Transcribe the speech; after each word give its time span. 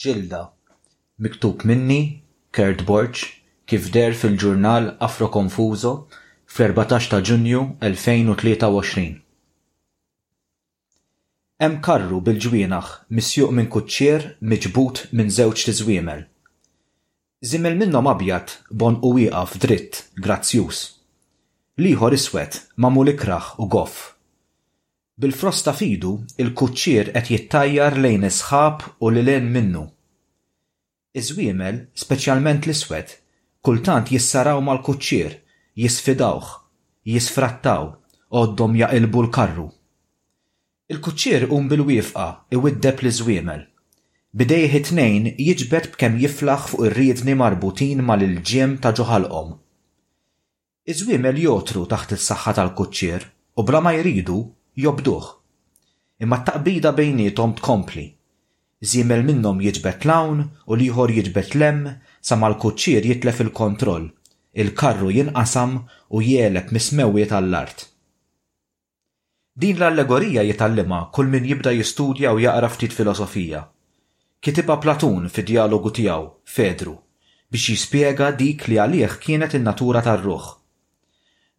Ġilda. 0.00 0.42
Miktub 1.20 1.60
minni, 1.68 2.22
Kurt 2.56 2.86
Borch, 2.88 3.20
kif 3.68 3.90
der 3.92 4.14
fil-ġurnal 4.16 4.86
Afro 5.08 5.26
Konfuzo 5.28 5.90
fl-14 6.48 7.10
ta' 7.12 7.18
Ġunju 7.28 7.60
2023. 7.84 9.04
Hemm 11.60 11.74
karru 11.84 12.22
bil-ġwienaħ 12.24 12.88
misjuq 13.18 13.52
minn 13.58 13.68
kuċċier 13.74 14.24
miġbut 14.54 15.02
minn 15.20 15.34
żewġ 15.36 15.64
tiżwiemel. 15.68 16.22
Zimmel 17.50 17.76
minnhom 17.82 18.08
abjad 18.14 18.54
bon 18.72 18.96
u 19.04 19.12
wieqaf 19.18 19.58
dritt, 19.66 20.00
grazzjus. 20.24 20.80
Liħor 21.84 22.16
iswed, 22.16 22.56
mamu 22.80 23.04
likraħ 23.10 23.52
u 23.60 23.68
goff 23.76 24.00
Bil-frosta 25.20 25.74
fidu, 25.76 26.14
il-kuċċier 26.40 27.10
qed 27.12 27.26
jittajjar 27.32 27.94
lejn 28.02 28.22
isħab 28.24 28.84
u 29.04 29.10
lejn 29.12 29.48
minnu. 29.52 29.82
Iżwiemel, 31.20 31.80
speċjalment 32.00 32.64
l-iswed, 32.64 33.12
kultant 33.66 34.08
jissaraw 34.14 34.62
mal-kuċċier, 34.64 35.34
jisfidawh, 35.82 36.46
jisfrattaw, 37.12 37.90
għoddom 38.32 38.78
jaqilbu 38.80 39.24
l-karru. 39.26 39.64
Il-kuċċier 40.94 41.50
um 41.52 41.68
bil-wifqa 41.68 42.26
iwiddeb 42.56 43.04
li 43.04 43.12
żwiemel. 43.18 43.66
Bidejħi 44.40 44.80
tnejn 44.88 45.28
jiġbet 45.36 45.90
b'kem 45.92 46.16
jiflaħ 46.22 46.64
fuq 46.72 46.86
ir-riedni 46.88 47.34
marbutin 47.36 48.00
mal-ġiem 48.08 48.78
ta' 48.80 48.94
ġoħalqom. 48.96 49.52
Iżwiemel 50.94 51.42
jotru 51.44 51.84
taħt 51.92 52.16
is-saħħa 52.16 52.56
tal-kuċċier 52.62 53.28
u 53.60 53.66
bla 53.68 53.84
ma 53.84 53.92
jridu 53.98 54.38
jobduh. 54.74 55.24
Imma 56.22 56.36
taqbida 56.44 56.92
bejnietom 56.92 57.54
tkompli. 57.56 58.06
Zimel 58.80 59.22
minnom 59.26 59.58
jiġbet 59.60 60.04
lawn 60.08 60.44
u 60.66 60.76
liħor 60.78 61.10
jiġbet 61.12 61.54
lem 61.60 61.80
sa 62.20 62.36
mal-kuċċir 62.36 63.06
jitlef 63.10 63.40
il-kontroll. 63.44 64.08
Il-karru 64.54 65.10
jinqasam 65.14 65.82
u 66.14 66.22
jeleb 66.22 66.70
mismewi 66.74 67.26
tal-art. 67.30 67.86
Din 69.60 69.76
l-allegorija 69.76 70.42
jitallima 70.46 71.10
kull 71.12 71.28
min 71.28 71.44
jibda 71.46 71.70
jistudja 71.74 72.32
u 72.34 72.38
jaqra 72.40 72.70
ftit 72.70 72.94
filosofija. 72.96 73.64
Kitiba 74.40 74.78
Platun 74.80 75.28
fi 75.28 75.42
dialogu 75.42 75.90
tijaw, 75.92 76.22
Fedru, 76.48 76.96
biex 77.52 77.68
jispiega 77.74 78.30
dik 78.32 78.68
li 78.70 78.78
għalih 78.80 79.18
kienet 79.20 79.54
in-natura 79.58 80.00
tar-ruħ. 80.02 80.44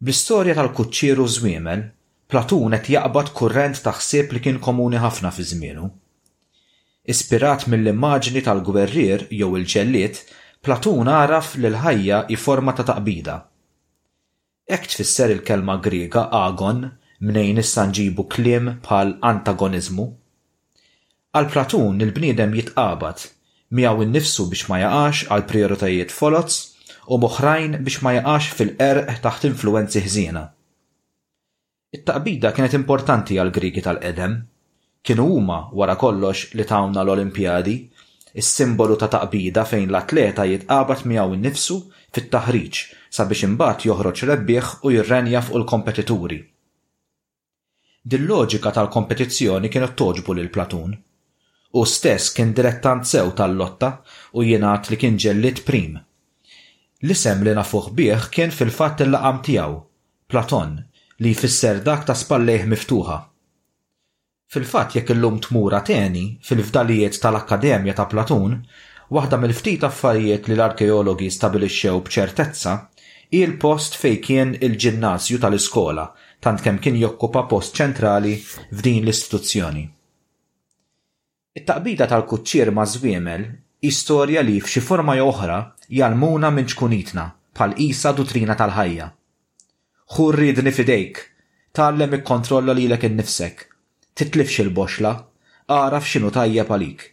Bl-istorja 0.02 0.56
tal 0.58 0.72
kuċċiru 0.74 1.28
Zwiemen, 1.30 1.84
Platun 2.32 2.72
qed 2.78 2.86
jaqbad 2.96 3.28
kurrent 3.38 3.78
ta' 3.84 3.92
ħsieb 4.00 4.28
li 4.32 4.40
kien 4.44 4.60
komuni 4.66 5.00
ħafna 5.04 5.30
fi 5.36 5.44
żmienu. 5.52 5.88
Ispirat 7.14 7.66
mill-immaġni 7.74 8.42
tal-gwerrier 8.46 9.26
jew 9.40 9.50
il 9.60 9.66
ġellit 9.74 10.22
Platun 10.64 11.10
għaraf 11.12 11.50
li 11.60 11.68
l-ħajja 11.74 12.20
forma 12.46 12.72
ta' 12.78 12.86
taqbida. 12.90 13.36
Ek 14.78 14.88
tfisser 14.94 15.34
il-kelma 15.36 15.76
Griega 15.86 16.24
agon 16.46 16.80
mnejn 17.28 17.60
issa 17.66 17.84
nġibu 17.92 18.24
klim 18.34 18.72
bħal 18.86 19.12
antagonizmu. 19.32 20.06
Għal 21.36 21.52
Platun 21.52 22.00
il-bniedem 22.08 22.56
jitqabad 22.62 23.26
miegħu 23.82 24.08
innifsu 24.08 24.48
biex 24.54 24.72
ma 24.72 24.80
jaqax 24.86 25.28
għal 25.36 25.46
prioritajiet 25.52 26.16
folots 26.22 26.62
u 27.12 27.20
moħrajn 27.26 27.82
biex 27.84 28.00
ma 28.08 28.16
jaqax 28.22 28.56
fil-erq 28.62 29.20
taħt 29.28 29.52
influenzi 29.52 30.08
ħżiena. 30.08 30.46
It-taqbida 31.92 32.50
kienet 32.56 32.72
importanti 32.78 33.36
għal 33.42 33.50
Griki 33.56 33.82
tal-qedem. 33.86 34.36
Kienu 35.08 35.24
huma 35.32 35.58
wara 35.80 35.98
kollox 36.04 36.44
li 36.56 36.64
tawna 36.70 37.02
l-Olimpjadi, 37.04 37.74
is-simbolu 38.40 38.96
ta' 39.02 39.10
taqbida 39.16 39.66
fejn 39.72 39.90
l-atleta 39.92 40.46
jitqabad 40.48 41.02
miegħu 41.12 41.36
innifsu 41.38 41.76
fit-taħriġ 42.18 42.78
sabiex 43.18 43.44
imbagħad 43.50 43.84
joħroġ 43.90 44.24
rebbieħ 44.30 44.70
u 44.88 44.92
jirrenja 44.96 45.42
fuq 45.50 45.60
il-kompetituri. 45.62 46.38
Dil-loġika 48.14 48.72
tal-kompetizzjoni 48.80 49.72
kienet 49.76 49.98
toġbu 50.04 50.36
lil 50.40 50.48
Platun. 50.56 50.96
U 51.76 51.84
stess 51.96 52.32
kien 52.38 52.54
direttant 52.62 53.04
sew 53.12 53.34
tal-lotta 53.42 53.92
u 54.40 54.46
jingħad 54.54 54.94
li 54.94 55.02
kien 55.04 55.20
ġellit 55.26 55.60
prim. 55.68 56.00
L-isem 57.04 57.44
li 57.50 57.58
nafuħ 57.60 57.92
bieħ 58.00 58.30
kien 58.38 58.56
fil-fatt 58.62 59.04
il-laqam 59.10 59.44
tiegħu, 59.50 59.78
Platon, 60.32 60.80
li 61.22 61.32
jfisser 61.38 61.78
dak 61.86 62.06
ta' 62.08 62.18
spallejh 62.18 62.64
miftuħa. 62.72 63.18
Fil-fatt 64.52 64.96
jekk 64.98 65.14
illum 65.14 65.38
tmura 65.46 65.84
teni 65.86 66.24
fil-fdalijiet 66.48 67.20
tal-Akkademja 67.24 67.94
ta' 67.96 68.08
Platun, 68.10 68.56
waħda 69.14 69.38
mill-ftit 69.44 69.86
affarijiet 69.88 70.50
li 70.50 70.56
l-arkeologi 70.58 71.28
stabilixxew 71.36 72.02
b'ċertezza 72.08 72.74
hi 73.36 73.44
l-post 73.46 74.00
fej 74.02 74.18
kien 74.26 74.56
il-ġinnasju 74.66 75.40
tal-iskola 75.46 76.08
tant 76.44 76.64
kemm 76.66 76.82
kien 76.84 76.98
jokkupa 77.04 77.46
post 77.54 77.78
ċentrali 77.80 78.34
f'din 78.42 79.04
l-istituzzjoni. 79.06 79.86
It-taqbida 81.62 82.10
tal-kuċċier 82.12 82.74
ma' 82.76 82.88
żwiemel 82.98 83.46
istorja 83.94 84.42
li 84.44 84.58
f'xi 84.64 84.82
forma 84.90 85.20
oħra 85.30 85.62
jalmuna 86.02 86.50
minn 86.56 86.68
ċkunitna 86.74 87.30
bħal 87.60 87.78
isa 87.86 88.10
dutrina 88.16 88.56
tal-ħajja 88.58 89.14
Xur 90.12 90.36
ridni 90.36 90.72
fidejk. 90.76 91.18
Tallem 91.74 92.14
ikkontrolla 92.18 92.74
lilek 92.76 93.06
innifsek. 93.08 93.62
Titlifx 94.20 94.58
il-boxla, 94.60 95.12
għaraf 95.72 96.10
xinu 96.14 96.32
tajjeb 96.36 96.68
għalik. 96.74 97.06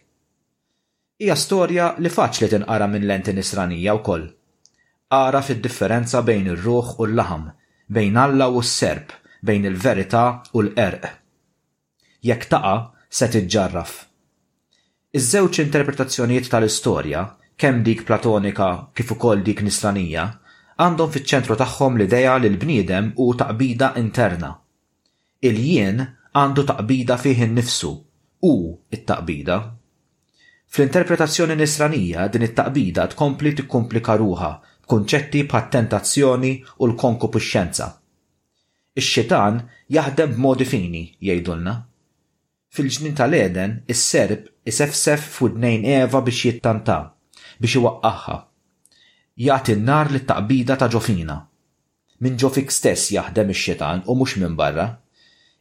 Hija 1.23 1.37
storja 1.39 1.85
li 2.03 2.11
faċli 2.11 2.49
tinqara 2.57 2.89
minn 2.91 3.07
lenti 3.07 3.31
nisranija 3.37 3.95
wkoll. 4.01 4.25
Għaraf 5.15 5.51
id-differenza 5.55 6.21
bejn 6.27 6.49
ir-ruħ 6.51 6.89
u 6.99 7.07
l-laħam, 7.07 7.45
bejn 7.87 8.19
Alla 8.25 8.49
u 8.51 8.59
s-serb, 8.59 9.15
bejn 9.47 9.69
il-verità 9.71 10.25
u 10.51 10.65
l-erq. 10.65 11.07
Jekk 12.27 12.49
taqa' 12.51 13.05
se 13.07 13.31
tiġġarraf. 13.31 13.95
Iż-żewġ 15.15 15.63
interpretazzjonijiet 15.63 16.51
tal-istorja, 16.51 17.23
kemm 17.59 17.79
dik 17.87 18.03
platonika 18.07 18.69
kif 18.91 19.15
ukoll 19.15 19.39
dik 19.47 19.63
nisranija, 19.67 20.27
għandhom 20.79 21.09
fiċ-ċentru 21.11 21.55
tagħhom 21.59 21.97
l-idea 21.99 22.35
li 22.39 22.49
l-bniedem 22.53 23.09
u 23.19 23.25
taqbida 23.39 23.89
interna. 23.99 24.53
Il-jien 25.43 25.99
għandu 26.39 26.63
taqbida 26.69 27.17
fih 27.19 27.41
innifsu 27.47 27.89
u 28.49 28.53
it-taqbida. 28.95 29.57
Fl-interpretazzjoni 30.69 31.57
nisranija 31.59 32.29
din 32.31 32.45
it-taqbida 32.47 33.09
tkompli 33.13 33.55
tikkomplika 33.59 34.15
ruha 34.23 34.53
b'kunċetti 34.85 35.43
bħat 35.51 35.67
tentazzjoni 35.75 36.53
u 36.77 36.87
l-konkupuxxenza. 36.87 37.89
Ix-xitan 38.97 39.59
jaħdem 39.95 40.35
b'modi 40.37 40.65
fini, 40.65 41.03
jgħidulna. 41.21 41.75
Fil-ġnin 42.69 43.15
tal-Eden, 43.19 43.79
is-serb 43.91 44.47
isefsef 44.69 45.27
f'udnejn 45.39 45.87
Eva 45.99 46.21
biex 46.21 46.45
jittanta, 46.51 46.99
biex 47.59 47.79
iwaqqaħħa 47.81 48.39
jagħti 49.47 49.73
n-nar 49.77 50.09
li 50.11 50.19
taqbida 50.29 50.75
ta' 50.81 50.89
ġofina. 50.91 51.35
Min 52.25 52.35
ġofik 52.41 52.73
stess 52.75 53.11
jaħdem 53.15 53.53
ix-xitan 53.53 54.01
u 54.11 54.15
mhux 54.19 54.35
minn 54.41 54.57
barra. 54.59 54.89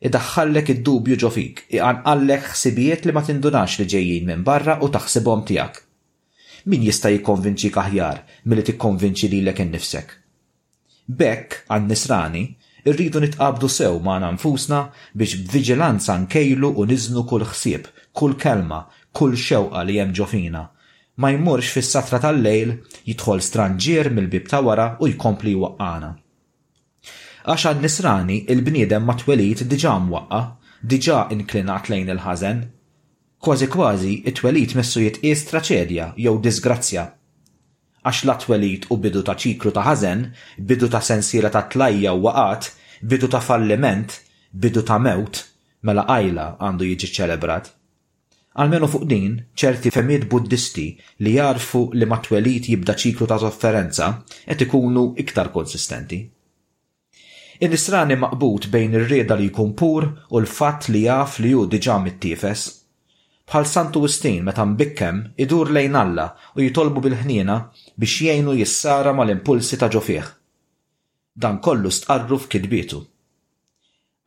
Idaħħallek 0.09 0.73
id-dubju 0.75 1.19
ġofik, 1.23 1.65
iqanqallek 1.77 2.49
ħsibijiet 2.55 3.07
li 3.07 3.13
ma 3.15 3.23
tindunax 3.27 3.79
li 3.81 3.87
ġejjin 3.93 4.27
minn 4.33 4.45
barra 4.47 4.79
u 4.83 4.91
taħsibhom 4.95 5.45
tiegħek. 5.47 5.83
Min 6.69 6.87
jista' 6.89 7.13
jikkonvinċi 7.15 7.71
kaħjar 7.79 8.21
milli 8.51 8.65
tikkonvinċi 8.67 9.31
lilek 9.37 9.63
innifsek. 9.65 10.09
Bekk 11.09 11.63
għan-nisrani 11.73 12.43
irridu 12.91 13.23
nitqabdu 13.23 13.71
sew 13.71 14.01
ma' 14.03 14.19
nfusna 14.39 14.81
biex 15.15 15.39
b'viġilanza 15.47 16.19
nkejlu 16.27 16.73
u 16.75 16.89
niżnu 16.91 17.23
kull 17.31 17.47
ħsieb, 17.47 17.87
kull 18.13 18.35
kelma, 18.35 18.83
kull 19.15 19.39
xewqa 19.39 19.85
li 19.87 20.01
hemm 20.03 20.19
ġofina 20.19 20.65
ma 21.21 21.31
jmurx 21.35 21.73
fis-satra 21.75 22.21
tal-lejl 22.23 22.73
jidħol 23.11 23.41
stranġier 23.43 24.09
mill-bib 24.19 24.47
ta' 24.53 24.61
wara 24.67 24.85
u 25.03 25.09
jkompli 25.11 25.55
waqqana. 25.59 26.11
Għax 27.49 27.81
nisrani 27.81 28.37
il-bniedem 28.53 29.03
ma 29.09 29.15
diġa 29.19 29.95
mwaqqa, 30.07 30.41
diġa 30.93 31.19
inklinat 31.37 31.91
lejn 31.91 32.11
il-ħażen. 32.15 32.59
Kważi 33.43 33.69
kważi 33.75 34.13
it-twelit 34.31 34.75
messu 34.79 35.01
jitqies 35.05 35.43
traċedja 35.51 36.13
jew 36.17 36.37
disgrazzja. 36.43 37.05
Għax 38.07 38.21
la 38.29 38.37
twelit 38.45 38.87
u 38.91 38.97
bidu 38.97 39.23
ta' 39.27 39.35
ċiklu 39.39 39.73
ta' 39.75 39.85
ħażen, 39.89 40.23
bidu 40.59 40.87
ta' 40.89 41.03
sensira 41.03 41.51
ta' 41.51 41.67
tlajja 41.73 42.15
u 42.15 42.23
waqat, 42.29 42.71
bidu 43.03 43.27
ta' 43.29 43.43
falliment, 43.43 44.21
bidu 44.53 44.83
ta' 44.87 45.03
mewt, 45.03 45.43
mela 45.83 46.07
għajla 46.15 46.49
għandu 46.61 46.93
jiġi 46.93 47.11
ċelebrat. 47.17 47.75
Almenu 48.57 48.89
fuq 48.89 49.05
din, 49.07 49.35
ċerti 49.61 49.91
femiet 49.93 50.25
buddisti 50.33 50.85
li 51.21 51.35
jarfu 51.37 51.83
li 51.93 52.07
matwelit 52.09 52.69
jibda 52.73 52.95
ċiklu 52.97 53.29
ta' 53.29 53.37
sofferenza 53.43 54.09
qed 54.31 54.65
ikunu 54.65 55.13
iktar 55.23 55.51
konsistenti. 55.55 56.19
In-nisrani 57.67 58.17
maqbut 58.23 58.69
bejn 58.73 58.95
ir-rieda 58.97 59.37
li 59.37 59.49
jkun 59.51 59.73
pur 59.79 60.07
u 60.31 60.41
l-fatt 60.41 60.89
li 60.95 61.05
jaf 61.05 61.39
li 61.43 61.53
ju 61.55 61.67
diġà 61.71 61.97
mit-tifes. 62.05 62.65
Bħal 63.49 63.65
Santu 63.67 64.03
Wistin 64.05 64.43
meta 64.45 64.65
mbikkem 64.69 65.21
idur 65.43 65.71
lejn 65.75 65.95
Alla 65.97 66.27
u 66.57 66.63
jitolbu 66.65 67.03
bil-ħniena 67.07 67.57
biex 68.01 68.19
jgħinu 68.27 68.55
jissara 68.61 69.15
mal-impulsi 69.17 69.79
ta' 69.81 69.91
ġofieħ. 69.95 70.27
Dan 71.39 71.59
kollu 71.65 71.91
stqarru 71.99 72.37
f'kidbitu. 72.45 73.01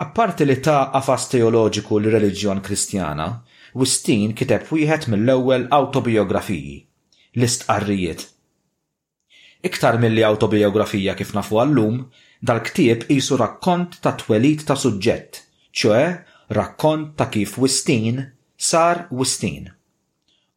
Apparti 0.01 0.47
li 0.50 0.57
ta' 0.59 0.89
qafas 0.95 1.27
teoloġiku 1.29 2.00
l 2.01 2.09
reliġjon 2.17 2.63
kristjana, 2.65 3.27
Wistin 3.73 4.33
kiteb 4.35 4.65
wieħed 4.68 5.07
mill-ewwel 5.13 5.62
autobiografiji, 5.75 6.73
l-istqarrijiet. 7.39 8.25
Iktar 9.68 9.95
milli 10.01 10.25
autobiografija 10.27 11.13
kif 11.15 11.31
nafu 11.38 11.62
għallum, 11.62 12.01
dal-ktieb 12.44 13.06
qisu 13.07 13.38
rakkont 13.39 14.00
ta' 14.03 14.15
twelit 14.19 14.65
ta' 14.68 14.75
suġġett, 14.75 15.44
ċoe 15.71 16.03
rakkont 16.57 17.13
ta' 17.18 17.29
kif 17.31 17.56
Wistin 17.62 18.19
sar 18.57 19.06
Wistin. 19.12 19.69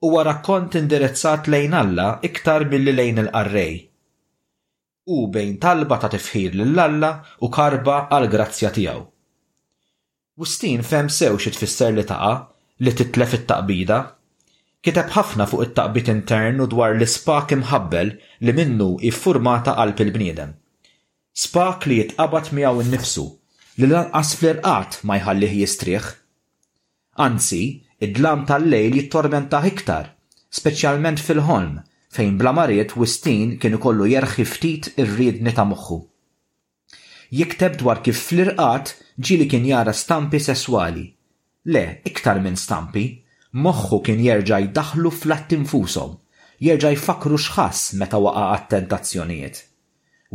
Huwa 0.05 0.25
rakkont 0.26 0.75
indirezzat 0.76 1.46
lejn 1.49 1.76
Alla 1.84 2.08
iktar 2.26 2.67
milli 2.69 2.93
lejn 2.93 3.22
il-qarrej. 3.25 3.76
U 5.14 5.28
bejn 5.28 5.55
talba 5.62 6.00
ta' 6.02 6.10
tifħir 6.12 6.56
lill-Alla 6.58 7.12
u 7.46 7.50
karba 7.52 8.00
għal 8.08 8.26
grazzja 8.34 8.72
tiegħu. 8.75 9.06
Wistin 10.40 10.82
fem 10.82 11.06
sew 11.12 11.38
xi 11.38 11.52
tfisser 11.55 11.94
li 11.94 12.02
taqa' 12.08 12.34
li 12.84 12.92
titlef 12.96 13.34
it-taqbida. 13.38 13.96
Kiteb 14.84 15.12
ħafna 15.16 15.46
fuq 15.48 15.64
it-taqbit 15.69 16.10
intern 16.12 16.60
u 16.64 16.66
dwar 16.69 16.92
l-ispak 16.96 17.54
imħabbel 17.56 18.12
li 18.44 18.54
minnu 18.58 18.88
iffurmata 19.10 19.75
qalb 19.78 20.02
il-bniedem. 20.04 20.52
Spak 21.44 21.88
li 21.90 21.96
jitqabat 22.02 22.52
miegħu 22.56 22.84
innifsu 22.84 23.25
li 23.81 23.88
lanqas 23.90 24.34
fl-irqat 24.38 25.00
ma 25.08 25.16
jħallih 25.20 25.54
jistriħ. 25.62 26.10
Anzi, 27.26 27.62
id-dlam 28.04 28.44
tal-lejl 28.50 29.00
jittormenta 29.00 29.62
iktar, 29.70 30.12
speċjalment 30.54 31.25
fil-ħolm 31.28 31.81
fejn 32.14 32.36
blamariet 32.38 32.92
u 33.00 33.08
stin 33.08 33.56
kienu 33.62 33.81
kollu 33.82 34.06
jerħi 34.12 34.46
ftit 34.46 34.92
ir-riedni 35.00 35.54
ta' 35.56 35.64
moħħu 35.72 35.98
jikteb 37.34 37.81
dwar 37.81 37.98
kif 38.04 38.19
fl-irqat 38.20 38.92
ġili 39.26 39.48
kien 39.50 39.64
jara 39.66 39.90
stampi 39.96 40.38
sesswali 40.44 41.06
Le, 41.66 41.96
iktar 42.05 42.43
minn 42.44 42.58
stampi, 42.61 43.22
moħħu 43.56 44.02
kien 44.05 44.19
jerġa' 44.20 44.58
jdaħlu 44.66 45.11
flatt 45.20 45.55
infushom, 45.56 46.19
jerġa' 46.61 46.90
jfakru 46.93 47.38
x'ħass 47.40 47.94
meta 48.02 48.19
waqa' 48.20 48.43
għat-tentazzjonijiet. 48.56 49.62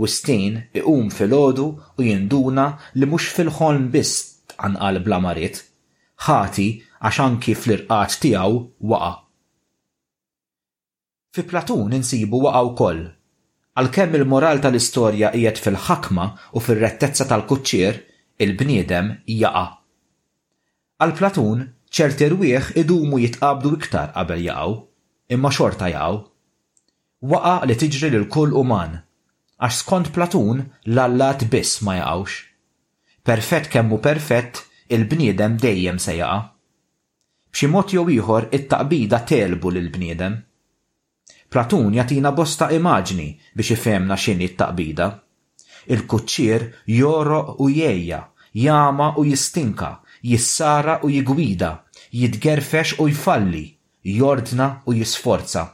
Wistin 0.02 0.58
iqum 0.74 1.12
fil-ħodu 1.14 1.68
u 2.00 2.08
jinduna 2.08 2.66
li 2.98 3.06
mhux 3.06 3.28
fil-ħolm 3.38 3.92
biss 3.94 4.16
tqanqal 4.56 4.98
bla 5.06 5.20
marit, 5.22 5.62
ħati 6.26 6.68
għax 6.98 7.22
anki 7.28 7.54
fl-irqat 7.62 8.18
tiegħu 8.26 8.60
waqa'. 8.90 9.14
Fi 11.30 11.46
Platun 11.46 11.94
insibu 12.00 12.42
waqa' 12.48 12.66
wkoll 12.74 13.04
għalkemm 13.78 14.18
il-moral 14.24 14.66
tal-istorja 14.66 15.30
qiegħed 15.36 15.62
fil-ħakma 15.64 16.26
u 16.58 16.62
fil-rettezza 16.64 17.30
tal-kuċċier, 17.30 18.02
il-bniedem 18.42 19.14
jaqa' 19.30 19.70
Għal-platun, 21.00 21.60
ċerti 21.96 22.26
rwieħ 22.34 22.74
idumu 22.82 23.18
jitqabdu 23.24 23.70
iktar 23.78 24.10
qabel 24.16 24.42
jaqaw, 24.44 24.74
imma 25.32 25.52
xorta 25.56 25.88
jaqaw. 25.94 26.18
Waqa 27.32 27.54
li 27.70 27.78
tiġri 27.80 28.10
lil 28.12 28.26
kull 28.34 28.52
uman, 28.60 28.98
għax 29.64 29.78
skont 29.84 30.10
platun 30.16 30.66
l-allat 30.92 31.46
biss 31.54 31.80
ma 31.88 31.96
jaqawx. 32.02 32.34
Perfett 33.24 33.70
kemmu 33.72 34.00
perfett, 34.04 34.60
il-bniedem 34.98 35.56
dejjem 35.64 36.02
se 36.04 36.18
jaqa. 36.20 36.42
B'xi 37.54 37.72
mod 37.72 37.96
jew 37.96 38.04
ieħor 38.18 38.50
it-taqbida 38.58 39.22
telbu 39.32 39.72
lill 39.78 39.90
bniedem. 39.96 40.36
Platun 41.50 41.96
jatina 41.96 42.34
bosta 42.36 42.68
immaġni 42.76 43.30
biex 43.56 43.72
ifemna 43.78 44.20
x'inhi 44.20 44.52
t-taqbida. 44.52 45.08
Il-kuċċier 45.96 46.68
joro 47.00 47.40
u 47.64 47.72
jejja, 47.72 48.20
jama 48.68 49.14
u 49.18 49.24
jistinka 49.32 49.96
jissara 50.22 51.00
u 51.04 51.10
jigwida, 51.10 51.84
jitgerfex 52.12 53.00
u 53.00 53.08
jfalli, 53.10 53.78
jordna 54.04 54.82
u 54.88 54.94
jisforza. 54.94 55.66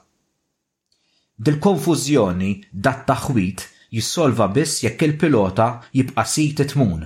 Dil-konfużjoni 1.38 2.52
dat 2.72 3.04
taħwit 3.08 3.66
jissolva 3.92 4.48
biss 4.56 4.84
jekk 4.84 5.04
il-pilota 5.10 5.82
jibqa' 5.92 6.24
sit 6.26 6.62
tmun. 6.72 7.04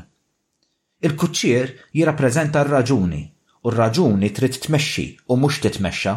Il-kuċċier 1.01 1.73
jirrappreżenta 1.97 2.61
r-raġuni 2.63 3.23
u 3.65 3.71
r-raġuni 3.71 4.29
trid 4.29 4.59
tmexxi 4.65 5.07
u 5.29 5.37
mhux 5.39 5.61
titmexxa. 5.65 6.13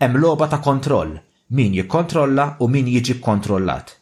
Hemm 0.00 0.16
logħba 0.22 0.48
ta' 0.48 0.62
kontroll 0.64 1.18
min 1.58 1.74
jikkontrolla 1.76 2.54
u 2.64 2.68
min 2.72 2.88
jiġi 2.88 3.18
kontrollat. 3.20 3.92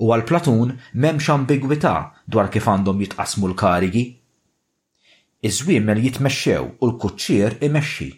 U 0.00 0.12
għal-platun 0.12 0.74
m'hemmx 1.00 1.30
ambigwità 1.32 2.10
dwar 2.28 2.48
kif 2.52 2.68
għandhom 2.68 3.00
jitqasmu 3.04 3.48
l-karigi. 3.54 4.08
Iż-żwiemel 5.48 6.00
jitmexxew 6.04 6.66
u 6.84 6.86
l-kuċċier 6.88 7.54
imexxi. 7.64 8.08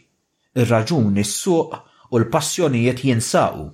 Ir-raġun 0.63 1.21
is-suq 1.23 1.77
u 2.13 2.19
l-passjonijiet 2.19 3.05
jinsaqu. 3.07 3.67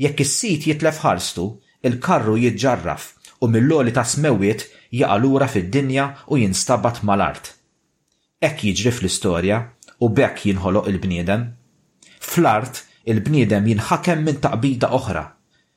Jekk 0.00 0.22
is-sit 0.24 0.64
jitlef 0.70 1.02
ħarstu, 1.02 1.44
il-karru 1.84 2.38
jitġarraf 2.44 3.04
u 3.44 3.50
mill-loli 3.52 3.92
ta' 3.98 4.06
smewiet 4.14 4.64
jaqalura 5.00 5.50
fid-dinja 5.52 6.08
u 6.32 6.40
jinstabat 6.40 7.02
mal-art. 7.04 7.52
Ek 8.48 8.64
jiġri 8.64 8.94
fl-istorja 8.96 9.60
u 10.00 10.08
bekk 10.16 10.46
jinħoloq 10.48 10.88
il-bniedem. 10.94 11.44
Fl-art 12.30 12.80
il-bniedem 13.04 13.68
jinħakem 13.74 14.24
minn 14.24 14.40
taqbida 14.46 14.88
oħra, 14.96 15.26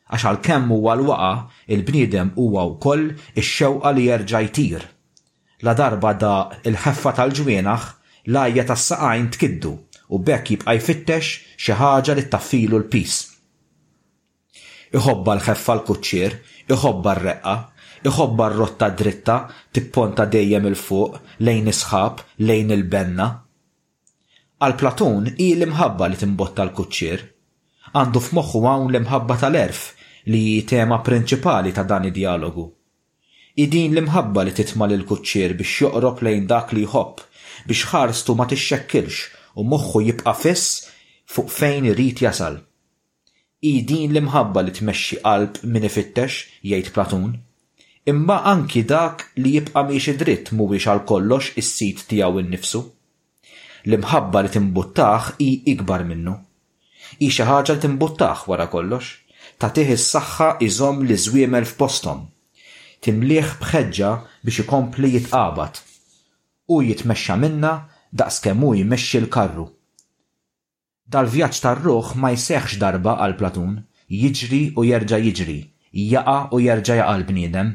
għax 0.07 0.23
għal 0.31 0.41
kemm 0.51 0.71
huwa 0.79 0.95
l-waqa 0.95 1.33
il-bniedem 1.67 2.31
huwa 2.39 2.63
wkoll 2.77 3.09
ix-xewqa 3.43 3.91
li 3.97 4.07
jerġa' 4.07 4.45
jtir. 4.47 4.93
La 5.65 5.73
darba 5.77 6.11
da 6.21 6.31
il-ħeffa 6.69 7.11
tal-ġmienaħ 7.17 7.85
lajja 8.35 8.65
tas-saqajn 8.69 9.23
tkiddu 9.35 9.71
u 10.13 10.19
bekk 10.27 10.51
jibqa' 10.53 10.75
jfittex 10.77 11.31
xi 11.57 11.77
ħaġa 11.79 12.13
li 12.19 12.25
taffilu 12.33 12.77
l-pis. 12.81 13.15
Iħobba 15.01 15.33
l-ħeffa 15.39 15.77
l-kuċċier, 15.79 16.35
iħobba 16.75 17.15
r-reqqa, 17.15 17.55
iħobba 18.11 18.45
r-rotta 18.51 18.91
dritta, 19.01 19.39
tipponta 19.73 20.27
dejjem 20.37 20.69
il-fuq, 20.75 21.17
lejn 21.47 21.73
isħab, 21.73 22.21
lejn 22.45 22.75
il-benna. 22.77 23.27
Għal 24.61 24.77
Platun 24.83 25.31
i 25.41 25.49
l-imħabba 25.57 26.11
li 26.13 26.21
timbotta 26.21 26.69
l-kuċċier. 26.69 27.25
Għandu 27.97 28.25
f'moħħu 28.29 28.65
hawn 28.75 28.91
l-imħabba 28.93 29.41
tal-erf 29.41 29.93
li 30.29 30.45
tema 30.69 31.01
prinċipali 31.01 31.73
ta' 31.73 31.89
dan 31.93 32.11
id-dialogu 32.13 32.69
idin 33.57 33.93
l-imħabba 33.97 34.41
li 34.45 34.51
titma 34.57 34.87
il 34.93 35.01
kuċċier 35.09 35.53
biex 35.59 35.77
joqrob 35.83 36.19
lejn 36.27 36.43
dak 36.49 36.73
li 36.77 36.83
jħobb 36.85 37.23
biex 37.69 37.87
ħarstu 37.91 38.35
ma 38.37 38.45
tixxekkilx 38.49 39.17
u 39.57 39.65
moħħu 39.71 40.01
jibqa' 40.07 40.33
fess 40.41 40.83
fuq 41.35 41.49
fejn 41.55 41.87
irid 41.89 42.21
jasal. 42.27 42.59
Idin 43.71 44.11
l-imħabba 44.13 44.61
li 44.67 44.75
tmexxi 44.77 45.17
qalb 45.25 45.57
min 45.73 45.87
ifittex 45.89 46.37
jgħid 46.69 46.93
Platun. 46.93 47.33
Imma 48.07 48.37
anki 48.53 48.85
dak 48.91 49.25
li 49.41 49.55
jibqa' 49.57 49.85
miex 49.89 50.13
dritt 50.21 50.53
mhuwiex 50.53 50.91
għal 50.93 51.01
kollox 51.09 51.55
is-sit 51.63 52.05
tiegħu 52.13 52.45
innifsu. 52.45 52.83
L-imħabba 53.89 54.45
li 54.45 54.53
timbuttaħ 54.59 55.31
hi 55.41 55.49
ikbar 55.73 56.05
minnu. 56.13 56.37
Hi 57.19 57.33
xi 57.33 57.49
ħaġa 57.49 57.73
li 57.73 57.85
timbuttaħ 57.87 58.45
wara 58.53 58.69
kollox, 58.75 59.09
ta' 59.57 59.73
tih 59.73 59.95
is-saħħa 59.97 60.53
iżomm 60.69 61.07
li 61.09 61.17
żwiemel 61.25 61.65
f'posthom 61.73 62.27
timliħ 63.05 63.49
bħeġġa 63.61 64.11
biex 64.47 64.63
ikompli 64.63 65.09
jitqabad 65.15 65.79
u 66.75 66.79
jitmexxa 66.85 67.35
minna 67.41 67.73
daqs 68.21 68.39
kemm 68.45 68.63
jmexxi 68.79 69.19
l-karru. 69.21 69.65
Dal-vjaġġ 71.15 71.59
tar-ruħ 71.63 72.09
ma 72.21 72.31
jseħħx 72.35 72.79
darba 72.81 73.13
għal 73.23 73.37
Platun, 73.39 73.75
jiġri 74.21 74.61
u 74.79 74.83
jerġa' 74.89 75.19
jiġri, 75.25 75.59
jaqa 76.15 76.37
u 76.55 76.59
jerġa' 76.65 76.97
jaqa' 76.99 77.15
l-bniedem, 77.19 77.69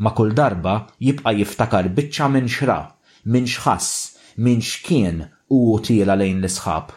ma 0.00 0.14
kull 0.16 0.34
darba 0.38 0.76
jibqa' 1.06 1.34
jiftakar 1.40 1.90
biċċa 1.96 2.28
minn 2.36 2.48
xra, 2.48 2.78
minn 3.26 3.50
xħass, 3.52 4.06
minn 4.40 4.62
xkien 4.64 5.26
u 5.52 5.58
tiela 5.84 6.16
lejn 6.20 6.40
l-isħab. 6.40 6.94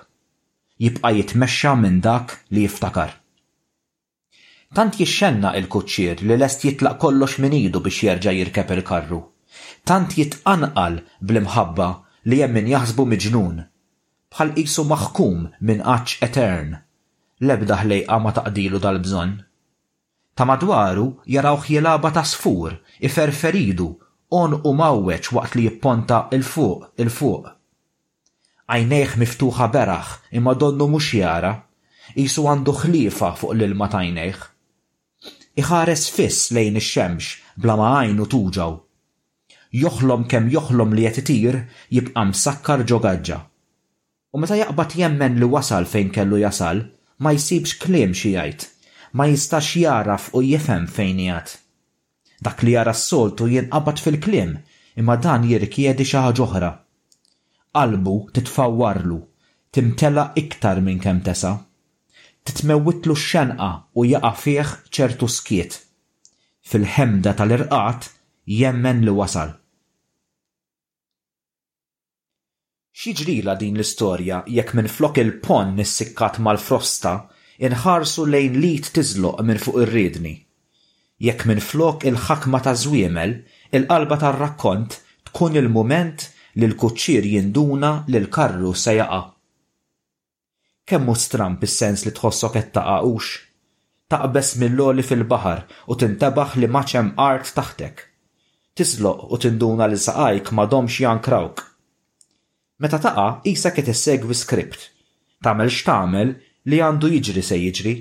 Jibqa' 0.85 1.11
jitmexxa 1.19 1.75
minn 1.83 1.99
dak 2.05 2.39
li 2.53 2.63
jiftakar. 2.67 3.19
Tant 4.77 4.95
jixxenna 4.97 5.51
il 5.59 5.67
kuċċir 5.69 6.21
li 6.25 6.33
lest 6.41 6.63
jitlaq 6.65 6.95
kollox 7.01 7.35
minidu 7.43 7.77
biex 7.85 7.97
jerġa' 8.07 8.31
jirkep 8.33 8.71
il-karru. 8.75 9.19
Tant 9.85 10.15
jitqanqal 10.17 10.95
bl-imħabba 11.21 11.89
li 12.31 12.39
hemm 12.41 12.55
min 12.57 12.69
jaħsbu 12.71 13.03
miġnun. 13.11 13.59
Bħal 14.33 14.53
qisu 14.55 14.85
maħkum 14.93 15.43
minn 15.69 15.83
qaċ 15.85 16.17
etern. 16.25 16.71
Lebda 17.45 17.77
ħlejqa 17.83 18.17
ma 18.23 18.31
taqdilu 18.39 18.81
dal-bżonn. 18.81 19.35
Ta' 20.33 20.47
madwaru 20.49 21.05
jaraw 21.29 21.59
ħjelaba 21.67 22.09
ta' 22.17 22.23
sfur, 22.33 22.73
iferferidu, 23.05 23.91
on 24.41 24.55
u 24.57 24.71
mawweċ 24.73 25.33
waqt 25.37 25.59
li 25.59 25.67
jipponta 25.67 26.23
il-fuq, 26.33 26.87
il-fuq. 26.97 27.51
Għajnejħ 28.73 29.13
miftuħa 29.21 29.69
beraħ 29.77 30.15
imma 30.41 30.57
donnu 30.57 30.89
mux 30.95 31.11
jara, 31.21 31.53
jisu 32.17 32.47
għandu 32.49 32.73
ħlifa 32.81 33.35
fuq 33.37 33.53
l-ilma 33.53 33.91
tajnejħ 33.93 34.49
iħares 35.61 36.03
fiss 36.13 36.49
lejn 36.57 36.79
ix-xemx 36.79 37.61
bla 37.61 37.75
ma 37.77 37.89
għajnu 37.99 38.25
tuġaw. 38.33 38.71
Joħlom 39.81 40.23
kemm 40.29 40.49
joħlom 40.53 40.93
li 40.97 41.03
qed 41.09 41.19
itir 41.21 41.57
jibqam 41.93 42.31
sakkar 42.33 42.83
ġogaġġa. 42.89 43.37
U 44.33 44.41
meta 44.41 44.57
jaqbad 44.57 44.95
jemmen 44.97 45.37
li 45.37 45.49
wasal 45.53 45.85
fejn 45.89 46.09
kellu 46.15 46.39
jasal, 46.41 46.81
ma 47.21 47.33
jsibx 47.37 47.75
kliem 47.83 48.13
xijajt, 48.17 48.65
ma 49.13 49.27
jistax 49.29 49.75
jaraf 49.81 50.31
u 50.33 50.41
jifem 50.41 50.87
fejn 50.95 51.19
jgħat. 51.27 51.49
Dak 52.43 52.63
li 52.65 52.73
jara 52.73 52.91
s-soltu 52.97 53.45
jinqabad 53.53 54.01
fil-kliem, 54.05 54.55
imma 54.99 55.17
dan 55.21 55.45
jirkjedi 55.49 56.03
xi 56.05 56.17
ħaġa 56.17 56.45
oħra. 56.47 56.71
Qalbu 57.77 58.15
titfawwarlu, 58.35 59.19
timtela 59.73 60.31
iktar 60.41 60.81
minn 60.83 61.01
kemm 61.01 61.21
tesa' 61.25 61.55
titmewwitlu 62.45 63.15
x-xenqa 63.21 63.69
u 63.97 64.05
jaqa' 64.13 64.35
fih 64.43 64.69
ċertu 64.93 65.27
skiet. 65.31 65.79
Fil-ħemda 66.69 67.33
tal-irqat 67.39 68.09
jemmen 68.59 69.03
li 69.05 69.13
wasal. 69.19 69.53
Xiġrila 72.93 73.55
din 73.59 73.79
l-istorja 73.79 74.43
jekk 74.57 74.75
minn 74.77 74.91
flok 74.95 75.19
il-pon 75.23 75.73
nissikkat 75.79 76.37
mal-frosta 76.45 77.13
inħarsu 77.67 78.27
lejn 78.29 78.59
lit 78.63 78.91
tiżloq 78.95 79.41
minn 79.47 79.59
fuq 79.63 79.79
ir 79.81 79.91
ridni 79.95 80.33
Jekk 81.23 81.45
minn 81.49 81.61
flok 81.63 82.03
il-ħakma 82.09 82.59
ta' 82.65 82.73
żwiemel, 82.83 83.33
il-qalba 83.73 84.17
tar-rakkont 84.21 84.97
tkun 85.29 85.55
il-mument 85.61 86.27
li 86.59 86.67
l 86.69 86.75
kuċċir 86.77 87.27
jinduna 87.33 87.91
li 88.07 88.19
l-karru 88.21 88.73
se 88.75 88.93
jaqa' 88.99 89.27
kemmu 90.89 91.15
stramp 91.15 91.61
is-sens 91.65 92.03
li 92.07 92.11
tħossok 92.17 92.55
qed 92.57 92.71
taqgħux. 92.77 93.27
Taqbes 94.13 94.49
mill-loli 94.61 95.03
fil-baħar 95.07 95.61
u 95.89 95.95
tintabaħ 96.01 96.57
li 96.59 96.67
maċem 96.75 97.13
art 97.27 97.51
taħtek. 97.55 97.99
Tisloq 98.77 99.29
u 99.31 99.37
tinduna 99.45 99.87
li 99.89 99.99
saqajk 100.07 100.51
ma 100.57 100.65
domx 100.67 100.97
jankrawk. 101.05 101.61
Meta 102.83 102.99
taqa, 103.05 103.27
isa 103.47 103.71
qed 103.71 103.91
issegwi 103.93 104.35
skript. 104.35 104.89
Tamel 105.43 105.71
x'tamel 105.71 106.33
li 106.69 106.81
għandu 106.83 107.11
jiġri 107.15 107.43
se 107.43 107.57
jiġri. 107.61 107.93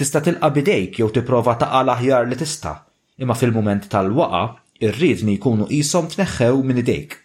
Tista' 0.00 0.22
tilqa 0.26 0.50
bidejk 0.56 1.00
jew 1.02 1.08
tipprova 1.18 1.56
taqa 1.60 1.80
l-aħjar 1.84 2.28
li 2.30 2.38
tista', 2.40 2.76
imma 3.20 3.34
fil-mument 3.36 3.88
tal-waqa 3.92 4.44
irridni 4.84 5.34
jkunu 5.40 5.66
qishom 5.72 6.06
tneħħew 6.14 6.62
minn 6.64 6.82
idejk. 6.84 7.18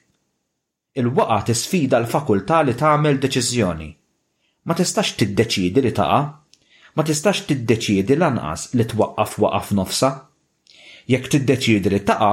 Il-waqa 1.00 1.40
tisfida 1.52 2.02
l-fakultà 2.02 2.64
li 2.68 2.74
tagħmel 2.80 3.22
deċiżjoni 3.24 3.92
ma 4.66 4.74
tistax 4.74 5.14
tiddeċiedi 5.20 5.82
li 5.86 5.92
taqa, 5.94 6.20
ma 6.96 7.04
tistax 7.06 7.44
tiddeċiedi 7.50 8.18
lanqas 8.18 8.70
li 8.80 8.86
twaqqaf 8.90 9.36
waqaf 9.44 9.74
nofsa. 9.78 10.10
Jekk 11.12 11.28
tiddeċiedi 11.36 11.92
li 11.94 12.00
taqa, 12.08 12.32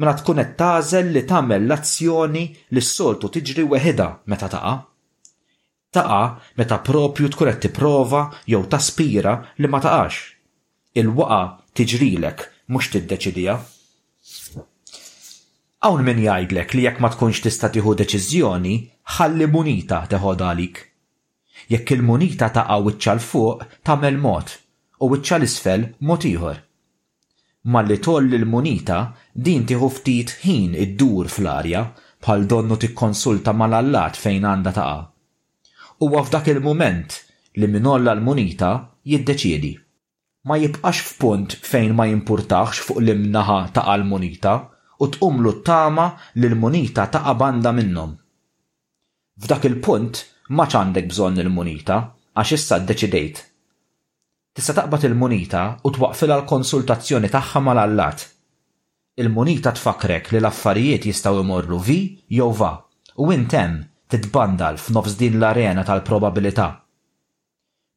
mela 0.00 0.14
tkun 0.18 0.40
qed 0.40 0.54
tażel 0.60 1.10
li 1.12 1.22
tagħmel 1.28 1.66
l-azzjoni 1.68 2.44
li 2.74 2.82
s-soltu 2.82 3.28
tiġri 3.36 3.66
weħida 3.74 4.06
meta 4.32 4.48
taqa. 4.54 4.74
Taqa 5.94 6.22
meta 6.58 6.80
propju 6.82 7.28
tkun 7.34 7.52
qed 7.52 7.60
tipprova 7.66 8.22
jew 8.52 8.62
taspira 8.72 9.36
li 9.60 9.68
ma 9.70 9.82
taqax. 9.84 10.22
Il-waqa 10.98 11.42
tiġrilek 11.76 12.46
mhux 12.72 12.90
tiddeċidija. 12.96 13.58
Hawn 15.84 16.00
min 16.06 16.22
jgħidlek 16.24 16.72
li 16.78 16.86
jekk 16.88 17.04
ma 17.04 17.12
tkunx 17.12 17.44
tista' 17.44 17.68
tieħu 17.74 17.92
deċiżjoni, 18.00 18.74
ħalli 19.20 19.50
munita 19.52 20.00
teħod 20.14 20.48
għalik 20.48 20.80
Jekk 21.72 21.92
il-munita 21.96 22.50
taqa' 22.56 22.78
wiċċa 22.86 23.12
l-fuq 23.18 23.58
tagħmel 23.88 24.16
mod 24.26 24.50
u 25.04 25.08
wiċċa 25.12 25.36
l-isfel 25.40 25.84
mod 26.10 26.26
ieħor. 26.30 26.56
Malli 27.74 27.98
toll 28.06 28.28
il-munita 28.38 28.98
din 29.46 29.64
tieħu 29.68 29.88
ftit 29.96 30.34
ħin 30.42 30.74
id-dur 30.84 31.30
fl-arja 31.32 31.84
bħal 32.26 32.44
donnu 32.50 32.76
tikkonsulta 32.84 33.54
mal-allat 33.60 34.18
fejn 34.20 34.48
għandha 34.50 34.72
taqa'. 34.80 35.06
U 36.04 36.10
f'dak 36.24 36.50
il-mument 36.54 37.16
li 37.56 37.70
minolla 37.70 38.12
l-munita 38.18 38.72
jiddeċiedi. 39.08 39.72
Ma 40.44 40.58
jibqax 40.60 41.00
f'punt 41.06 41.54
fejn 41.64 41.94
ma 41.96 42.04
jimpurtax 42.10 42.82
fuq 42.84 43.00
l-imnaħa 43.00 43.60
taqa' 43.78 43.96
l-munita 44.02 44.58
u 45.00 45.08
tqumlu 45.16 45.54
t-tama 45.62 46.10
li 46.34 46.46
l-munita 46.50 47.08
taqa' 47.14 47.38
banda 47.40 47.72
minnhom. 47.72 48.12
F'dak 49.40 49.64
il-punt 49.70 50.22
maċ 50.52 50.76
għandek 50.76 51.06
bżonn 51.08 51.40
il-munita 51.40 51.94
għax 52.36 52.50
issa 52.52 52.76
ddeċidejt. 52.84 53.38
Tista' 54.54 54.74
taqbad 54.76 55.06
il-munita 55.08 55.62
u 55.88 55.90
twaqfilha 55.90 56.36
l-konsultazzjoni 56.42 57.30
tagħha 57.32 57.60
mal-allat. 57.64 58.24
Il-munita 59.18 59.72
tfakrek 59.74 60.30
li 60.32 60.40
l-affarijiet 60.42 61.06
jistgħu 61.08 61.40
jmorru 61.44 61.78
vi 61.86 61.96
jew 62.36 62.50
va 62.58 62.72
u 63.16 63.30
intem 63.34 63.80
titbandal 64.10 64.76
f'nofs 64.78 65.16
din 65.18 65.38
l-arena 65.40 65.82
tal-probabilità. 65.86 66.66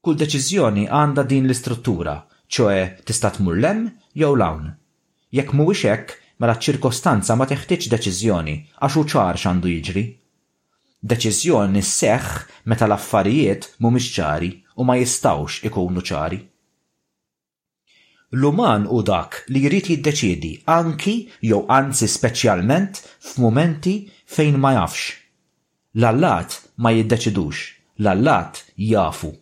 Kull 0.01 0.15
deċiżjoni 0.15 0.87
għandha 0.87 1.25
din 1.29 1.49
l-istruttura, 1.49 2.15
ċoe 2.47 3.03
tista' 3.03 3.33
tmur 3.37 3.57
lem 3.59 3.87
jew 4.15 4.31
lawn. 4.39 4.71
Jekk 5.35 5.51
mhuwiex 5.53 5.83
hekk, 5.89 6.15
mela 6.39 6.55
ċ-ċirkostanza 6.55 7.35
ma 7.35 7.43
teħtieġ 7.49 7.89
deċiżjoni 7.91 8.55
għax 8.79 8.95
u 9.01 9.05
ċar 9.11 9.35
x'għandu 9.35 9.73
jiġri 9.75 10.05
Deċiżjoni 11.05 11.81
seħħ 11.83 12.63
meta 12.65 12.87
l-affarijiet 12.87 13.65
mhumiex 13.77 14.07
ċari 14.17 14.47
u 14.81 14.85
ma 14.89 14.95
jistawx 14.97 15.59
ikunu 15.69 16.01
ċari. 16.01 16.37
L-uman 18.33 18.87
u 18.89 19.01
dak 19.05 19.43
li 19.53 19.61
jrid 19.61 19.91
jiddeċiedi 19.91 20.55
anki 20.73 21.13
jew 21.49 21.59
anzi 21.69 22.09
speċjalment 22.09 22.97
f'mumenti 23.29 23.93
fejn 24.25 24.57
ma 24.57 24.71
jafx. 24.79 25.11
L-allat 25.93 26.57
ma 26.81 26.89
jiddeċidux, 26.97 27.61
l-allat 28.01 28.63
jafu. 28.81 29.35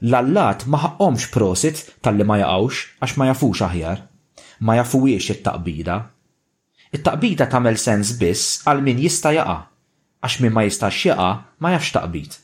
L-allat 0.00 0.64
ma 0.72 0.80
ħaqqomx 0.86 1.28
prosit 1.36 1.84
tal-li 2.00 2.24
ma 2.24 2.40
jaqawx 2.40 2.80
għax 3.04 3.18
ma 3.20 3.28
jafux 3.28 3.60
aħjar. 3.68 4.00
Ma 4.64 4.80
jafuwiex 4.80 5.36
it-taqbida. 5.36 6.00
It-taqbida 6.96 7.50
tamel 7.52 7.76
sens 7.76 8.16
biss 8.16 8.62
għal 8.64 8.80
min 8.88 9.04
jista 9.04 9.36
jaqa' 9.36 9.60
għax 10.24 10.38
min 10.40 10.54
ma 10.56 10.62
jistax 10.64 11.02
jaqa 11.04 11.26
ma 11.60 11.74
jafx 11.74 11.90
taqbit. 11.98 12.38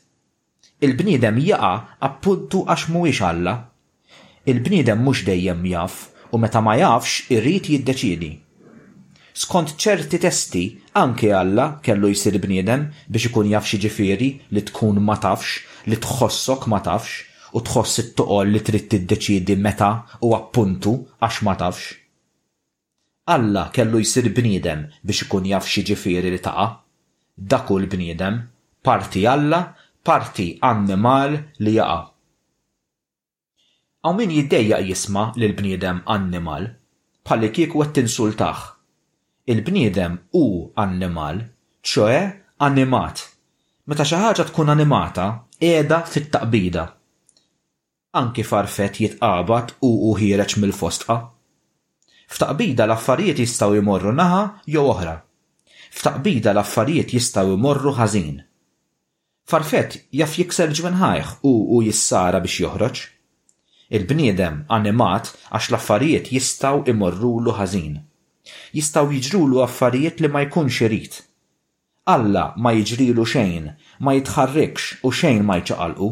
Il-bniedem 0.85 1.39
jaqa 1.41 1.71
appuntu 2.05 2.61
għax 2.69 2.89
mhuwiex 2.93 3.21
Alla. 3.31 3.55
Il-bniedem 4.45 5.01
mhux 5.01 5.23
dejjem 5.27 5.65
jaf 5.71 5.95
u 6.33 6.37
meta 6.39 6.61
ma 6.61 6.75
jafx 6.77 7.25
irrid 7.33 7.67
jiddeċiedi. 7.73 8.29
Skont 9.41 9.73
ċerti 9.81 10.19
testi, 10.21 10.63
anke 11.01 11.31
Alla 11.33 11.65
kellu 11.81 12.11
jsir 12.13 12.37
bniedem 12.43 12.85
biex 13.09 13.31
ikun 13.31 13.49
jafx 13.49 13.73
xi 13.73 13.81
ġifieri 13.87 14.29
li 14.53 14.63
tkun 14.69 15.01
ma 15.01 15.17
tafx, 15.23 15.55
li 15.89 15.97
tħossok 15.97 16.69
ma 16.69 16.81
tafx, 16.85 17.25
u 17.57 17.63
tħoss 17.65 18.01
it-toqol 18.03 18.51
li 18.53 18.61
trid 18.63 18.85
tiddeċiedi 18.93 19.57
meta 19.59 19.89
u 20.21 20.35
appuntu 20.37 20.93
għax 21.17 21.41
ma 21.47 21.57
tafx. 21.57 21.97
Alla 23.33 23.69
kellu 23.73 24.03
jsir 24.05 24.29
bniedem 24.29 24.85
biex 25.01 25.25
ikun 25.25 25.49
jaf 25.49 25.65
xi 25.65 25.85
ġifieri 25.89 26.29
li 26.35 26.41
taqa' 26.43 26.69
da 27.49 27.65
l 27.67 27.87
bniedem, 27.87 28.49
parti 28.83 29.25
Alla, 29.25 29.73
parti 30.03 30.57
annimal 30.59 31.31
li 31.63 31.73
jaqa. 31.77 32.11
Aw 34.05 34.13
min 34.15 34.29
jiddejja 34.35 34.77
jisma 34.85 35.31
l-bniedem 35.41 36.01
annimal, 36.05 36.63
palli 37.25 37.49
kieku 37.55 37.81
għed 37.81 37.95
tinsultaħ. 37.97 38.57
Il-bniedem 39.49 40.17
u 40.37 40.43
annimal, 40.85 41.41
ċoe 41.81 42.21
animat. 42.61 43.23
Meta 43.89 44.05
xi 44.05 44.21
ħaġa 44.21 44.45
tkun 44.51 44.73
animata, 44.75 45.25
qiegħda 45.61 46.01
fit-taqbida. 46.13 46.85
Anki 48.21 48.45
farfet 48.45 49.01
jitqabad 49.01 49.73
u 49.81 49.89
u 50.09 50.11
mill-fostqa. 50.17 51.17
F'taqbida 52.29 52.85
l-affarijiet 52.85 53.41
jistgħu 53.41 53.81
jmorru 53.81 54.13
naħa 54.13 54.41
jew 54.69 54.85
oħra. 54.93 55.17
F'taqbida 55.93 56.53
l-affarijiet 56.55 57.11
jistaw 57.13 57.49
imorru 57.53 57.91
ħażin. 57.97 58.35
Farfet 59.51 59.97
jaf 60.15 60.37
jikser 60.39 60.71
ġwenħajħ 60.77 61.31
u 61.43 61.51
u 61.77 61.81
jissara 61.87 62.39
biex 62.45 62.61
joħroġ. 62.63 62.99
Il-bniedem 63.99 64.61
animat 64.71 65.33
għax 65.51 65.65
l-affarijiet 65.71 66.29
jistaw 66.31 66.79
imorrulu 66.93 67.51
ħażin. 67.57 67.97
Jistaw 68.79 69.11
jiġrulu 69.17 69.59
affarijiet 69.65 70.23
li 70.23 70.31
ma 70.31 70.45
jkunx 70.45 70.79
irid. 70.87 71.17
Alla 72.13 72.45
ma 72.55 72.71
jiġrilu 72.73 73.25
xejn, 73.27 73.65
ma 74.07 74.15
jitħarrikx 74.15 75.01
u 75.05 75.11
xejn 75.11 75.43
ma 75.43 75.57
jċaqalqu. 75.59 76.09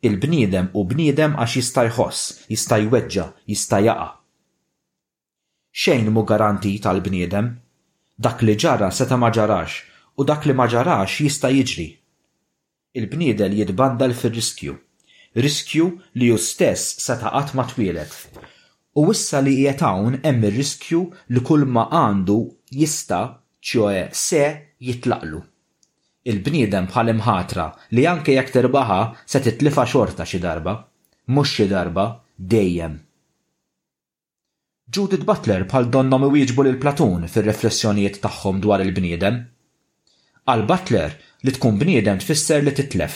Il-bniedem 0.00 0.72
u 0.72 0.86
bniedem 0.92 1.36
għax 1.38 1.58
jista' 1.60 1.84
jħoss, 1.90 2.24
jista' 2.50 2.80
jweġġa, 2.86 3.28
jista' 3.52 3.82
jaqa' 3.84 4.10
xejn 5.84 6.10
mu 6.12 6.20
garanti 6.28 6.72
tal-bniedem. 6.84 7.46
Dak 8.20 8.42
li 8.46 8.54
ġara 8.60 8.90
seta 8.92 9.16
ma 9.16 9.30
ġarax 9.32 9.84
u 10.18 10.24
dak 10.28 10.44
li 10.46 10.52
ma 10.52 10.66
ġarax 10.72 11.18
jista 11.24 11.48
jiġri. 11.52 11.88
Il-bniedel 12.98 13.54
jitbandal 13.58 14.12
fil-riskju. 14.20 14.74
Riskju 15.42 15.86
li 16.20 16.28
ju 16.30 16.36
stess 16.36 17.00
seta 17.06 17.32
għatma 17.32 17.62
ma 17.64 17.68
twilet. 17.70 18.12
U 19.00 19.08
issa 19.12 19.40
li 19.40 19.54
qiegħed 19.58 19.84
hawn 19.86 20.18
hemm 20.20 20.44
ir-riskju 20.48 21.00
li 21.32 21.40
kull 21.48 21.64
ma 21.74 21.86
għandu 21.88 22.36
jista 22.80 23.20
ċoe 23.68 24.04
se 24.24 24.42
jitlaqlu. 24.86 25.40
Il-bniedem 26.30 26.90
bħal 26.92 27.14
imħatra 27.16 27.66
li 27.96 28.04
anke 28.12 28.36
jekk 28.36 28.52
terbaħa 28.58 29.00
se 29.30 29.40
titlifa 29.48 29.86
xorta 29.92 30.28
xi 30.28 30.42
darba, 30.44 30.76
mhux 31.32 31.56
xi 31.56 31.66
darba 31.72 32.06
dejjem. 32.36 33.00
Judith 34.92 35.24
Butler 35.24 35.62
bħal 35.70 35.86
donnom 35.94 36.24
iwieġbu 36.26 36.64
lil 36.66 36.74
platun 36.82 37.22
fir-reflessjonijiet 37.34 38.18
tagħhom 38.24 38.58
dwar 38.64 38.82
il-bniedem. 38.84 39.38
Għal 40.52 40.66
Butler 40.68 41.14
li 41.46 41.54
tkun 41.56 41.78
bniedem 41.80 42.18
tfisser 42.20 42.60
li 42.66 42.74
titlef. 42.76 43.14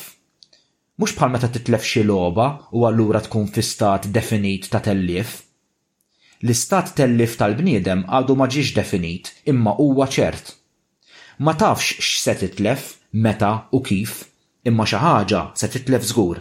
Mhux 0.96 1.12
bħal 1.18 1.34
meta 1.34 1.50
titlef 1.52 1.84
xi 1.84 2.04
logħba 2.08 2.46
u 2.80 2.86
allura 2.88 3.20
tkun 3.26 3.50
fi 3.52 3.64
stat 3.68 4.08
definit 4.14 4.70
ta' 4.72 4.80
tellif. 4.86 5.42
L-istat 6.46 6.94
tellif 6.96 7.36
tal-bniedem 7.40 8.06
għadu 8.08 8.38
ma 8.40 8.48
ġiex 8.52 8.72
definit 8.78 9.34
imma 9.52 9.76
huwa 9.82 10.08
ċert. 10.08 10.54
Ma 11.44 11.52
tafx 11.60 12.00
x'se 12.00 12.38
titlef, 12.40 12.94
meta 13.20 13.52
u 13.76 13.82
kif, 13.84 14.22
imma 14.68 14.88
xi 14.88 15.02
ħaġa 15.04 15.44
se 15.60 15.68
titlef 15.76 16.08
żgur. 16.08 16.40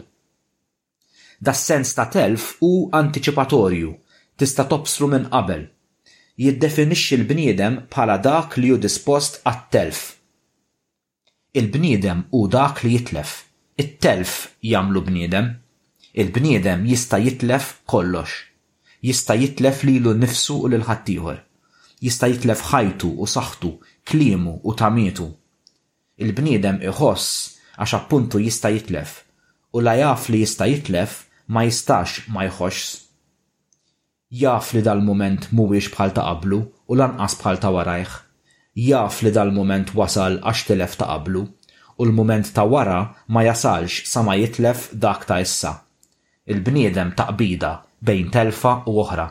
Das 1.43 1.59
sens 1.67 1.91
ta' 1.97 2.07
telf 2.07 2.53
u 2.63 2.73
antiċipatorju 2.95 3.91
tista' 4.37 4.67
tobslu 4.69 5.07
minn 5.13 5.25
qabel. 5.31 5.61
Jiddefinixxi 6.43 7.15
l-bniedem 7.21 7.77
bħala 7.93 8.17
dak 8.25 8.57
li 8.59 8.73
hu 8.73 8.77
dispost 8.83 9.39
għat-telf. 9.47 10.01
Il-bniedem 11.55 12.25
u 12.35 12.41
dak 12.51 12.81
li 12.83 12.95
jitlef. 12.97 13.35
It-telf 13.79 14.33
jagħmlu 14.63 15.05
bniedem. 15.07 15.53
Il-bniedem 16.19 16.83
jista' 16.89 17.19
jitlef 17.23 17.71
kollox. 17.87 18.33
Jista' 19.07 19.37
jitlef 19.39 19.85
lilu 19.87 20.15
nnifsu 20.17 20.59
u 20.67 20.71
lil 20.71 20.83
ħaddieħor. 20.87 21.39
Jista' 22.03 22.29
jitlef 22.31 22.67
ħajtu 22.73 23.13
u 23.23 23.27
saħtu, 23.29 23.71
klimu 24.09 24.57
u 24.67 24.75
tamietu. 24.79 25.29
Il-bniedem 26.19 26.81
iħoss 26.89 27.79
għax 27.79 27.95
appuntu 28.01 28.43
jista' 28.43 28.71
jitlef 28.75 29.21
u 29.75 29.81
la 29.83 29.95
jaf 29.99 30.27
li 30.31 30.39
jista' 30.43 30.67
jitlef 30.71 31.17
ma 31.51 31.63
jistax 31.67 32.25
ma 32.31 32.45
jħoss 32.47 33.03
Jaf 34.33 34.73
li 34.73 34.81
dal-moment 34.81 35.51
mhuwiex 35.53 35.91
bħal 35.93 36.11
ta' 36.17 36.23
qablu 36.25 36.57
u 36.89 36.95
lanqas 36.97 37.35
bħal 37.43 37.59
ta' 37.61 37.69
warajh. 37.75 38.13
Jaf 38.73 39.21
li 39.21 39.31
dal-moment 39.35 39.91
wasal 39.93 40.39
għax 40.41 40.63
telef 40.65 40.95
ta' 40.97 41.07
qablu 41.13 41.43
u 41.45 42.05
l-moment 42.07 42.49
ta' 42.53 42.65
wara 42.65 43.03
ma 43.29 43.43
jasalx 43.45 44.09
sa 44.09 44.23
ma 44.25 44.33
jitlef 44.39 44.89
dak 44.95 45.27
ta' 45.29 45.37
issa. 45.45 45.75
Il-bniedem 46.49 47.13
ta' 47.15 47.27
qbida 47.35 47.69
bejn 48.01 48.33
telfa 48.33 48.79
u 48.89 48.97
oħra. 49.03 49.27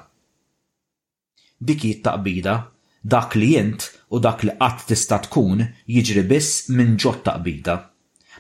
Dikit 1.59 2.01
ta' 2.07 2.15
qbida 2.23 2.55
dak 3.03 3.35
li 3.35 3.51
jint 3.59 3.91
u 4.15 4.23
dak 4.23 4.47
li 4.47 4.55
qatt 4.63 4.87
tista' 4.87 5.19
tkun 5.27 5.67
jiġri 5.91 6.23
biss 6.31 6.69
minn 6.71 6.95
ġod 7.03 7.25
ta' 7.27 7.35
qbida. 7.43 7.75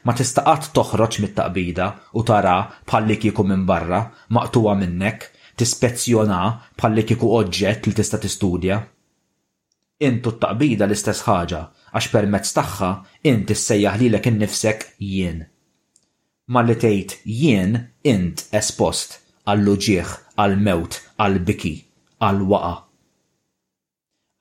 Ma 0.06 0.14
tista' 0.14 0.46
qatt 0.46 0.70
toħroġ 0.74 1.18
mit-taqbida 1.26 1.90
u 2.14 2.22
tara 2.22 2.54
bħalli 2.86 3.18
kieku 3.24 3.42
minn 3.42 3.66
barra 3.66 4.04
maqtuwa 4.38 4.76
minnek 4.78 5.32
tispezzjona 5.60 6.38
bħalli 6.80 7.04
kiku 7.06 7.28
oġġett 7.38 7.88
li 7.88 7.92
tista' 7.96 8.18
tistudja. 8.22 8.78
Intu 10.04 10.32
t-taqbida 10.34 10.86
l-istess 10.88 11.24
ħaġa 11.28 11.60
għax 11.94 12.10
permezz 12.14 12.54
tagħha 12.56 12.88
inti 13.30 13.54
issejjaħ 13.54 14.00
lilek 14.02 14.28
innifsek 14.32 14.88
jien. 15.10 15.44
Ma 16.52 16.62
li 16.66 16.74
tgħid 16.76 17.20
jien 17.24 17.78
int 18.10 18.46
espost 18.58 19.20
għall-uġieħ, 19.48 20.10
għall-mewt, 20.36 20.98
għall-biki, 21.22 21.74
għall-waqa. 22.24 22.74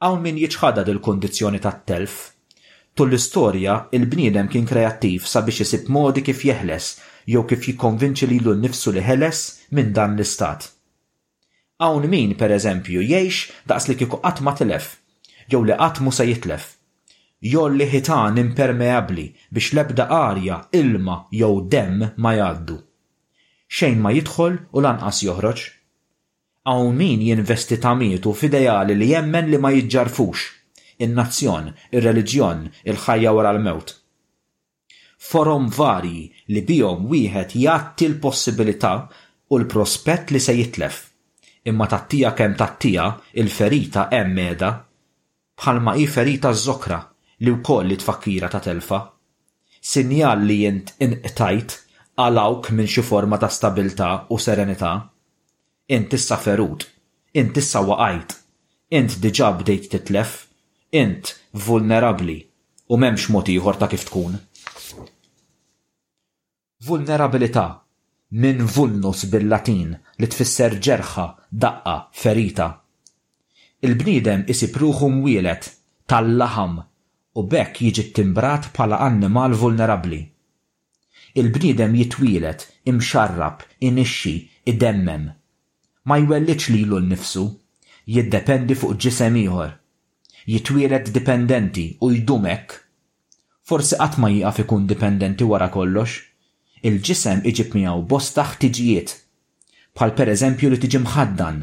Għaw 0.04 0.18
min 0.26 0.40
jiċħadad 0.42 0.90
il-kondizjoni 0.94 1.60
tat-telf. 1.64 2.16
l 3.00 3.14
istorja 3.20 3.78
il-bniedem 3.98 4.48
kien 4.54 4.66
kreattiv 4.70 5.26
sabiex 5.26 5.62
isib 5.66 5.88
modi 5.90 6.22
kif 6.22 6.44
jeħles 6.46 6.88
jew 7.26 7.42
kif 7.50 7.66
jikkonvinċi 7.72 8.28
li 8.30 8.38
l-nifsu 8.44 8.92
li 8.94 9.02
ħeles 9.04 9.40
minn 9.80 9.94
dan 9.94 10.16
l-istat. 10.18 10.73
Hawn 11.84 12.06
min, 12.16 12.32
pereżempju, 12.40 13.02
jgħix 13.04 13.40
daqs 13.68 13.90
li 13.90 13.96
kieku 14.00 14.18
qatt 14.24 14.40
ma 14.46 14.52
tilef, 14.56 14.86
jew 15.52 15.60
li 15.68 15.76
qatt 15.82 15.98
mu 16.04 16.14
se 16.16 16.24
jitlef. 16.30 16.70
Jolli 17.54 17.84
ħitan 17.92 18.38
impermeabbli 18.40 19.26
biex 19.52 19.74
lebda 19.76 20.06
arja, 20.18 20.62
ilma 20.80 21.18
jew 21.40 21.50
dem 21.74 22.06
ma 22.24 22.32
jgħaddu. 22.38 22.78
Xejn 23.74 24.00
ma 24.00 24.14
jidħol 24.16 24.56
u 24.78 24.86
lanqas 24.86 25.20
joħroġ. 25.28 25.66
Hawn 26.72 26.96
min 27.04 27.26
jinvesti 27.28 27.82
tamietu 27.84 28.32
f'ideali 28.40 28.96
li 28.96 29.12
jemmen 29.12 29.52
li 29.52 29.60
ma 29.60 29.74
jiġġarfux, 29.76 30.46
in-nazzjon, 31.04 31.72
ir-reliġjon, 31.92 32.64
il-ħajja 32.90 33.36
wara 33.40 33.52
l-mewt 33.58 33.98
forom 35.24 35.70
varji 35.72 36.26
li 36.52 36.62
bijom 36.68 37.06
wieħed 37.14 37.56
jgħatti 37.64 38.08
l-possibilità 38.10 38.92
u 39.56 39.60
l-prospett 39.62 40.36
li 40.36 40.42
se 40.46 40.52
jitlef 40.58 40.98
imma 41.64 41.88
tattija 41.88 42.32
kem 42.36 42.54
tattija 42.58 43.04
il-ferita 43.40 44.08
hemm 44.12 44.36
meda 44.36 44.70
bħalma 45.62 45.94
i 46.02 46.06
ferita 46.10 46.52
z-zokra 46.54 46.98
li 47.44 47.52
wkoll 47.56 47.88
li 47.88 47.98
tfakkira 48.02 48.50
ta' 48.52 48.62
telfa. 48.68 49.00
Sinjal 49.94 50.44
li 50.48 50.58
jint 50.64 50.94
inqtajt 51.06 51.76
għalawk 52.24 52.72
minn 52.72 52.88
xi 52.90 53.04
forma 53.04 53.38
ta' 53.40 53.52
stabilta 53.52 54.10
u 54.32 54.38
serenità. 54.40 54.94
Int 55.92 56.14
issa 56.16 56.38
ferut, 56.40 56.86
int 57.40 57.58
issa 57.60 57.82
waqajt, 57.88 58.36
int 58.98 59.18
diġà 59.24 59.50
bdejt 59.60 59.90
titlef, 59.92 60.32
int 60.96 61.34
vulnerabli 61.68 62.38
u 62.90 62.98
memx 63.00 63.30
mod 63.32 63.50
ieħor 63.52 63.80
ta' 63.82 63.92
kif 63.92 64.08
tkun. 64.10 64.38
Vulnerabilità 66.84 67.68
minn 68.42 68.66
vulnus 68.66 69.22
bil-Latin 69.30 69.92
li 70.18 70.28
tfisser 70.34 70.74
ġerħa, 70.86 71.26
daqqa, 71.64 71.94
ferita. 72.22 72.66
Il-bniedem 73.86 74.48
isib 74.50 74.80
ruħu 74.82 75.10
mwielet 75.20 75.68
tal-laħam 76.10 76.74
u 77.38 77.44
bekk 77.52 77.84
jiġi 77.86 78.06
timbrat 78.18 78.72
pala 78.74 78.98
annimal 79.06 79.54
vulnerabli. 79.62 80.22
Il-bniedem 81.42 81.94
jitwielet, 82.00 82.66
imxarrab, 82.90 83.62
inixxi, 83.86 84.36
idemmem. 84.70 85.30
Ma 86.10 86.18
jwellix 86.22 86.72
li 86.74 86.84
l 86.90 87.04
nifsu, 87.06 87.46
jiddependi 88.18 88.74
fuq 88.82 88.98
ġisem 89.06 89.38
ieħor. 89.46 89.76
Jitwielet 90.50 91.14
dipendenti 91.16 91.86
u 92.02 92.10
jdumek. 92.18 92.80
Forsi 93.64 94.02
qatt 94.02 94.18
ma 94.20 94.34
jiqaf 94.34 94.66
ikun 94.66 94.90
dipendenti 94.90 95.46
wara 95.48 95.70
kollox 95.72 96.33
il-ġisem 96.88 97.38
iġib 97.50 97.76
miegħu 97.80 98.02
bosta 98.12 98.44
ħtiġijiet 98.50 99.12
bħal 99.98 100.10
per 100.18 100.30
eżempju 100.34 100.70
li 100.72 100.80
tiġi 100.86 101.00
mħaddan, 101.04 101.58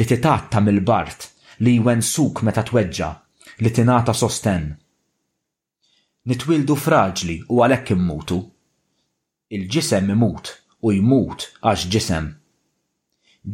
li 0.00 0.04
ta' 0.24 0.60
mill-bart, 0.64 1.22
li 1.64 1.78
jwensuk 1.78 2.42
meta 2.44 2.62
tweġġa, 2.68 3.08
li 3.64 3.70
tinata 3.78 4.12
sosten. 4.20 4.66
Nitwildu 6.28 6.74
fraġli 6.84 7.36
u 7.48 7.62
għalhekk 7.64 7.94
immutu. 7.96 8.38
Il-ġisem 9.56 10.10
imut 10.14 10.50
u 10.84 10.92
jmut 10.92 11.46
għax 11.64 11.86
ġisem. 11.94 12.26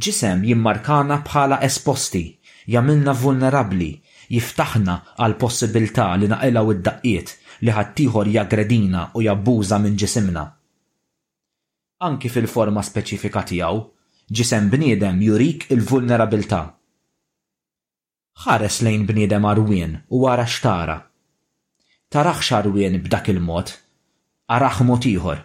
Ġisem 0.03 0.43
jimmarkana 0.51 1.21
bħala 1.29 1.61
esposti, 1.69 2.25
jamilna 2.67 3.15
vulnerabli, 3.15 3.93
jiftaħna 4.35 4.99
għal 5.23 5.39
possibilità 5.47 6.11
li 6.19 6.27
naqilgħu 6.35 6.77
id-daqqiet 6.81 7.37
li 7.63 7.71
ħaddieħor 7.77 8.35
jagredina 8.41 9.07
u 9.15 9.23
jabbuża 9.29 9.79
minn 9.79 9.95
ġisimna 10.01 10.47
anki 12.09 12.29
fil-forma 12.35 12.83
speċifika 12.85 13.43
tiegħu, 13.49 13.79
ġisem 14.37 14.69
bniedem 14.73 15.21
jurik 15.25 15.67
il-vulnerabilità. 15.75 16.61
Ħares 18.45 18.81
lejn 18.87 19.05
bniedem 19.09 19.47
arwien 19.49 19.95
u 20.17 20.25
wara 20.25 20.45
xtara. 20.51 20.99
Taraħ 22.15 22.43
x'arwien 22.45 22.99
b'dak 23.05 23.31
il-mod, 23.35 23.73
araħ 24.59 24.83
mod 24.87 25.09
ieħor. 25.11 25.41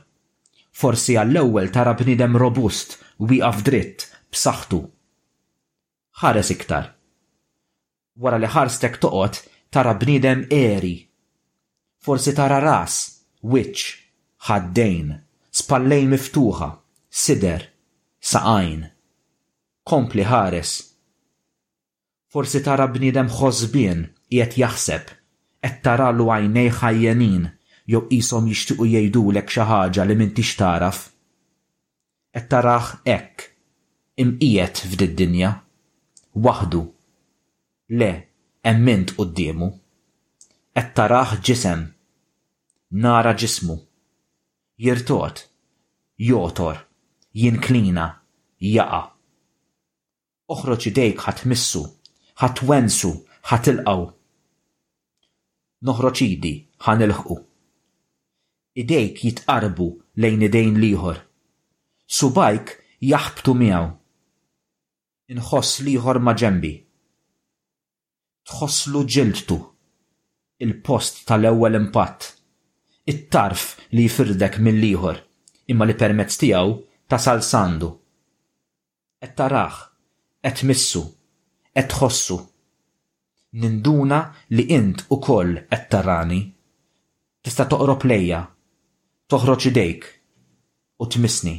Forsi 0.79 1.15
għall-ewwel 1.21 1.71
tara 1.75 1.95
bniedem 1.97 2.37
robust, 2.41 2.97
wieqaf 3.21 3.63
dritt, 3.67 4.05
b'saħħtu. 4.33 4.81
Ħares 6.21 6.51
iktar. 6.55 6.91
Wara 8.19 8.39
li 8.41 8.49
ħarstek 8.53 8.99
toqgħod 9.03 9.39
tara 9.73 9.95
bniedem 10.01 10.45
eri. 10.51 10.95
Forsi 12.05 12.35
tara 12.37 12.61
ras, 12.63 12.99
wiċċ, 13.47 13.95
ħaddejn 14.49 15.17
spallej 15.59 16.05
miftuħa, 16.13 16.67
sider, 17.23 17.63
saqajn. 18.31 18.81
Kompli 19.89 20.25
ħares. 20.31 20.71
Forsi 22.29 22.59
tara 22.65 22.85
bniedem 22.93 23.29
ħożbien 23.33 24.03
qiegħed 24.31 24.59
jaħseb, 24.63 25.05
qed 25.65 25.89
lu 26.17 26.27
għajnej 26.35 26.69
ħajjenin 26.79 27.47
jew 27.89 28.03
qishom 28.11 28.47
jixtiequ 28.51 28.87
jgħidulek 28.93 29.51
xi 29.55 29.65
ħaġa 29.71 30.05
li 30.07 30.19
m'intix 30.19 30.55
taraf. 30.61 31.01
Et 32.37 32.45
taraħ 32.53 32.91
hekk, 33.09 33.47
ijet 34.21 34.83
f'did-dinja, 34.85 35.53
waħdu. 36.47 36.83
Le, 37.97 38.11
emmint 38.71 39.15
qudiemu. 39.17 39.71
Et 40.77 40.93
taraħ 40.99 41.39
ġisem. 41.41 41.87
Nara 43.01 43.33
ġismu. 43.37 43.79
Jirtot 44.79 45.48
jotor, 46.19 46.77
jinklina, 47.36 48.05
jaqa. 48.60 49.01
Oħroġ 50.51 50.88
idejk 50.91 51.21
ħatmissu, 51.23 51.82
ħatwensu, 52.41 53.12
ħatilqaw. 53.51 54.01
Noħroċ 55.88 56.27
idi, 56.36 56.51
ħanilħu. 56.86 57.38
Idejk 58.84 59.23
jitqarbu 59.27 59.88
lejn 60.19 60.43
idejn 60.49 60.82
liħor. 60.84 61.21
Subajk 62.19 62.75
jaħbtu 63.05 63.55
miegħu. 63.63 63.89
Inħoss 65.39 65.82
liħor 65.88 66.19
ma 66.25 66.34
ġembi. 66.43 66.73
Tħosslu 68.49 69.05
ġiltu. 69.15 69.62
Il-post 70.67 71.23
tal-ewwel 71.29 71.77
impatt. 71.84 72.34
It-tarf 73.10 73.71
li 73.95 74.10
jfirdek 74.10 74.58
mill-liħor 74.60 75.25
imma 75.69 75.86
li 75.88 75.95
permezz 75.97 76.38
tiegħu 76.41 76.71
tasal 77.10 77.41
sandu. 77.45 77.89
Et 79.21 79.34
taraħ, 79.36 79.75
qed 80.45 80.63
missu, 80.69 81.01
qed 81.73 81.89
tħossu. 81.91 82.38
Ninduna 83.60 84.19
li 84.55 84.67
int 84.75 85.08
ukoll 85.15 85.55
et 85.73 85.89
tarani. 85.91 86.39
Tista' 87.41 87.67
toqrob 87.71 88.03
lejja, 88.05 88.39
toħroġ 89.32 89.69
idejk 89.71 90.08
u 91.01 91.08
tmisni. 91.08 91.55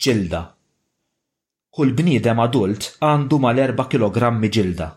Ġilda. 0.00 0.42
Kull 1.70 1.92
bniedem 1.94 2.40
adult 2.42 2.88
għandu 3.04 3.36
mal-4 3.44 3.86
kg 3.92 4.30
ġilda. 4.56 4.88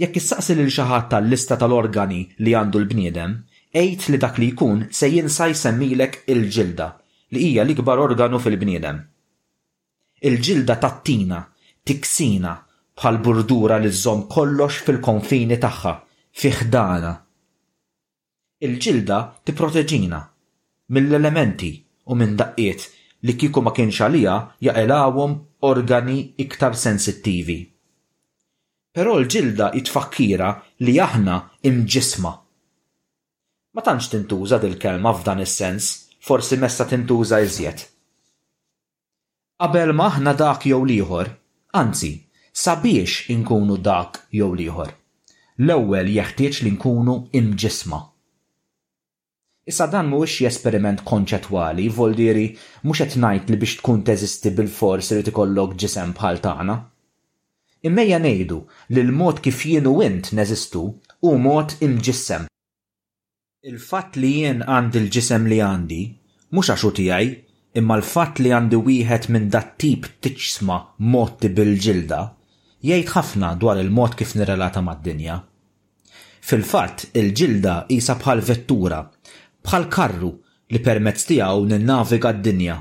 Jekk 0.00 0.18
issaqsi 0.18 0.54
lil 0.58 0.70
xi 0.74 0.84
ħadd 0.88 1.10
tal-lista 1.12 1.58
tal-organi 1.58 2.22
li 2.42 2.54
għandu 2.58 2.80
l-bniedem, 2.80 3.34
Ejt 3.74 4.06
li 4.08 4.18
dak 4.22 4.36
li 4.38 4.52
jkun 4.54 4.84
se 4.94 5.08
jinsa 5.10 5.46
jsemmilek 5.50 6.20
il-ġilda 6.30 6.84
li 7.34 7.40
hija 7.42 7.64
l-ikbar 7.66 7.98
organu 7.98 8.38
fil-bniedem. 8.38 9.00
Il-ġilda 10.22 10.76
tattina, 10.78 11.40
tiksina, 11.82 12.52
bħal 12.94 13.18
burdura 13.24 13.80
li 13.82 13.90
żomm 13.90 14.28
kollox 14.30 14.78
fil-konfini 14.86 15.58
tagħha, 15.64 15.94
fiħdana. 16.42 17.10
Il-ġilda 18.62 19.18
tipproteġina 19.42 20.22
mill-elementi 20.94 21.72
u 22.14 22.14
minn 22.14 22.38
daqqiet 22.38 22.86
li 23.26 23.34
kiku 23.42 23.58
ma 23.66 23.74
kienx 23.74 23.98
għalija 24.06 24.36
jaqelawhom 24.68 25.34
organi 25.74 26.20
iktar 26.46 26.78
sensittivi. 26.78 27.58
Però 28.94 29.18
l-ġilda 29.18 29.72
jitfakkira 29.74 30.54
li 30.86 30.94
aħna 31.08 31.42
imġisma' 31.72 32.36
Ma 33.74 33.80
tantx 33.82 34.06
tintuża 34.12 34.58
dil-kelma 34.62 35.12
f'dan 35.18 35.40
is-sens, 35.42 35.84
forsi 36.28 36.56
messa 36.62 36.84
tintuża 36.90 37.40
iżjed. 37.42 37.78
Qabel 39.58 39.90
maħna 40.00 40.34
dak 40.38 40.66
jew 40.70 40.78
liħor, 40.90 41.30
anzi, 41.80 42.10
sabiex 42.64 43.16
inkunu 43.34 43.80
dak 43.88 44.20
jew 44.38 44.52
liħor. 44.60 44.92
L-ewwel 45.66 46.10
jeħtieġ 46.16 46.60
li 46.64 46.72
nkunu 46.76 47.16
imġisma. 47.40 47.98
Issa 49.70 49.88
dan 49.90 50.10
mhuwiex 50.12 50.46
esperiment 50.52 51.02
konċettwali, 51.10 51.88
voldiri 51.98 52.46
mhux 52.84 53.02
qed 53.02 53.18
ngħid 53.24 53.50
li 53.54 53.58
biex 53.62 53.78
tkun 53.80 54.04
teżisti 54.06 54.54
bil 54.58 54.70
forsi 54.80 55.18
li 55.18 55.26
tikollok 55.26 55.74
ġisem 55.82 56.14
bħal 56.20 56.38
tagħna. 56.46 56.76
Immejja 57.90 58.22
ngħidu 58.22 58.60
li 58.94 59.04
l-mod 59.08 59.42
kif 59.48 59.66
jienu 59.66 59.98
int 60.06 60.30
neżistu 60.38 60.84
u 61.26 61.38
mod 61.48 61.80
imġissem 61.88 62.46
Il-fatt 63.64 64.18
li 64.20 64.28
jien 64.42 64.58
għandi 64.60 64.98
l-ġisem 65.00 65.46
li 65.48 65.56
għandi, 65.64 66.00
mhux 66.52 66.68
għaxu 66.74 66.88
tiegħi, 66.98 67.28
imma 67.80 67.96
l-fatt 67.96 68.42
li 68.44 68.50
għandi 68.52 68.76
wieħed 68.84 69.28
minn 69.32 69.46
dat 69.54 69.70
tip 69.80 70.04
tiċsma 70.26 70.76
motti 71.14 71.48
bil-ġilda, 71.48 72.18
jgħid 72.84 73.14
ħafna 73.14 73.54
dwar 73.62 73.80
il-mod 73.80 74.18
kif 74.20 74.34
nirrelata 74.36 74.82
mad-dinja. 74.84 75.38
Fil-fatt, 76.44 77.06
il-ġilda 77.16 77.78
jisa 77.88 78.18
bħal 78.20 78.44
vettura, 78.44 79.00
bħal 79.64 79.88
karru 79.96 80.34
li 80.68 80.82
permezz 80.84 81.24
tiegħu 81.32 81.64
ninnaviga 81.72 82.34
d-dinja. 82.36 82.76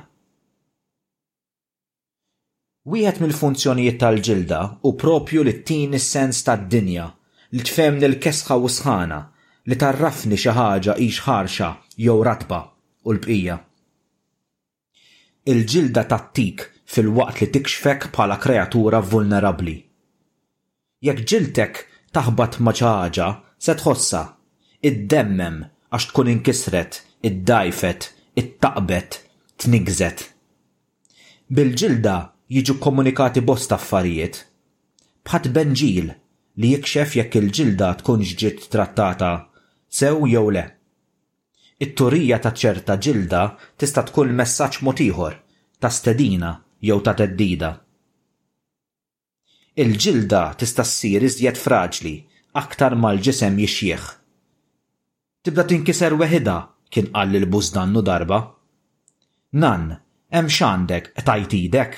Wieħed 2.92 3.24
mill-funzjonijiet 3.24 4.02
tal-ġilda 4.04 4.60
u 4.84 4.98
propju 5.00 5.48
li 5.48 5.56
t-tini 5.64 6.04
sens 6.12 6.44
tad-dinja 6.44 7.08
li 7.56 7.64
tfemni 7.70 8.04
l-kesħa 8.18 8.60
u 8.60 8.74
sħana 8.82 9.28
li 9.70 9.76
tarrafni 9.80 10.36
xi 10.40 10.52
ħaġa 10.58 10.98
hix 11.00 11.22
ħarxa 11.24 11.68
jew 12.04 12.16
ratba 12.28 12.58
u 13.08 13.14
l-bqija. 13.16 13.54
Il-ġilda 15.52 16.04
tattik 16.12 16.66
fil-waqt 16.94 17.40
li 17.42 17.48
tikxfek 17.58 18.10
bħala 18.16 18.38
kreatura 18.44 19.00
vulnerabli. 19.04 19.76
Jekk 21.04 21.26
ġiltek 21.32 21.80
taħbat 22.16 22.60
ma' 22.64 22.76
xi 22.76 22.86
ħaġa 22.90 23.30
se 23.66 23.76
tħossa 23.80 24.24
iddemmem 24.84 25.64
għax 25.96 26.12
tkun 26.12 26.32
inkisret, 26.34 27.00
iddajfet, 27.24 28.10
ittaqbet, 28.44 29.20
tnigżet. 29.64 30.26
Bil-ġilda 31.56 32.18
jiġu 32.52 32.76
komunikati 32.84 33.42
bost 33.46 33.72
affarijiet. 33.72 34.44
Bħat 35.24 35.48
benġil 35.56 36.12
li 36.60 36.76
jikxef 36.76 37.16
jekk 37.22 37.40
il-ġilda 37.46 37.94
tkunx 38.02 38.36
ġiet 38.44 38.68
trattata 38.74 39.34
sew 39.94 40.26
jew 40.26 40.50
le. 40.56 40.64
It-turija 41.84 42.40
ta' 42.42 42.56
ċerta 42.62 42.96
ġilda 43.06 43.42
tista' 43.78 44.02
tkun 44.10 44.32
messaġġ 44.40 44.80
motiħor 44.88 45.36
ta' 45.84 45.92
stedina 45.98 46.50
jew 46.88 46.98
ta' 47.06 47.14
teddida. 47.20 47.70
Il-ġilda 49.84 50.42
tista' 50.58 50.86
ssir 50.90 51.26
iżjed 51.30 51.62
fraġli 51.62 52.14
aktar 52.64 52.96
mal-ġisem 53.04 53.60
jixjieħ. 53.62 54.08
Tibda 55.46 55.68
tinkiser 55.70 56.18
weħida 56.22 56.58
kien 56.90 57.12
qal 57.14 57.38
il 57.38 57.46
buzdannu 57.54 58.02
darba. 58.10 58.40
Nan, 59.62 59.86
hemm 60.34 60.50
x'għandek 60.50 61.14
tajt 61.30 61.54
idek? 61.60 61.94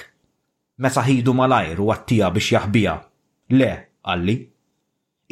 Meta 0.83 1.03
ħidu 1.07 1.35
malajr 1.39 1.79
u 1.79 1.87
għattija 1.95 2.31
biex 2.35 2.51
jaħbija. 2.57 2.97
Le, 3.61 3.71
għalli. 4.03 4.37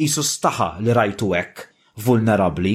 Isu 0.08 0.24
staħa 0.24 0.72
li 0.80 0.96
rajtu 1.00 1.32
hekk 1.42 1.68
vulnerabli, 2.02 2.72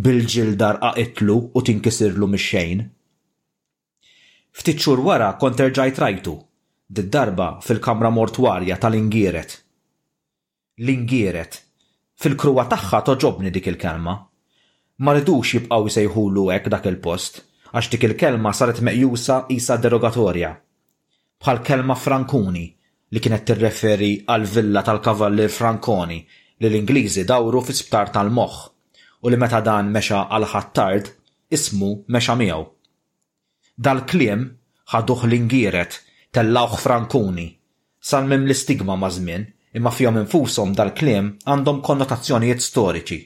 bil-ġildar 0.00 0.78
aqitlu 0.90 1.36
u 1.56 1.62
tinkisirlu 1.64 2.26
mix-xejn. 2.28 2.82
Ftit 4.58 4.80
xhur 4.82 5.00
wara 5.06 5.30
kont 5.40 5.56
terġajt 5.56 6.00
rajtu, 6.02 6.34
darba 6.90 7.48
fil-kamra 7.64 8.10
mortwarja 8.10 8.76
tal 8.80 8.96
ingiret 8.96 9.58
L-ingieret, 10.80 11.52
fil-kruwa 12.22 12.64
tagħha 12.70 13.00
toġobni 13.08 13.50
dik 13.50 13.66
il-kelma. 13.72 14.12
Ma 15.02 15.14
ridux 15.16 15.48
jibqgħu 15.54 15.88
jsejħulu 15.90 16.44
hekk 16.52 16.70
dak 16.70 16.86
il-post, 16.92 17.40
għax 17.74 17.90
dik 17.92 18.06
il-kelma 18.12 18.52
saret 18.54 18.78
meqjusa 18.86 19.40
isa 19.54 19.76
derogatorja. 19.76 20.52
Bħal 21.42 21.60
kelma 21.66 21.96
Frankuni 21.98 22.64
li 23.10 23.22
kienet 23.22 23.44
tirreferi 23.50 24.12
għal 24.30 24.46
villa 24.54 24.84
tal-kavallir 24.86 25.50
Frankoni 25.50 26.20
li 26.60 26.68
l-Ingliżi 26.72 27.22
dawru 27.30 27.60
fi 27.66 27.74
sbtar 27.78 28.10
tal-moħħ 28.14 28.56
u 29.26 29.30
li 29.30 29.38
meta 29.38 29.60
dan 29.66 29.90
mexa 29.94 30.24
għal 30.34 30.46
ħattard 30.52 31.10
ismu 31.54 31.90
mexa 32.16 32.34
miegħu. 32.40 32.64
Dal-kliem 33.78 34.42
ħaduh 34.94 35.22
l-ingiret 35.28 36.00
tellawh 36.34 36.74
frankuni 36.82 37.46
sal-mim 38.10 38.44
l-istigma 38.48 38.96
ma' 38.98 39.10
żmien 39.14 39.46
imma 39.78 39.92
fjom 39.94 40.18
infushom 40.24 40.74
dal-kliem 40.78 41.30
għandhom 41.46 41.78
konnotazzjonijiet 41.88 42.64
storiċi. 42.66 43.20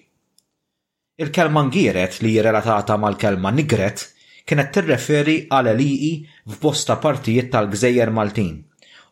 Il-kelma 1.25 1.63
ngiret 1.71 2.21
li 2.25 2.35
jirrelatata 2.37 2.97
mal-kelma 3.01 3.53
nigret 3.55 4.05
kienet 4.45 4.73
tirreferi 4.77 5.39
għal 5.55 5.73
eliqi 5.73 6.13
f'bosta 6.53 6.99
partijiet 7.01 7.49
tal-gżejjer 7.55 8.13
Maltin 8.13 8.59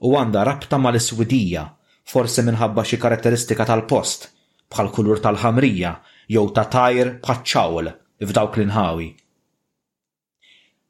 u 0.04 0.14
għandha 0.16 0.44
rabta 0.48 0.76
mal-Iswidija 0.80 1.68
forsi 2.10 2.42
minħabba 2.46 2.82
xi 2.88 2.98
karatteristika 3.02 3.64
tal-post, 3.70 4.30
bħal 4.74 4.88
kulur 4.94 5.20
tal-ħamrija 5.22 5.92
jew 6.34 6.46
ta' 6.56 6.66
tajr 6.72 7.12
bħaċċawl 7.22 7.90
f'dawk 8.26 8.56
l-inħawi. 8.58 9.06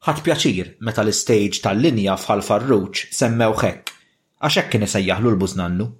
Ħadd 0.05 0.23
pjaċir 0.25 0.71
meta 0.87 1.03
l-istejġ 1.05 1.59
tal-linja 1.65 2.15
fħal 2.23 2.41
farruċ 2.47 3.03
semmew 3.19 3.53
hekk, 3.61 3.91
għax 4.41 4.57
hekk 4.63 4.73
kien 4.75 4.85
isejjaħlu 4.89 5.33
l 5.35 5.41
buznannu 5.45 5.91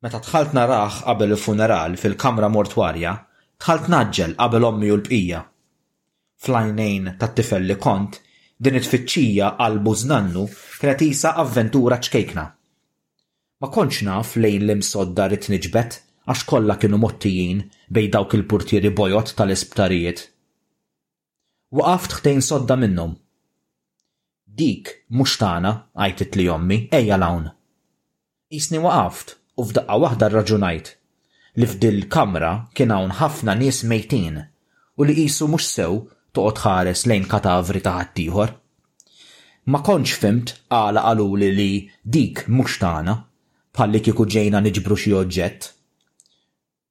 Meta 0.00 0.16
tħalt 0.24 0.54
naraħ 0.56 1.02
qabel 1.04 1.34
il-funeral 1.34 1.98
fil-kamra 2.00 2.48
mortwarja, 2.48 3.10
tħalt 3.60 3.90
naġġel 3.92 4.30
qabel 4.38 4.64
ommi 4.64 4.88
u 4.88 4.94
l-bqija. 4.96 5.40
Flajnejn 6.40 7.10
tat-tifel 7.20 7.68
li 7.68 7.76
kont, 7.84 8.16
din 8.56 8.78
it-tfittxija 8.80 9.50
għal 9.60 9.76
buznannu 9.84 10.46
kienet 10.78 11.28
avventura 11.34 12.00
ċkejkna. 12.00 12.46
Ma 13.60 13.68
konċ 13.68 14.04
naf 14.08 14.36
lejn 14.40 14.62
l-imsodda 14.64 15.24
rrit 15.28 15.46
nġbet, 15.52 15.96
għax 16.32 16.44
kollha 16.48 16.76
kienu 16.80 16.98
mottijin 17.02 17.58
bej 17.92 18.06
dawk 18.14 18.32
il-portieri 18.38 18.88
bojot 18.96 19.32
tal-isptarijiet. 19.36 20.22
Waqaft 21.76 22.14
ħtejn 22.18 22.40
sodda 22.46 22.78
minnhom. 22.80 23.12
Dik 24.60 24.94
mhux 25.12 25.36
tagħna, 25.42 25.74
għajtit 25.92 26.40
li 26.40 26.46
jommi, 26.48 26.78
ejja 26.98 27.20
lawn. 27.20 27.50
Isni 28.56 28.80
waqaft 28.82 29.36
u 29.60 29.68
f'daqqa 29.68 29.98
waħda 30.06 30.30
rraġunajt 30.32 30.90
li 31.60 31.68
f'dil 31.68 32.00
kamra 32.16 32.54
kien 32.74 32.96
hawn 32.96 33.12
ħafna 33.20 33.58
nies 33.60 33.84
mejtin 33.92 34.40
u 34.96 35.04
li 35.04 35.18
qisu 35.20 35.50
mhux 35.52 35.68
sew 35.76 36.00
toqgħod 36.32 36.64
ħares 36.66 37.04
lejn 37.12 37.28
katavri 37.36 37.84
ta' 37.84 37.98
ħaddieħor. 38.00 38.56
Ma 39.68 39.84
konċ 39.92 40.18
fimt 40.24 40.56
għala 40.80 41.04
għalu 41.12 41.28
li 41.44 41.74
dik 42.02 42.46
mhux 42.48 42.80
tagħna 42.80 43.20
palli 43.72 44.00
kieku 44.02 44.26
ġejna 44.26 44.60
niġbru 44.64 44.96
xi 44.98 45.12
oġġett. 45.20 45.68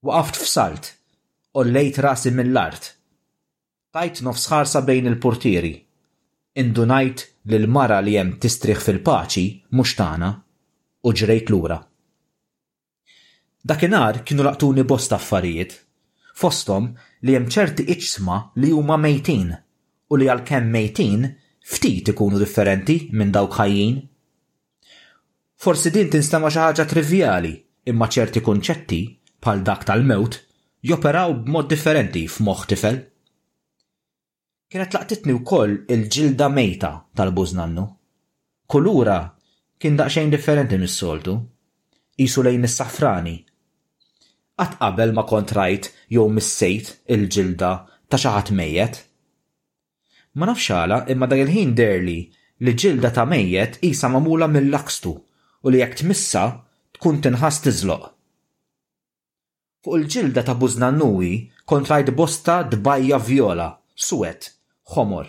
Waqaft 0.05 0.39
f'salt, 0.39 0.93
ollejt 1.59 1.99
rasi 2.03 2.31
mill-art. 2.31 2.93
Tajt 3.93 4.21
nofsħarsa 4.23 4.83
bejn 4.87 5.09
il-portieri. 5.11 5.73
Indunajt 6.61 7.25
l 7.49 7.67
mara 7.67 7.99
li 8.03 8.15
hemm 8.17 8.35
tistriħ 8.41 8.79
fil-paċi 8.85 9.45
mhux 9.75 9.95
tagħna 9.99 10.31
u 11.07 11.13
ġrejt 11.21 11.51
lura. 11.51 11.79
Dakinhar 13.69 14.23
kienu 14.23 14.45
laqtuni 14.45 14.85
bosta 14.87 15.17
affarijiet, 15.17 15.73
fostom 16.39 16.93
li 17.25 17.35
hemm 17.35 17.49
ċerti 17.51 17.85
iċsma 17.91 18.37
li 18.61 18.71
huma 18.71 18.95
mejtin 18.97 19.51
u 19.51 20.15
li 20.19 20.29
għalkemm 20.31 20.71
mejtin 20.73 21.27
ftit 21.69 22.13
ikunu 22.13 22.39
differenti 22.39 23.01
minn 23.11 23.33
dawk 23.35 23.59
ħajjin 23.59 23.99
Forsi 25.59 25.91
din 25.91 26.07
tinstama 26.13 26.47
xi 26.53 26.59
ħaġa 26.61 26.83
trivjali, 26.87 27.49
imma 27.91 28.07
ċerti 28.07 28.39
kunċetti, 28.45 28.99
bħal 29.43 29.59
dak 29.67 29.81
tal-mewt, 29.89 30.37
joperaw 30.87 31.33
b'mod 31.41 31.67
differenti 31.73 32.21
f'moħħ 32.31 32.61
tifel. 32.71 32.99
Kienet 34.71 34.95
laqtitni 34.95 35.35
wkoll 35.41 35.73
il-ġilda 35.91 36.47
mejta 36.53 36.93
tal 37.11 37.33
buznannu 37.35 37.83
Kulura 38.71 39.17
kien 39.79 39.99
daqsxejn 39.99 40.31
differenti 40.33 40.79
mis-soltu. 40.79 41.35
qisu 42.19 42.39
lejn 42.43 42.63
is-safrani. 42.67 43.35
Qatt 44.59 44.73
qabel 44.81 45.11
ma 45.15 45.23
kontrajt 45.27 45.91
jew 46.11 46.25
missejt 46.35 46.93
il-ġilda 47.15 47.71
ta' 48.07 48.19
xi 48.21 48.29
ħadd 48.35 48.55
mejjet. 48.59 48.93
Ma 50.39 50.47
nafx 50.51 50.71
għala 50.75 51.03
imma 51.15 51.27
dak 51.31 51.41
il-ħin 51.45 51.75
derli 51.79 52.17
li 52.63 52.73
ġilda 52.75 53.11
ta' 53.15 53.27
mejjet 53.31 53.81
qisha 53.83 54.07
magħmula 54.15 54.47
mill-lakstu 54.55 55.15
u 55.63 55.69
li 55.69 55.79
jekk 55.81 55.97
tmissa 55.99 56.43
tkun 56.95 57.19
tinħas 57.23 57.57
tiżloq. 57.65 58.03
Fuq 59.83 59.97
il-ġilda 59.99 60.43
ta' 60.45 60.55
kont 60.59 61.59
kontrajt 61.71 62.09
bosta 62.15 62.61
dbajja 62.71 63.17
vjola, 63.27 63.65
suwet, 63.95 64.49
ħomor. 64.93 65.25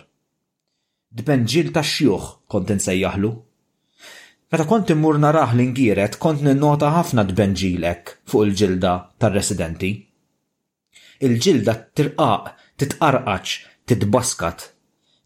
Dbenġil 1.17 1.67
ta' 1.75 1.83
xjuħ 1.83 2.23
kont 2.51 2.71
insejjaħlu. 2.75 3.31
Meta 4.51 4.65
kont 4.67 4.89
immur 4.95 5.19
naraħ 5.19 5.51
l-ingiret 5.55 6.17
kont 6.23 6.41
ninnota 6.43 6.91
ħafna 6.97 7.23
ġilek 7.29 8.15
fuq 8.27 8.45
il-ġilda 8.47 8.93
tar-residenti. 9.19 9.91
Il-ġilda 11.21 11.73
t 11.83 11.91
tirqaq, 11.95 12.43
t 12.77 13.87
titbaskat, 13.91 14.59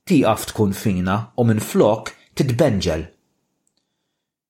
tiqaf 0.06 0.41
tkun 0.52 0.74
fina 0.74 1.15
u 1.41 1.46
minn 1.48 1.62
flok 1.63 2.12
titbenġel 2.36 3.08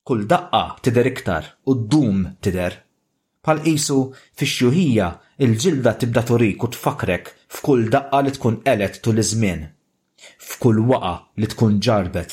kull 0.07 0.23
daqqa 0.31 0.61
tider 0.83 1.07
iktar 1.11 1.45
u 1.69 1.71
d-dum 1.75 2.17
tider. 2.43 2.73
Pal 3.45 3.57
qisu 3.65 3.97
fix 4.37 4.49
xjuhija 4.57 5.07
il-ġilda 5.43 5.91
tibda 5.99 6.21
turik 6.29 6.61
u 6.65 6.67
tfakrek 6.69 7.25
f'kull 7.55 7.89
daqqa 7.93 8.19
li 8.25 8.31
tkun 8.35 8.59
qelet 8.67 8.99
tul 9.03 9.17
iż-żmien, 9.23 9.61
f'kull 10.47 10.79
waqa 10.89 11.15
li 11.41 11.47
tkun 11.49 11.79
ġarbet. 11.85 12.31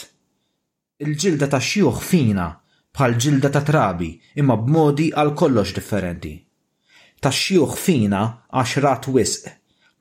Il-ġilda 1.03 1.47
ta' 1.49 1.63
xjuħ 1.71 1.97
fina 2.11 2.47
bħal 2.93 3.17
ġilda 3.23 3.49
ta' 3.55 3.65
trabi 3.65 4.11
imma 4.37 4.57
b'modi 4.61 5.09
għal 5.17 5.33
kollox 5.41 5.73
differenti. 5.79 6.35
Ta' 7.25 7.33
xjuħ 7.33 7.73
fina 7.87 8.23
għax 8.53 8.73
rat 8.85 9.09
wisq, 9.15 9.49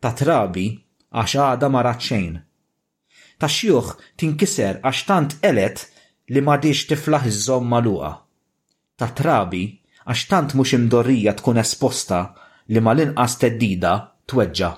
ta' 0.04 0.12
trabi 0.12 0.68
għax 1.16 1.32
għada 1.40 1.72
ma 1.72 1.88
rat 1.88 2.04
xejn. 2.04 2.36
Ta' 3.40 3.48
xjuħ 3.58 3.96
tinkiser 4.20 4.82
għax 4.84 5.00
tant 5.08 5.40
elet 5.40 5.88
li 6.30 6.42
m'għadix 6.46 6.84
tiflaħ 6.92 7.28
iż 7.32 7.40
żom 7.48 7.68
magħluqa. 7.74 8.12
Ta' 8.98 9.10
trabi 9.18 9.64
għax 10.06 10.22
tant 10.30 10.54
mhux 10.56 10.76
imdorrija 10.78 11.34
tkun 11.40 11.62
esposta 11.62 12.22
li 12.70 12.78
l 12.82 13.04
inqas 13.08 13.38
teddida 13.42 13.94
tweġġa. 14.30 14.70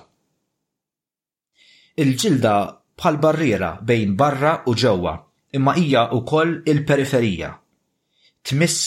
Il-ġilda 2.02 2.54
bħal 2.98 3.16
barriera 3.22 3.68
bejn 3.86 4.16
barra 4.18 4.54
u 4.66 4.72
ġewwa, 4.74 5.14
imma 5.54 5.74
hija 5.78 6.08
wkoll 6.16 6.62
il-periferija. 6.70 7.50
Tmiss 8.44 8.80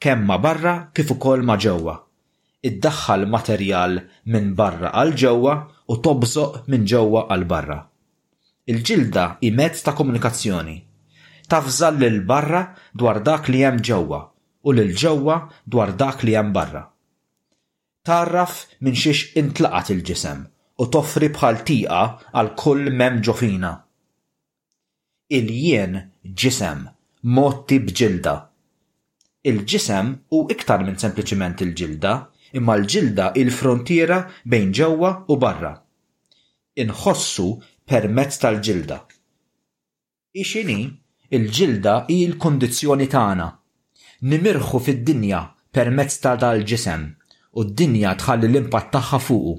kemm 0.00 0.26
ma 0.28 0.36
barra 0.38 0.74
kif 0.94 1.10
ukoll 1.10 1.42
ma 1.44 1.56
ġewwa. 1.58 1.96
Iddaħħal 2.64 3.26
materjal 3.28 3.98
minn 4.32 4.54
barra 4.56 4.94
għal 5.00 5.10
ġewwa 5.22 5.56
u 5.92 5.98
tobżoq 6.06 6.62
minn 6.72 6.86
ġewwa 6.88 7.26
għal 7.34 7.44
barra. 7.50 7.80
Il-ġilda 8.72 9.24
i 9.44 9.50
mezz 9.52 9.82
ta' 9.84 9.92
komunikazzjoni 9.92 10.78
tafżal 11.48 11.98
lil 11.98 12.16
barra 12.30 12.62
dwar 13.00 13.18
dak 13.28 13.48
li 13.50 13.58
hemm 13.64 13.80
ġewwa 13.88 14.20
u 14.64 14.70
lil 14.76 14.92
ġewwa 15.00 15.36
dwar 15.70 15.90
dak 15.96 16.22
li 16.24 16.32
hemm 16.36 16.52
barra. 16.56 16.82
Tarraf 18.06 18.54
minn 18.84 18.96
xiex 19.02 19.18
intlaqat 19.40 19.88
il-ġisem 19.94 20.40
u 20.82 20.88
toffri 20.92 21.28
bħal 21.32 21.58
tiqa 21.68 22.02
għal 22.34 22.50
kull 22.60 22.90
mem 23.00 23.20
ġofina. 23.24 23.70
Il-jien 25.34 25.94
ġisem, 26.42 26.82
motti 27.36 27.78
bġilda. 27.80 28.34
Il-ġisem 29.48 30.12
u 30.36 30.44
iktar 30.52 30.84
minn 30.84 30.98
sempliciment 31.00 31.60
il-ġilda, 31.64 32.12
imma 32.60 32.74
l-ġilda 32.80 33.32
il-frontiera 33.40 34.18
bejn 34.44 34.72
ġewwa 34.76 35.10
u 35.32 35.36
barra. 35.40 35.74
Inħossu 36.84 37.48
permezz 37.88 38.38
tal-ġilda. 38.42 38.98
Ixini 40.34 40.80
Il-ġilda 41.32 41.94
hi 42.10 42.16
l 42.28 42.36
kondizjoni 42.36 43.06
tagħna. 43.12 43.44
Nimirħu 44.28 44.78
fid-dinja 44.86 45.38
permezz 45.72 46.18
ta' 46.20 46.34
dal-ġisem 46.36 47.06
u 47.60 47.64
d-dinja 47.64 48.12
tħalli 48.20 48.50
l-impatt 48.50 48.90
tagħha 48.96 49.18
fuqu. 49.26 49.54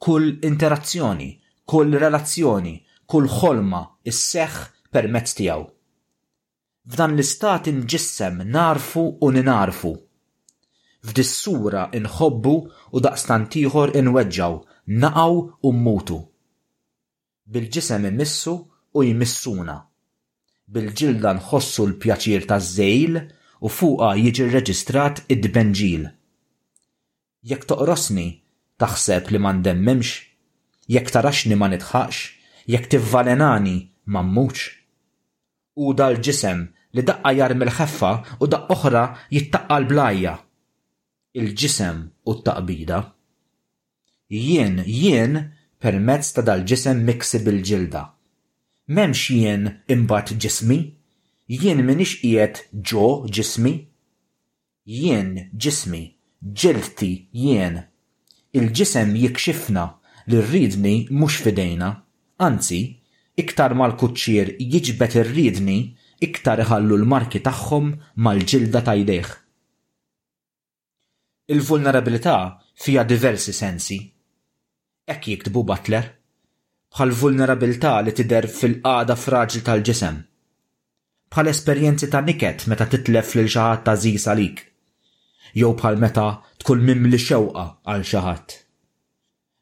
Kull 0.00 0.38
interazzjoni, 0.48 1.28
kull 1.68 1.96
relazzjoni, 2.00 2.72
kull 3.06 3.28
ħolma 3.28 3.82
isseħħ 4.08 4.58
permezz 4.92 5.36
tiegħu. 5.42 5.64
F'dan 6.94 7.16
l-istat 7.18 7.68
inġissem 7.74 8.40
narfu 8.56 9.04
u 9.20 9.30
ninarfu. 9.36 9.92
F'dissura 11.06 11.88
inħobbu 12.00 12.54
u 12.96 13.02
daqstantiħor 13.04 13.92
inweġġaw, 14.00 14.56
naqaw 15.04 15.36
u 15.60 15.72
mmutu. 15.74 16.20
Bil-ġisem 17.50 18.08
immissu 18.10 18.56
u 18.96 19.04
jmissuna 19.06 19.76
bil-ġilda 20.74 21.30
nħossu 21.38 21.84
l-pjaċir 21.86 22.46
taż-żejl 22.50 23.16
u 23.62 23.68
fuqa 23.70 24.08
jiġi 24.18 24.46
rreġistrat 24.50 25.20
id 25.30 25.46
benġil 25.54 26.08
Jekk 27.50 27.68
toqrosni, 27.70 28.26
taħseb 28.82 29.28
li 29.30 29.38
ma 29.38 29.52
ndemmimx, 29.54 30.08
jekk 30.90 31.12
taraxni 31.14 31.54
ma 31.54 31.68
nitħaqx, 31.70 32.16
jekk 32.74 32.90
tivvalenani 32.96 33.76
ma 34.10 34.24
mmuċ. 34.26 34.64
U 35.78 35.92
dal-ġisem 35.94 36.64
li 36.96 37.04
daqqa 37.06 37.32
jarmi 37.38 37.68
l-ħeffa 37.68 38.12
u 38.42 38.48
daqqa 38.50 38.74
oħra 38.74 39.04
jittaqqa 39.30 39.78
l-blajja. 39.84 40.34
Il-ġisem 41.38 42.02
u 42.26 42.34
t-taqbida. 42.40 42.98
Jien, 44.34 44.82
jien, 44.82 45.38
permezz 45.78 46.34
ta' 46.34 46.42
dal-ġisem 46.50 47.06
miksi 47.06 47.44
bil-ġilda 47.46 48.02
memx 48.94 49.18
jien 49.34 49.62
imbat 49.90 50.28
ġismi, 50.42 50.78
jien 51.50 51.80
minix 51.86 52.10
qiegħed 52.20 52.60
ġo 52.90 53.06
ġismi, 53.34 53.72
jien 54.86 55.30
ġismi, 55.62 56.02
ġilti 56.60 57.10
jien. 57.34 57.80
Il-ġisem 58.56 59.10
jikxifna 59.20 59.84
li 60.30 60.38
rridni 60.42 60.94
mhux 61.10 61.34
fidejna, 61.44 61.88
anzi, 62.46 62.80
iktar 63.34 63.74
mal 63.74 63.96
kuċċir 63.98 64.54
jiġbet 64.72 65.16
rridni 65.28 65.78
iktar 66.28 66.62
iħallu 66.64 66.96
l-marki 67.00 67.42
tagħhom 67.42 67.90
mal-ġilda 68.24 68.80
tajdeħ. 68.86 69.26
Il-vulnerabilità 71.52 72.36
fija 72.78 73.02
diversi 73.04 73.52
sensi. 73.52 73.98
Ekk 75.10 75.30
jiktbu 75.32 75.62
Butler, 75.66 76.06
bħal 76.94 77.12
vulnerabilità 77.20 77.92
li 78.04 78.12
tider 78.14 78.46
fil-qada 78.58 79.16
fraġil 79.18 79.64
tal-ġisem. 79.66 80.16
Bħal 81.34 81.50
esperjenzi 81.52 82.08
ta' 82.12 82.22
niket 82.26 82.66
meta 82.70 82.86
titlef 82.92 83.34
lil 83.38 83.50
xaħat 83.56 83.82
ta' 83.88 83.96
zi 84.04 84.12
għalik. 84.22 84.60
Jew 85.56 85.72
bħal 85.80 85.98
meta 86.02 86.28
tkun 86.62 86.84
mimli 86.86 87.18
xewqa 87.18 87.66
għal 87.90 88.06
xaħat. 88.12 88.46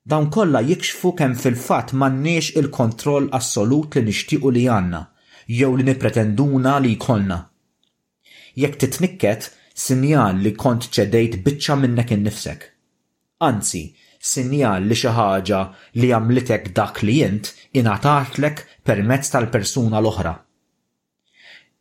Dawn 0.07 0.29
kollha 0.31 0.61
jikxfu 0.69 1.15
kemm 1.17 1.35
fil-fatt 1.41 1.95
m'għandniex 1.97 2.59
il-kontroll 2.61 3.31
assolut 3.39 3.97
li 3.97 4.03
nixtiequ 4.11 4.51
li 4.53 4.67
għandna 4.69 5.01
jew 5.49 5.71
li 5.79 5.85
nipretenduna 5.89 6.77
li 6.85 6.93
jkollna. 6.99 7.39
Jekk 8.55 8.77
titnikket, 8.85 9.49
sinjal 9.75 10.39
li 10.45 10.53
kont 10.55 10.91
ċedejt 10.95 11.41
biċċa 11.47 11.79
minnek 11.81 12.13
innifsek. 12.15 12.69
Anzi, 13.43 13.85
sinjal 14.33 14.85
li 14.91 14.97
xi 15.01 15.11
ħaġa 15.17 15.59
li 16.01 16.09
għamlitek 16.17 16.71
dak 16.77 17.03
li 17.05 17.15
jint 17.21 17.51
ingħatatlek 17.81 18.63
permezz 18.89 19.33
tal-persuna 19.35 20.01
l-oħra. 20.01 20.33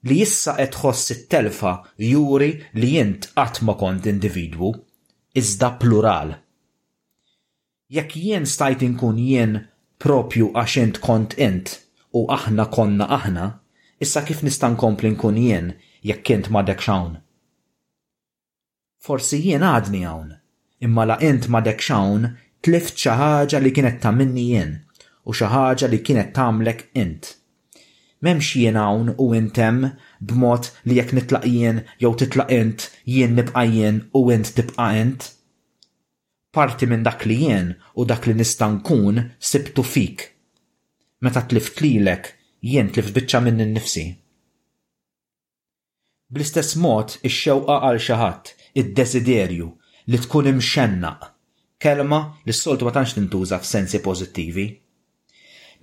Li 0.07 0.17
issa 0.25 0.57
qed 0.57 0.73
tħoss 0.75 1.11
it-telfa 1.15 1.73
juri 2.11 2.49
li 2.81 2.89
jint 2.97 3.29
qatt 3.37 3.63
ma 3.63 3.77
kont 3.79 4.09
individwu, 4.11 4.73
iżda 5.39 5.69
plural. 5.79 6.35
Jekk 7.97 8.17
jien 8.25 8.45
stajt 8.49 8.83
inkun 8.89 9.19
jien 9.23 9.55
propju 10.03 10.51
għax 10.59 10.75
int 10.83 10.99
kont 11.03 11.39
int 11.47 11.77
u 12.11 12.25
aħna 12.35 12.67
konna 12.75 13.07
aħna, 13.21 13.45
issa 14.03 14.25
kif 14.27 14.43
nista' 14.43 14.73
nkompli 14.75 15.13
nkun 15.15 15.39
jien 15.39 15.71
jekk 16.11 16.35
int 16.41 16.51
dek 16.67 16.83
xawn. 16.83 17.15
Forsi 19.03 19.39
jien 19.47 19.63
għadni 19.67 20.03
hawn 20.07 20.35
imma 20.85 21.03
la 21.09 21.17
int 21.29 21.43
ma 21.53 21.59
dek 21.67 21.79
xawn 21.87 22.21
tlift 22.63 22.95
xi 23.03 23.11
ħaġa 23.19 23.59
li 23.63 23.71
kienet 23.75 24.01
ta' 24.03 24.11
minni 24.17 24.43
jien 24.49 24.71
u 25.29 25.33
xi 25.37 25.47
ħaġa 25.53 25.87
li 25.89 25.99
kienet 26.07 26.33
tagħmlek 26.37 26.81
int. 27.03 27.23
M'hemmx 28.23 28.47
jien 28.59 28.77
hawn 28.79 29.13
u 29.23 29.27
intem 29.39 29.79
b'mod 30.29 30.69
li 30.87 30.97
jekk 30.99 31.15
nitlaq 31.17 31.45
jien 31.51 31.79
jew 32.03 32.11
titlaq 32.21 32.51
int 32.59 32.85
jien 33.15 33.33
nibqa' 33.37 33.65
jien 33.67 34.01
u 34.17 34.21
int 34.35 34.51
tibqa' 34.57 34.89
int. 35.03 35.21
Parti 36.55 36.85
minn 36.91 37.05
dak 37.07 37.23
li 37.25 37.37
jien 37.43 37.73
u 37.99 38.05
dak 38.09 38.27
li 38.27 38.35
nista' 38.39 38.69
nkun 38.75 39.21
sibtu 39.51 39.83
fik. 39.93 40.25
Meta 41.23 41.43
tlift 41.47 41.79
lilek 41.83 42.33
jien 42.71 42.91
tlift 42.91 43.15
biċċa 43.15 43.41
minn 43.47 43.63
innifsi. 43.63 44.05
Bl-istess 46.33 46.75
mod 46.83 47.15
ix-xewqa 47.27 47.75
għal 47.83 47.99
xi 48.03 48.15
ħadd, 48.19 48.45
id-desiderju, 48.81 49.67
li 50.11 50.17
tkun 50.19 50.49
imxenna 50.51 51.11
kelma 51.83 52.19
li 52.45 52.53
s-soltu 52.55 52.85
ma 52.85 52.91
tantx 52.95 53.11
tintuża 53.17 53.57
f'sensi 53.63 53.99
pożittivi. 54.05 54.65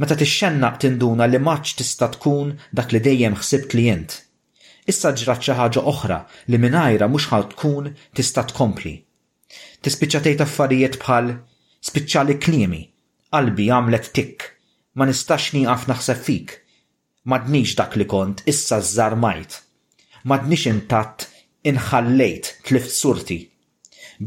Meta 0.00 0.16
tixxennaq 0.16 0.76
tinduna 0.82 1.24
li 1.28 1.38
maċ 1.46 1.66
tista' 1.78 2.10
tkun 2.16 2.48
dak 2.76 2.92
li 2.92 3.00
dejjem 3.06 3.34
ħsibt 3.40 3.68
klient. 3.72 4.10
Issa 4.90 5.12
ġrat 5.16 5.44
xi 5.44 5.56
ħaġa 5.58 5.80
oħra 5.92 6.18
li 6.52 6.58
minajra 6.60 7.08
mhux 7.08 7.28
ħal 7.30 7.46
tkun 7.52 7.90
tista' 8.16 8.44
tkompli. 8.52 8.94
Tispiċċa 9.84 10.20
tgħid 10.24 10.44
affarijiet 10.44 10.98
bħal 11.02 11.32
spiċċa 11.88 12.24
li 12.28 12.36
kliemi, 12.40 12.82
qalbi 13.32 13.68
għamlet 13.72 14.10
tik, 14.16 14.36
ma 15.00 15.06
nistax 15.08 15.52
nieqaf 15.56 15.86
naħseb 15.88 16.24
fik. 16.26 16.48
Madnix 17.28 17.72
dak 17.76 17.96
li 18.00 18.04
kont 18.08 18.44
issa 18.50 18.80
żarmajt. 18.80 19.60
Madnix 20.28 20.66
intatt 20.72 21.28
inħallejt 21.68 22.54
tlift 22.68 22.90
surti 22.92 23.40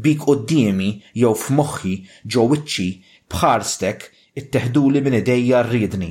bik 0.02 0.24
qoddimi 0.26 0.90
jew 1.20 1.30
f'moħħi 1.38 1.92
ġo 2.34 2.44
wiċċi 2.50 2.88
bħarstek 3.34 4.06
t-teħduli 4.40 5.00
minn 5.06 5.18
idejja 5.20 5.60
rridni. 5.68 6.10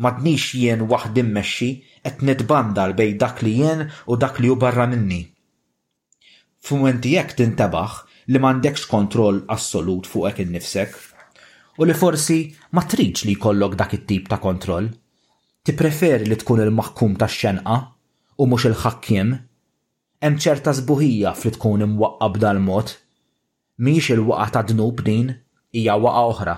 Madnix 0.00 0.54
jien 0.58 0.86
waħd 0.90 1.20
immexxi 1.22 1.68
qed 2.08 2.28
nitbandal 2.28 2.94
bej 2.98 3.12
dak 3.20 3.44
li 3.44 3.52
jien 3.60 3.84
u 4.10 4.16
dak 4.16 4.40
li 4.42 4.48
hu 4.50 4.56
barra 4.64 4.88
minni. 4.90 5.20
F'mumenti 6.64 7.12
jekk 7.18 7.36
tintabaħ 7.42 7.98
li 8.32 8.40
m'għandekx 8.40 8.88
kontroll 8.94 9.42
assolut 9.52 10.08
fuq 10.08 10.30
hekk 10.32 10.46
innifsek 10.48 10.96
u 11.78 11.84
li 11.84 11.98
forsi 12.00 12.40
ma 12.74 12.86
tridx 12.88 13.28
li 13.28 13.36
jkollok 13.36 13.76
dak 13.76 13.98
it-tip 14.00 14.32
ta' 14.32 14.40
kontroll. 14.40 14.88
Ti 15.64 15.72
preferi 15.76 16.24
li 16.28 16.40
tkun 16.40 16.64
il-maħkum 16.64 17.20
tax-xenqa 17.20 17.78
u 18.42 18.48
mhux 18.48 18.72
il-ħakkiem 18.72 19.36
hemm 20.24 20.38
ċerta 20.40 20.72
sbuħija 20.72 21.30
fli 21.36 21.50
tkun 21.54 21.82
imwaqqab 21.84 22.36
dal-mod. 22.40 22.92
Mhix 23.84 24.14
il-waqa 24.14 24.46
ta' 24.54 24.62
dnub 24.70 25.02
din, 25.04 25.34
hija 25.76 25.96
waqa 26.04 26.22
oħra. 26.30 26.54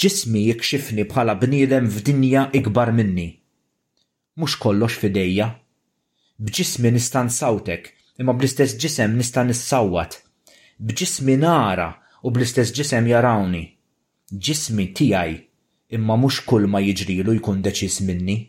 Ġismi 0.00 0.42
jikxifni 0.48 1.04
bħala 1.10 1.34
bniedem 1.40 1.88
f'dinja 1.90 2.44
ikbar 2.60 2.92
minni. 2.94 3.26
Mhux 4.38 4.56
kollox 4.62 5.00
fidejja. 5.02 5.48
Bġismi 6.42 6.90
nista' 6.94 7.24
nsawtek, 7.28 7.90
imma 8.20 8.34
bl-istess 8.38 8.76
ġisem 8.82 9.16
nista' 9.18 9.44
nissawwat. 9.46 10.20
Bġismi 10.80 11.36
nara 11.42 11.88
u 12.26 12.30
bl-istess 12.34 12.74
ġisem 12.76 13.06
jarawni. 13.10 13.64
Ġismi 14.34 14.90
tiegħi 14.98 15.34
imma 15.98 16.16
mhux 16.22 16.42
kull 16.48 16.70
ma 16.70 16.82
jiġrilu 16.86 17.34
jkun 17.40 17.62
deċis 17.66 17.98
minni. 18.06 18.42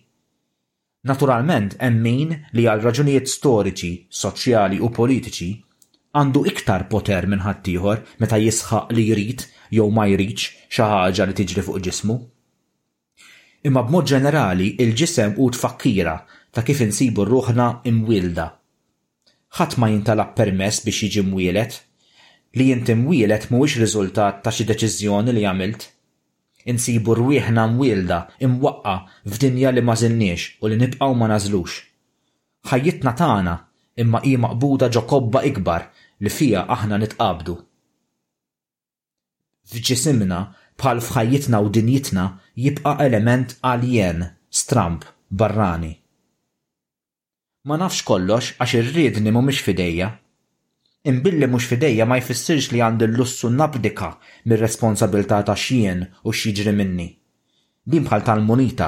Naturalment, 1.05 1.75
emmin 1.85 2.31
li 2.57 2.63
għal 2.65 2.81
raġunijiet 2.81 3.29
storiċi, 3.29 3.91
soċjali 4.09 4.79
u 4.81 4.87
politiċi 4.89 5.49
għandu 6.17 6.41
iktar 6.49 6.87
poter 6.89 7.27
minn 7.29 7.43
ħaddieħor 7.45 7.99
meta 8.23 8.39
jisħaq 8.41 8.93
li 8.97 9.03
jrid 9.11 9.43
jew 9.77 9.85
ma 9.93 10.07
jridx 10.09 10.47
xi 10.67 10.81
ħaġa 10.81 11.27
li 11.29 11.37
tiġri 11.37 11.61
fuq 11.67 11.83
ġismu. 11.87 12.15
Imma 13.69 13.83
b'mod 13.85 14.09
ġenerali 14.15 14.71
il-ġisem 14.81 15.37
u 15.45 15.49
tfakkira 15.53 16.15
ta' 16.51 16.65
kif 16.65 16.81
insibu 16.87 17.27
ruħna 17.29 17.69
imwilda. 17.91 18.47
Ħadd 19.59 19.77
ma 19.77 19.91
jintalab 19.93 20.33
permess 20.41 20.81
biex 20.87 21.05
jiġi 21.05 21.25
mwielet, 21.29 21.81
li 22.57 22.71
jinti 22.71 22.97
mwielet 23.05 23.51
mhuwiex 23.53 23.77
riżultat 23.83 24.41
ta' 24.41 24.55
xi 24.57 24.65
deċiżjoni 24.73 25.37
li 25.37 25.45
għamilt, 25.53 25.89
insibu 26.69 27.11
rwieħna 27.19 27.63
mwielda 27.73 28.17
imwaqqa 28.45 28.93
f'dinja 29.33 29.71
li 29.75 29.83
ma 29.85 29.95
u 29.95 30.67
li 30.69 30.77
nibqgħu 30.81 31.09
ma 31.17 31.27
nażlux. 31.31 31.73
Ħajjitna 32.69 33.11
tagħna 33.21 33.53
imma 34.01 34.21
hi 34.25 34.33
maqbuda 34.45 34.89
ġo 34.95 35.05
kobba 35.11 35.43
ikbar 35.49 35.85
li 36.25 36.31
fija 36.37 36.65
aħna 36.75 36.97
nitqabdu. 37.03 37.55
F'ġisimna 39.69 40.39
bħal 40.81 40.99
f'ħajjitna 41.05 41.61
u 41.65 41.69
dinjitna 41.77 42.25
jibqa' 42.63 42.97
element 43.07 43.55
alien, 43.73 44.25
stramp, 44.49 45.05
barrani. 45.29 45.93
Ma 47.65 47.77
nafx 47.81 48.01
kollox 48.05 48.55
għax 48.61 48.77
irridni 48.81 49.31
mhumiex 49.33 49.63
fidejja 49.65 50.11
Imbilli 51.05 51.45
mhux 51.45 51.67
fideja 51.69 52.05
ma 52.09 52.17
jfissirx 52.17 52.71
li 52.73 52.79
għandi 52.81 53.05
l-lussu 53.05 53.51
nabdika 53.53 54.07
mir-responsabilità 54.49 55.37
ta' 55.45 55.53
xien 55.65 55.99
u 56.25 56.31
xieġri 56.39 56.71
minni. 56.73 57.05
Din 57.85 58.07
bħal 58.07 58.23
tal-munita 58.25 58.87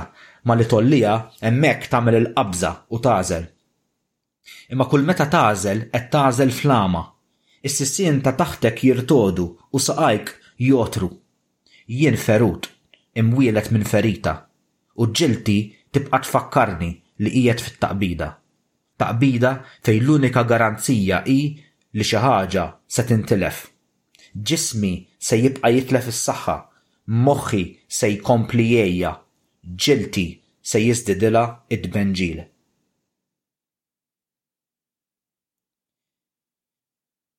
ma 0.49 0.56
li 0.58 0.65
tollija 0.71 1.12
hemmhekk 1.45 1.86
tagħmel 1.91 2.17
il-qabża 2.21 2.71
u 2.89 2.99
tażel. 3.06 3.45
Imma 4.73 4.88
kull 4.89 5.06
meta 5.06 5.27
tażel 5.36 5.84
qed 5.93 6.08
tażel 6.17 6.51
flama. 6.62 7.03
is 7.67 7.77
sissin 7.82 8.17
ta' 8.21 8.34
taħtek 8.38 8.82
jirtodu 8.84 9.45
u 9.75 9.77
saqajk 9.82 10.27
jotru. 10.62 11.08
Jien 11.88 12.15
ferut, 12.17 12.63
imwielet 13.19 13.71
minn 13.73 13.84
ferita, 13.91 14.34
u 15.01 15.03
ġilti 15.17 15.60
tibqa' 15.93 16.21
tfakkarni 16.23 16.91
li 17.21 17.30
qiegħed 17.36 17.63
fit-taqbida. 17.65 18.30
Taqbida 19.01 19.51
fejn 19.84 20.01
l-unika 20.03 20.43
garanzija 20.51 21.22
hi 21.30 21.39
li 21.95 22.03
xi 22.03 22.17
ħaġa 22.19 22.63
se 22.93 23.03
tintilef. 23.07 23.67
Ġismi 24.35 24.91
se 25.19 25.38
jibqa' 25.39 25.71
jitlef 25.73 26.09
is-saħħa, 26.11 26.55
moħħi 27.27 27.61
se 27.88 28.09
jkompli 28.15 28.65
jgħija, 28.75 29.11
ġilti 29.77 30.25
se 30.61 30.81
jiżdidilha 30.83 31.45
id-benġil. 31.73 32.43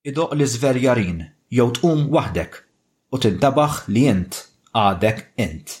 Idoq 0.09 0.33
li 0.35 0.45
zverjarin 0.49 1.19
jew 1.51 1.69
tqum 1.75 2.07
waħdek 2.15 2.57
u 3.13 3.19
tintabaħ 3.23 3.83
li 3.93 4.07
int 4.09 4.39
għadek 4.73 5.19
int. 5.45 5.75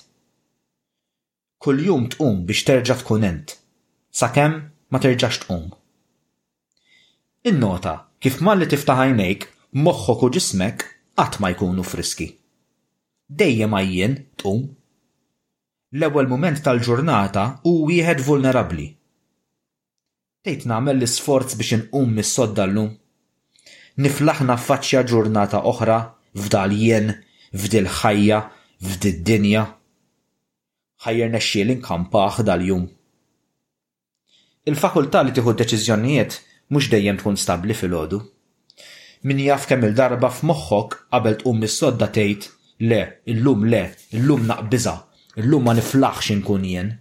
Kuljum 1.63 2.07
tqum 2.13 2.43
biex 2.47 2.63
terġa' 2.69 2.99
tkun 3.01 3.25
int, 3.29 3.57
sakemm 4.19 4.61
ma 4.91 4.99
terġax 5.01 5.41
tqum. 5.43 5.65
In-nota 7.49 7.97
kif 8.19 8.39
malli 8.43 8.67
tiftaħajnejk, 8.67 9.45
moħħok 9.79 10.23
u 10.27 10.29
ġismek 10.35 10.83
qatt 11.19 11.39
ma 11.39 11.49
jkunu 11.53 11.85
friski. 11.87 12.27
ma 13.67 13.79
jien 13.87 14.17
tqum. 14.37 14.65
L-ewwel 15.95 16.27
mument 16.29 16.59
tal-ġurnata 16.61 17.45
u 17.65 17.87
wieħed 17.87 18.19
vulnerabbli. 18.27 18.87
Tejt 20.43 20.65
nagħmel 20.69 20.97
l-isforz 20.99 21.55
biex 21.59 21.79
nqum 21.85 22.09
mis-sodda 22.19 22.65
l-lum. 22.67 22.91
Niflaħna 23.99 24.55
faċċja 24.67 25.05
ġurnata 25.09 25.63
oħra 25.71 25.97
f'dal 26.43 26.75
jien, 26.75 27.09
f'dil 27.55 27.87
ħajja, 27.89 28.41
f'did 28.83 29.23
dinja. 29.27 29.63
Ħajjer 31.03 31.31
nexxielin 31.33 31.79
kampaħ 31.87 32.43
dal-jum. 32.47 32.85
Il-fakultà 34.67 35.23
li 35.23 35.31
tieħu 35.31 35.55
deċiżjonijiet 35.63 36.37
mhux 36.73 36.89
dejjem 36.93 37.17
tkun 37.17 37.37
stabbli 37.43 37.73
filgħodu. 37.77 38.19
Min 39.27 39.41
jaf 39.43 39.65
kemm 39.69 39.87
il-darba 39.89 40.29
f'moħħok 40.31 40.97
qabel 41.13 41.37
tqum 41.41 41.63
mis-sodda 41.63 42.09
tgħid 42.15 42.47
le, 42.89 42.99
illum 43.33 43.65
le, 43.67 43.81
illum 44.19 44.45
naqbiża, 44.51 44.93
illum 45.41 45.65
ma 45.67 45.73
niflaħx 45.79 46.31
inkun 46.37 46.67
jien. 46.69 46.93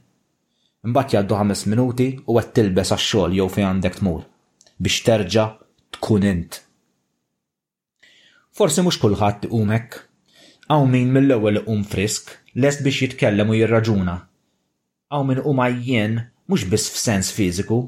Imbagħad 0.89 1.15
jgħaddu 1.15 1.37
ħames 1.41 1.65
minuti 1.73 2.09
u 2.25 2.39
qed 2.41 2.53
tilbes 2.59 2.95
għax-xogħol 2.97 3.37
jew 3.39 3.49
fejn 3.55 3.69
għandek 3.73 4.01
tmur 4.01 4.25
biex 4.83 5.01
terġa' 5.07 5.49
tkun 5.99 6.27
int. 6.33 6.63
Forsi 8.59 8.83
mhux 8.83 8.97
kulħadd 9.05 9.51
hekk. 9.53 10.05
hawn 10.73 10.91
min 10.97 11.13
mill-ewwel 11.15 11.61
iqum 11.63 11.85
frisk 11.93 12.33
lest 12.65 12.83
biex 12.85 13.03
jitkellem 13.05 13.53
u 13.53 13.55
jirraġuna. 13.61 14.17
Għaw 15.13 15.25
min 15.31 15.39
huma 15.45 15.69
jien 15.71 16.19
mhux 16.49 16.65
biss 16.69 16.89
f'sens 16.97 17.31
fiżiku, 17.33 17.79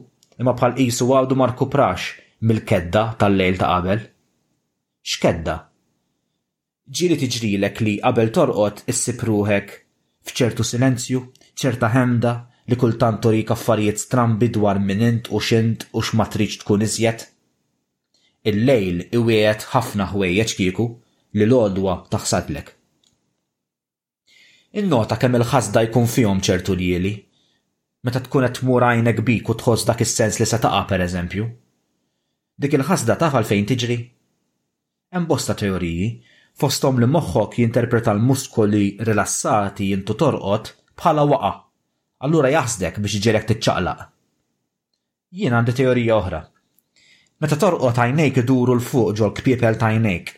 imma 0.41 0.55
bħal 0.57 0.75
qisu 0.79 1.09
għadu 1.19 1.37
marku 1.37 1.67
prax 1.71 2.07
mill-kedda 2.49 3.03
tal-lejl 3.21 3.59
ta' 3.61 3.69
qabel. 3.75 4.05
X'kedda? 5.05 5.57
Ġili 6.97 7.19
tiġrilek 7.23 7.83
li 7.85 7.95
qabel 8.03 8.33
torqod 8.37 8.81
issipruhek 8.93 9.77
f'ċertu 10.27 10.65
silenzju, 10.67 11.21
ċerta 11.61 11.93
ħemda 11.93 12.33
li 12.73 12.79
kultant 12.81 13.21
torik 13.25 13.53
affarijiet 13.55 14.01
strambi 14.01 14.49
dwar 14.57 14.81
minint 14.81 15.29
u 15.35 15.41
xint 15.45 15.87
u 15.95 16.01
x'matriċ 16.05 16.59
tkun 16.63 16.85
iżjed. 16.89 17.23
Il-lejl 18.49 19.05
iwiet 19.21 19.69
ħafna 19.75 20.09
ħwejjeġ 20.15 20.57
kieku 20.59 20.89
li 21.37 21.45
l-odwa 21.47 21.99
taħsadlek. 22.13 22.73
In-nota 24.81 25.19
kemm 25.21 25.37
il-ħasda 25.41 25.83
jkun 25.89 26.09
fihom 26.09 26.41
ċertu 26.47 26.77
lieli, 26.79 27.17
meta 28.03 28.21
tkun 28.25 28.47
qed 28.47 28.55
tmur 28.61 28.85
għajnek 28.87 29.19
bik 29.29 29.49
u 29.53 29.55
tħoss 29.61 29.85
dak 29.89 30.01
is-sens 30.07 30.39
li 30.41 30.47
se 30.49 30.59
taqa' 30.63 30.87
pereżempju. 30.89 31.47
Dik 32.61 32.77
il-ħasda 32.79 33.17
taf 33.21 33.37
fejn 33.49 33.67
tiġri. 33.69 33.97
Hemm 35.13 35.27
bosta 35.29 35.57
teoriji 35.59 36.09
fosthom 36.61 36.99
li 37.01 37.09
moħħok 37.09 37.61
jinterpreta 37.63 38.13
l-muskoli 38.17 38.85
rilassati 39.07 39.91
jintu 39.93 40.17
torqod 40.23 40.73
bħala 41.01 41.27
waqa. 41.33 41.53
Allura 42.25 42.51
jaħsdek 42.53 42.99
biex 43.01 43.19
iġirek 43.21 43.47
tiċċaqlaq. 43.51 44.01
Jien 45.41 45.55
għandi 45.59 45.77
teorija 45.79 46.17
oħra. 46.21 46.41
Meta 47.41 47.57
torqod 47.61 48.01
għajnejk 48.01 48.43
iduru 48.43 48.77
l-fuq 48.79 49.15
ġol 49.21 49.35
kpiepel 49.39 49.79
ta' 49.81 49.91
għajnejk. 49.93 50.33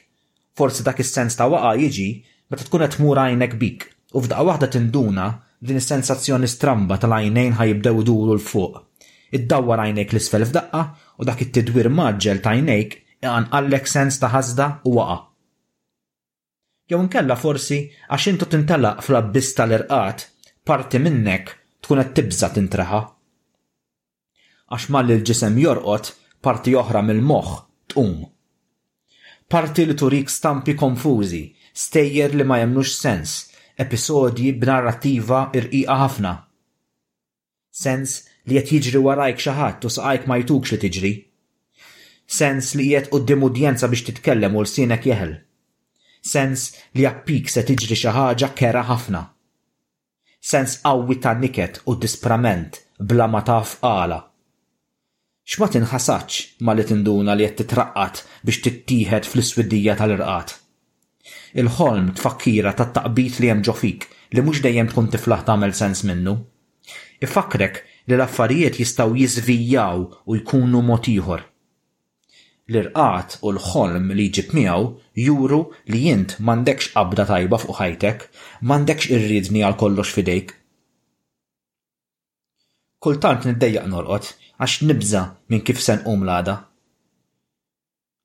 Forsi 0.58 0.84
dak 0.86 1.02
is-sens 1.02 1.38
ta' 1.38 1.48
waqa 1.50 1.76
jiġi 1.78 2.10
meta 2.50 2.66
tkun 2.66 2.84
qed 2.86 2.96
tmur 2.98 3.22
għajnek 3.22 3.56
bik 3.62 3.88
u 4.12 4.20
f'daqqa 4.22 4.50
waħda 4.50 4.70
tinduna 4.74 5.28
din 5.62 5.78
is-sensazzjoni 5.78 6.48
stramba 6.50 6.98
tal-għajnejn 6.98 7.54
ħajibdew 7.58 8.00
iduru 8.02 8.32
l-fuq. 8.36 8.80
Iddawwar 9.38 9.82
għajnejk 9.84 10.10
l-isfel 10.14 10.44
f'daqqa 10.48 10.80
u 11.22 11.26
dak 11.28 11.44
it-tidwir 11.44 11.86
maġġel 11.94 12.40
ta' 12.42 12.56
għajnejk 12.56 12.96
għallek 13.28 13.86
sens 13.86 14.18
ta' 14.18 14.32
ħazda 14.34 14.66
u 14.90 14.94
waqa. 14.98 15.18
Jew 16.90 16.98
inkella 17.04 17.36
forsi 17.38 17.78
għax 18.10 18.24
intu 18.32 18.48
tintalaq 18.50 19.04
fl 19.06 19.20
abbis 19.20 19.52
tal-irqat, 19.56 20.26
parti 20.66 20.98
minnek 21.00 21.54
tkun 21.80 22.02
qed 22.02 22.16
tibża 22.18 22.50
tintraħa. 22.58 23.00
Għax 24.74 24.90
mal 24.96 25.14
il-ġisem 25.14 25.62
jorqot 25.62 26.10
parti 26.42 26.74
oħra 26.82 27.04
mill-moħħ 27.06 27.54
tqum. 27.94 28.18
Parti 29.52 29.86
li 29.86 29.94
turik 30.00 30.28
stampi 30.32 30.74
konfużi, 30.74 31.44
stejjer 31.72 32.34
li 32.34 32.44
ma 32.50 32.58
jemnux 32.64 32.98
sens, 33.04 33.38
episodji 33.82 34.52
b'narrattiva 34.60 35.40
irqiqa 35.58 35.96
ħafna. 36.04 36.30
Sens 37.82 38.16
li 38.46 38.54
qed 38.58 38.78
jiġri 38.78 39.00
warajk 39.06 39.42
xi 39.44 39.54
ħadd 39.58 39.86
u 39.88 39.92
saqajk 39.96 40.26
ma 40.28 40.38
jtukx 40.42 40.72
li 40.76 40.80
tiġri. 40.84 41.12
Sens 42.38 42.72
li 42.78 42.90
qed 42.92 43.08
qudiem 43.12 43.42
udjenza 43.48 43.88
biex 43.92 44.06
titkellem 44.10 44.54
u 44.56 44.62
l 44.62 44.66
l-sienek 44.66 45.08
jeħel. 45.10 45.34
Sens 46.32 46.68
li 46.96 47.08
appik 47.10 47.50
se 47.50 47.64
tiġri 47.70 47.98
xi 48.02 48.12
ħaġa 48.18 48.52
kera 48.58 48.84
ħafna. 48.90 49.22
Sens 50.52 50.78
qawwi 50.82 51.18
ta' 51.22 51.34
niket 51.38 51.82
u 51.90 51.96
disprament 52.04 52.80
bla 53.08 53.26
ma 53.30 53.42
taf 53.48 53.76
qala. 53.82 54.20
X'ma 55.50 55.66
tinħasax 55.74 56.58
ma 56.66 56.74
li 56.78 56.84
tinduna 56.86 57.34
li 57.34 57.46
qed 57.50 57.62
titraqqat 57.64 58.24
biex 58.46 58.62
tittieħed 58.68 59.30
fl-iswiddija 59.32 59.96
tal-irqat 59.98 60.56
il-ħolm 61.60 62.12
tfakkira 62.16 62.72
ta' 62.76 62.90
taqbit 62.96 63.38
li 63.42 63.50
hemm 63.52 63.62
fik 63.84 64.06
li 64.32 64.40
mhux 64.40 64.60
dejjem 64.64 64.88
tkun 64.88 65.08
tiflaħ 65.12 65.42
tagħmel 65.48 65.74
sens 65.76 66.02
minnu. 66.08 66.34
Ifakrek 67.22 67.82
li 68.08 68.14
l-affarijiet 68.16 68.78
jistaw 68.80 69.12
jizvijaw 69.14 70.06
u 70.26 70.36
jkunu 70.38 70.80
motiħor. 70.82 71.40
L-irqat 72.72 73.38
u 73.44 73.52
l-ħolm 73.52 74.10
li 74.16 74.30
ġib 74.32 74.54
miegħu 74.56 74.88
juru 75.26 75.60
li 75.92 76.00
jint 76.08 76.38
mandekx 76.40 76.94
qabda 76.96 77.28
tajba 77.28 77.58
fuq 77.60 77.76
ħajtek, 77.80 78.26
mandekx 78.72 79.10
irridni 79.16 79.62
għal 79.66 79.76
kollox 79.82 80.12
fidejk. 80.16 80.54
Kultant 83.02 83.44
niddejjaq 83.48 83.86
norqot 83.90 84.28
għax 84.62 84.80
nibża 84.88 85.22
minn 85.52 85.64
kif 85.66 85.82
sen 85.82 86.04
um 86.06 86.22
l-għada. 86.24 86.60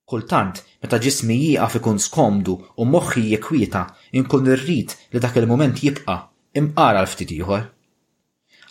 Kultant, 0.07 0.55
meta 0.81 0.97
ġismi 1.03 1.35
jieqaf 1.35 1.73
ikun 1.81 1.97
skomdu 1.99 2.53
u 2.79 2.85
moħħi 2.87 3.25
jekwieta, 3.33 3.81
inkun 4.15 4.45
irrid 4.53 4.93
li 5.11 5.21
dak 5.25 5.35
il-moment 5.41 5.81
jibqa' 5.83 6.15
imqara 6.61 7.01
l-ftit 7.03 7.33
ieħor. 7.35 7.65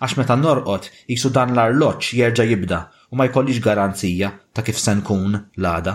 Għax 0.01 0.15
meta 0.17 0.37
norqod 0.41 0.89
jisu 1.13 1.29
dan 1.37 1.53
l 1.53 1.61
arloċ 1.67 2.15
jerġa' 2.23 2.47
jibda 2.55 2.79
u 3.13 3.21
ma 3.21 3.27
jkollix 3.29 3.61
garanzija 3.67 4.31
ta' 4.57 4.65
kif 4.65 4.81
se 4.81 4.95
nkun 5.03 5.37
l-għada. 5.59 5.95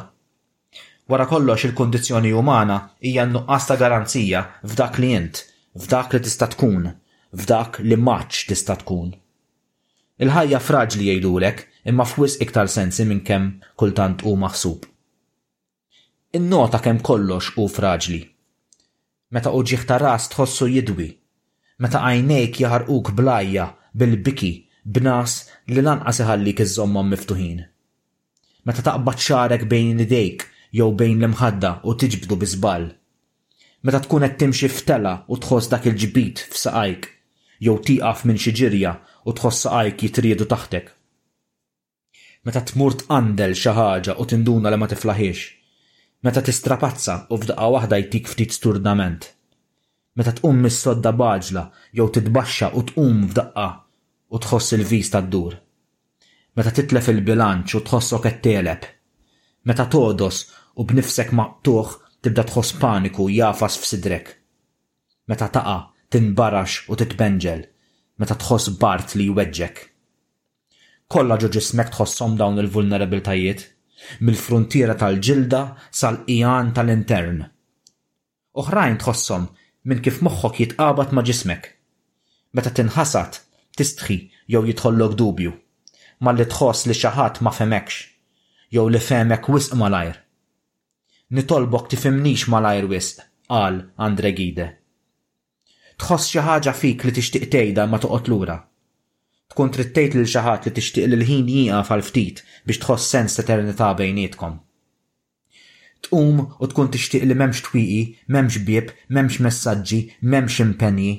Wara 1.10 1.26
kollox 1.34 1.66
il 1.66 1.74
kondizjoni 1.82 2.36
umana 2.44 2.78
hija 3.02 3.26
nuqqas 3.34 3.72
ta' 3.72 3.80
garanzija 3.82 4.44
f'dak 4.62 5.02
li 5.02 5.10
int, 5.18 5.42
f'dak 5.82 6.14
li 6.14 6.22
tista' 6.22 6.52
tkun, 6.54 6.86
f'dak 7.40 7.82
li 7.82 7.98
maċ 7.98 8.44
tista' 8.54 8.78
tkun. 8.86 9.10
Il-ħajja 10.22 10.62
fraġli 10.70 11.10
jgħidulek 11.10 11.66
imma 11.90 12.06
f'wisq 12.14 12.46
iktar 12.46 12.70
sensi 12.70 13.10
minn 13.10 13.26
kemm 13.26 13.56
kultant 13.82 14.22
u 14.30 14.38
maħsub. 14.46 14.86
Innota 16.34 16.80
kemm 16.80 17.02
kollox 17.04 17.50
u 17.60 17.66
fraġli. 17.68 18.22
Meta 19.36 19.52
uġiħ 19.52 19.82
ta' 19.90 19.98
ras 20.00 20.30
tħossu 20.32 20.68
jidwi. 20.72 21.08
Meta 21.84 22.00
għajnejk 22.08 22.62
jaħarquk 22.64 23.12
blajja 23.18 23.66
bil-biki 24.04 24.52
b'nas 24.98 25.34
li 25.76 25.84
lanqas 25.84 26.22
iħallik 26.24 26.64
iż-żommhom 26.64 27.12
miftuħin. 27.16 27.60
Meta 28.64 28.86
taqbad 28.88 29.26
xarek 29.28 29.68
bejn 29.74 30.00
idejk 30.06 30.48
jew 30.80 30.88
bejn 31.04 31.20
l-imħadda 31.20 31.74
u 31.92 31.98
tiġbdu 32.00 32.40
bizbal. 32.46 32.88
Meta 33.84 34.00
tkun 34.08 34.26
qed 34.30 34.40
timxi 34.46 34.72
f'tela 34.72 35.14
u 35.28 35.36
tħoss 35.36 35.68
dak 35.74 35.92
il-ġbit 35.92 36.46
f'saqajk, 36.56 37.06
jew 37.60 37.76
tieqaf 37.90 38.24
minn 38.32 38.40
xi 38.40 38.56
ġirja 38.62 38.96
u 39.28 39.36
tħoss 39.36 39.68
saqajk 39.68 40.08
jitriedu 40.08 40.48
taħtek. 40.56 40.86
Meta 42.48 42.64
tmur 42.72 42.96
tqandel 43.04 43.60
xi 43.66 43.76
ħaġa 43.82 44.16
u 44.24 44.32
tinduna 44.32 44.72
li 44.72 44.80
ma 44.80 44.88
tiflaħiex 44.96 45.58
Meta 46.24 46.42
tistrapazza 46.46 47.14
u 47.34 47.38
f'daqqa 47.42 47.68
waħda 47.76 47.98
jtik 48.04 48.28
ftit 48.32 48.52
sturnament. 48.56 49.24
Meta 50.20 50.34
tqum 50.38 50.60
mis-sodda 50.66 51.10
baġla 51.22 51.64
jew 51.98 52.06
titbaxxa 52.18 52.68
u 52.78 52.84
tqum 52.92 53.24
f'daqqa 53.32 53.66
u 54.38 54.42
tħoss 54.44 54.76
il-vis 54.78 55.10
tad-dur. 55.16 55.56
Meta 56.54 56.76
titlef 56.78 57.10
il-bilanċ 57.16 57.74
u 57.74 57.82
tħossok 57.90 58.26
qed 58.28 58.38
teleb. 58.50 58.86
Meta 59.66 59.88
todos 59.96 60.44
u 60.78 60.86
b'nifsek 60.92 61.34
maqtuħ 61.42 61.98
tibda 62.22 62.46
tħoss 62.52 62.78
paniku 62.86 63.26
jafas 63.40 63.80
f'sidrek. 63.82 64.30
Meta 65.32 65.50
taqa 65.58 65.78
tinbarax 66.14 66.84
u 66.92 67.02
titbenġel, 67.02 67.66
meta 68.22 68.38
tħoss 68.46 68.76
bart 68.82 69.18
li 69.18 69.26
jweġġek. 69.32 69.76
Kolla 71.12 71.42
ġo 71.42 71.50
ġismek 71.58 71.90
tħossom 71.98 72.38
dawn 72.38 72.62
il-vulnerabiltajiet 72.62 73.72
mill-frontiera 74.28 74.96
tal-ġilda 75.02 75.62
sal-qijan 76.00 76.72
tal-intern. 76.76 77.42
Oħrajn 78.62 78.98
tħossom 79.04 79.46
minn 79.90 80.02
kif 80.06 80.20
moħħok 80.28 80.60
jitqabad 80.64 81.14
ma' 81.16 81.26
ġismek. 81.30 81.70
Meta 82.58 82.72
tinħasat, 82.76 83.40
tistħi 83.80 84.18
jew 84.52 84.64
jitħollok 84.72 85.16
dubju, 85.22 85.54
ma 86.22 86.34
li 86.36 86.48
tħoss 86.52 86.88
li 86.90 86.98
xaħat 86.98 87.40
ma 87.44 87.54
femekx, 87.56 88.00
jew 88.76 88.88
li 88.92 89.00
femek 89.02 89.48
wisq 89.54 89.78
malajr. 89.80 90.18
Nitolbok 91.32 91.88
tifimnix 91.94 92.50
malajr 92.52 92.90
wisq, 92.92 93.22
qal 93.48 93.78
Andre 93.96 94.34
Gide. 94.36 94.66
Tħoss 96.02 96.28
xi 96.34 96.44
ħaġa 96.44 96.74
fik 96.76 97.06
li 97.08 97.16
tixtieq 97.16 97.48
tgħidha 97.54 97.88
ma 97.88 98.02
toqgħod 98.04 98.34
lura 98.34 98.58
tkun 99.52 99.72
trittejt 99.76 100.14
lil 100.16 100.28
xi 100.34 100.42
ħadd 100.46 100.66
li 100.66 100.72
tixtieq 100.76 101.08
li 101.12 101.18
l-ħin 101.18 101.42
jieqaf 101.52 101.90
għal 101.92 102.04
ftit 102.08 102.38
biex 102.70 102.80
tħoss 102.86 103.10
sens 103.14 103.36
ta' 103.38 103.44
eternità 103.44 103.90
bejnietkom. 104.00 104.54
Tqum 106.08 106.38
u 106.64 106.70
tkun 106.72 106.92
tixtieq 106.96 107.26
li 107.28 107.36
memx 107.38 107.60
twiqi, 107.66 108.00
m'hemmx 108.32 108.62
bieb, 108.68 108.94
m'hemmx 109.12 109.42
messaġġi, 109.46 110.00
m'hemmx 110.24 110.60
impenji. 110.64 111.12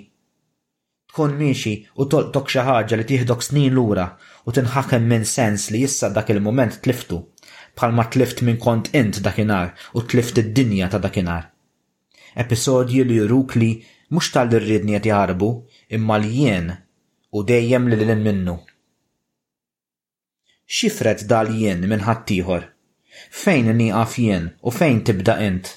Tkun 1.13 1.37
miexi 1.39 1.75
u 2.01 2.07
tolqtok 2.09 2.49
xi 2.51 2.65
ħaġa 2.67 2.99
li 2.99 3.05
tieħdok 3.13 3.45
snin 3.47 3.77
lura 3.77 4.09
u 4.49 4.55
tinħakem 4.57 5.05
minn 5.13 5.29
sens 5.29 5.69
li 5.71 5.83
issa 5.85 6.09
dak 6.17 6.33
il-moment 6.33 6.81
tliftu 6.85 7.21
bħal 7.77 7.93
ma 7.93 8.07
tlift 8.13 8.41
minn 8.45 8.59
kont 8.61 8.89
int 8.97 9.21
dakinhar 9.25 9.75
u 9.97 10.03
tlift 10.09 10.41
id-dinja 10.41 10.89
ta' 10.95 11.03
dakinhar. 11.05 11.51
Episodji 12.41 13.05
li 13.05 13.21
juruk 13.21 13.55
li 13.61 13.71
mhux 14.13 14.33
tal 14.35 14.49
dirridni 14.53 14.97
qed 14.97 15.11
jarbu 15.13 15.51
imma 15.99 16.17
li 16.25 16.33
jien 16.41 16.73
u 17.33 17.43
dejjem 17.49 17.87
li 17.89 17.97
l-in 17.97 18.21
minnu. 18.25 18.55
Xifret 20.79 21.23
dal 21.31 21.49
jien 21.57 21.81
minn 21.89 22.03
ħaddieħor? 22.05 22.65
Fejn 23.45 23.71
nieqaf 23.79 24.19
jien 24.21 24.51
u 24.69 24.73
fejn 24.79 24.99
tibda 25.07 25.39
int? 25.47 25.71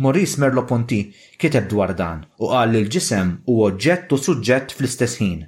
Merlo 0.00 0.64
Ponti 0.70 1.00
kiteb 1.40 1.68
dwar 1.68 1.92
dan 1.98 2.24
u 2.40 2.48
qal 2.48 2.72
li 2.72 2.80
l-ġisem 2.86 3.32
u 3.52 3.60
oġġett 3.66 4.14
u 4.14 4.18
suġġett 4.24 4.72
fl-istess 4.78 5.20
ħin. 5.20 5.40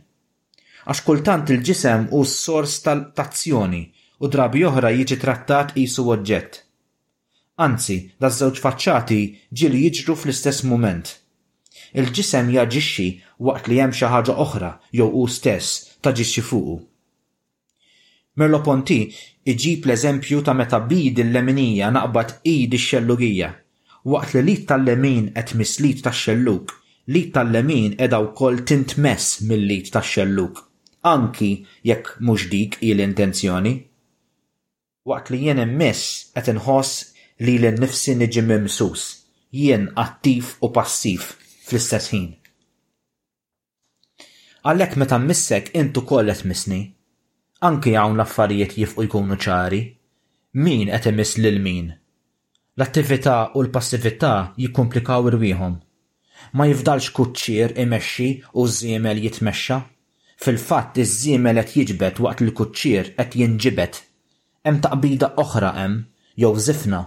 Għax 0.86 1.00
kultant 1.08 1.52
il-ġisem 1.54 2.04
u 2.16 2.20
s-sors 2.28 2.76
tal-tazzjoni 2.84 3.82
u 4.20 4.28
drabi 4.28 4.66
oħra 4.68 4.92
jiġi 4.98 5.18
trattat 5.24 5.72
jisu 5.80 6.04
oġġett. 6.16 6.52
Anzi, 7.64 7.98
da 8.20 8.28
żewġ 8.28 8.60
faċċati 8.66 9.22
ġili 9.48 9.86
jiġru 9.86 10.12
fl-istess 10.20 10.60
moment– 10.68 11.14
il-ġisem 11.96 12.48
jaġixxi 12.54 13.06
waqt 13.46 13.68
li 13.70 13.78
hemm 13.80 13.94
xi 13.98 14.08
ħaġa 14.12 14.34
oħra 14.44 14.68
jew 14.96 15.06
hu 15.14 15.22
stess 15.28 15.86
taġixxi 16.04 16.42
fuqu. 16.48 16.74
ponti 18.64 18.98
iġib 19.50 19.86
l-eżempju 19.86 20.42
ta' 20.44 20.54
meta 20.58 20.80
bid 20.80 21.18
il-leminija 21.18 21.90
naqbad 21.90 22.34
id 22.44 22.74
ix-xellugija. 22.76 23.50
Waqt 24.04 24.30
li 24.34 24.42
lit 24.42 24.62
tal-lemin 24.68 25.24
qed 25.32 25.48
mislit 25.58 25.98
tax-xelluk, 26.04 26.66
lit 27.12 27.32
tal-lemin 27.34 27.90
edha 28.04 28.18
wkoll 28.26 28.60
tintmess 28.68 29.24
mill-lit 29.46 29.90
tax-xelluk. 29.94 30.54
Anki 31.14 31.52
jekk 31.88 32.06
mhux 32.24 32.42
dik 32.50 32.72
il 32.88 32.98
intenzjoni 33.08 33.74
Waqt 35.08 35.30
li 35.30 35.38
jien 35.46 35.62
immiss 35.66 36.02
qed 36.36 36.46
inħoss 36.52 36.90
li 37.44 37.54
l-nifsi 37.58 38.12
niġi 38.18 38.42
mimsus, 38.44 39.02
jien 39.60 39.84
attiv 40.04 40.44
u 40.64 40.68
passiv 40.76 41.22
fl-istess 41.68 42.06
ħin. 42.12 42.28
Għallek 44.68 44.96
meta 45.00 45.18
missek 45.22 45.68
intu 45.80 46.02
kollet 46.10 46.40
misni, 46.48 46.80
anki 47.68 47.92
hawn 47.96 48.16
l-affarijiet 48.16 48.74
jifqu 48.82 49.04
jkunu 49.08 49.36
ċari, 49.46 49.82
min 50.66 50.88
qed 50.90 51.10
imiss 51.12 51.38
lil 51.42 51.60
min. 51.64 51.92
L-attività 52.78 53.36
u 53.58 53.64
l-passività 53.66 54.32
jikkomplikaw 54.62 55.28
irwihom. 55.32 55.76
Ma 56.56 56.68
jifdalx 56.70 57.12
kuċċier 57.16 57.74
imexxi 57.84 58.28
u 58.62 58.66
żiemel 58.78 59.20
jitmexxa. 59.24 59.80
Fil-fatt 60.44 61.00
iż-żiemel 61.02 61.58
qed 61.62 61.74
jiġbed 61.80 62.20
waqt 62.24 62.44
il-kuċċier 62.44 63.12
qed 63.18 63.34
jinġibet. 63.40 64.00
Hemm 64.64 64.78
taqbida 64.84 65.32
oħra 65.44 65.72
hemm 65.80 66.04
jew 66.42 66.52
żifna. 66.68 67.02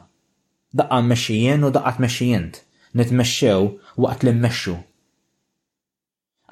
Daqqa 0.78 0.99
mexxijien 1.07 1.64
u 1.68 1.72
daqqat 1.76 2.01
mexxijent 2.03 2.59
nitmexxew 2.98 3.62
waqt 4.04 4.22
li 4.26 4.32
mmexxu. 4.36 4.76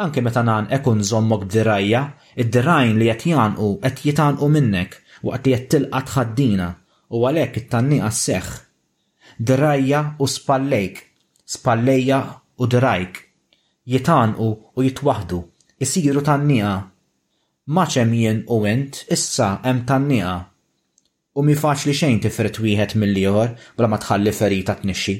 Anke 0.03 0.19
meta 0.25 0.43
nan 0.49 0.65
ekun 0.77 0.99
zommok 1.09 1.41
b'dirajja, 1.49 2.01
id-dirajn 2.41 2.95
li 2.99 3.05
qed 3.11 3.25
jagħnqu 3.31 3.67
qed 3.83 3.97
jitanqu 4.05 4.47
minnek 4.55 4.91
waqt 5.27 5.43
li 5.47 5.53
qed 5.55 5.67
tilqa' 5.71 6.05
tħaddina 6.09 6.67
u 7.15 7.23
għalhekk 7.27 7.59
it 7.61 7.69
tanniqa 7.73 8.11
seħħ. 8.23 8.47
Dirajja 9.49 9.99
u 10.23 10.25
spallejk, 10.35 10.95
spallejja 11.55 12.17
u 12.61 12.67
dirajk 12.73 13.21
jitanqu 13.93 14.47
u 14.75 14.85
jitwaħdu, 14.87 15.39
isiru 15.83 16.23
tannija. 16.29 16.71
Maċem 17.77 18.11
jien 18.17 18.39
u 18.51 18.59
int 18.67 19.03
issa 19.15 19.49
hemm 19.65 19.83
tannija. 19.87 20.31
U 21.39 21.43
mi 21.45 21.53
faċli 21.55 21.93
xejn 21.95 22.19
tifrit 22.23 22.57
wieħed 22.63 22.97
mill-ieħor 22.99 23.51
bla 23.79 23.87
ma 23.91 23.99
tħalli 24.01 24.31
ferita 24.35 24.73
tnixxi 24.81 25.15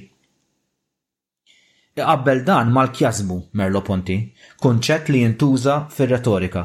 iqabbel 1.98 2.46
dan 2.48 2.70
mal-kjazmu 2.76 3.38
Merlo 3.58 3.82
ponti 3.88 4.18
kunċett 4.62 5.10
li 5.12 5.22
jintuża 5.26 5.76
fir-retorika, 5.96 6.64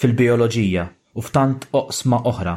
fil-bioloġija 0.00 0.86
u 1.14 1.22
f'tant 1.26 1.66
oqsma 1.80 2.20
oħra. 2.32 2.56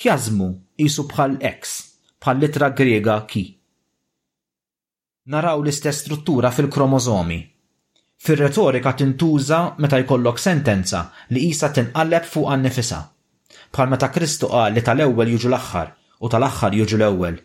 Kjazmu 0.00 0.48
jisu 0.82 1.06
bħal 1.10 1.36
x 1.40 1.74
bħal 2.22 2.40
litra 2.44 2.68
grega 2.78 3.16
ki. 3.30 3.44
Naraw 5.34 5.60
l-istess 5.62 6.04
struttura 6.04 6.50
fil-kromozomi. 6.52 7.40
Fir-retorika 8.24 8.92
tintuża 8.96 9.58
meta 9.78 9.98
jkollok 10.02 10.38
sentenza 10.38 11.00
li 11.32 11.48
isa 11.50 11.70
tinqalleb 11.74 12.24
fuq 12.28 12.48
għan-nifisa. 12.52 13.00
Bħal 13.74 13.90
meta 13.92 14.08
Kristu 14.14 14.48
qal 14.52 14.72
li 14.76 14.84
tal-ewwel 14.86 15.34
jiġu 15.34 15.50
l-aħħar 15.52 15.92
u 16.24 16.30
tal-aħħar 16.32 16.78
jiġu 16.80 16.98
l-ewwel 17.00 17.42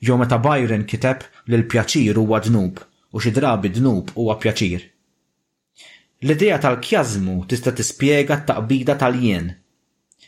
jew 0.00 0.16
meta 0.20 0.38
Byron 0.40 0.84
kiteb 0.86 1.24
li 1.48 1.56
l-pjaċir 1.60 2.18
huwa 2.20 2.40
dnub 2.44 2.82
u 3.14 3.22
xi 3.22 3.32
drabi 3.32 3.70
dnub 3.72 4.12
huwa 4.16 4.36
pjaċir. 4.40 4.82
L-idea 6.24 6.58
tal-kjażmu 6.60 7.44
tista' 7.48 7.74
tispjega 7.76 8.40
t-taqbida 8.42 8.96
tal-jien. 9.00 9.48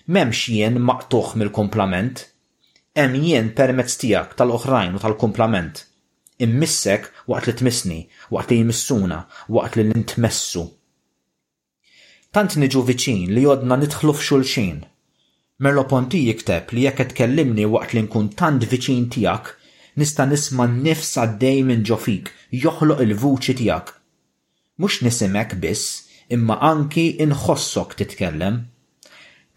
M'hemmx 0.09 0.47
jien 0.55 0.79
maqtuħ 0.81 1.35
mill-komplament, 1.41 2.23
hemm 2.97 3.19
jien 3.25 3.51
permezz 3.57 3.99
tiegħek 4.01 4.37
tal-oħrajn 4.39 4.97
u 4.97 5.03
tal-komplament. 5.05 5.85
Immissek 6.45 7.09
waqt 7.29 7.49
li 7.51 7.55
tmissni, 7.61 8.01
waqt 8.33 8.53
li 8.53 8.61
jmissuna, 8.63 9.25
waqt 9.51 9.77
li 9.81 9.89
nintmessu. 9.89 10.69
Tant 12.33 12.55
niġu 12.61 12.83
viċin 12.87 13.33
li 13.35 13.43
jodna 13.43 13.77
nidħlu 13.81 14.13
f'xulxin. 14.15 14.79
Merlo 15.59 15.83
Ponti 15.91 16.21
jikteb 16.29 16.71
li 16.77 16.85
jekk 16.87 17.09
tkellimni 17.11 17.65
waqt 17.67 17.97
li 17.97 18.05
nkun 18.07 18.29
tant 18.39 18.63
viċin 18.71 19.09
tiegħek 19.11 19.53
nista 19.99 20.27
nisma 20.31 20.69
nifs 20.79 21.17
għaddej 21.19 21.65
minn 21.67 21.81
ġofik, 21.89 22.29
joħloq 22.55 23.01
il-vuċi 23.03 23.55
tijak. 23.59 23.89
Mux 24.79 25.01
nisimek 25.03 25.57
biss, 25.59 26.05
imma 26.31 26.57
anki 26.71 27.09
inħossok 27.25 27.97
titkellem. 27.99 28.61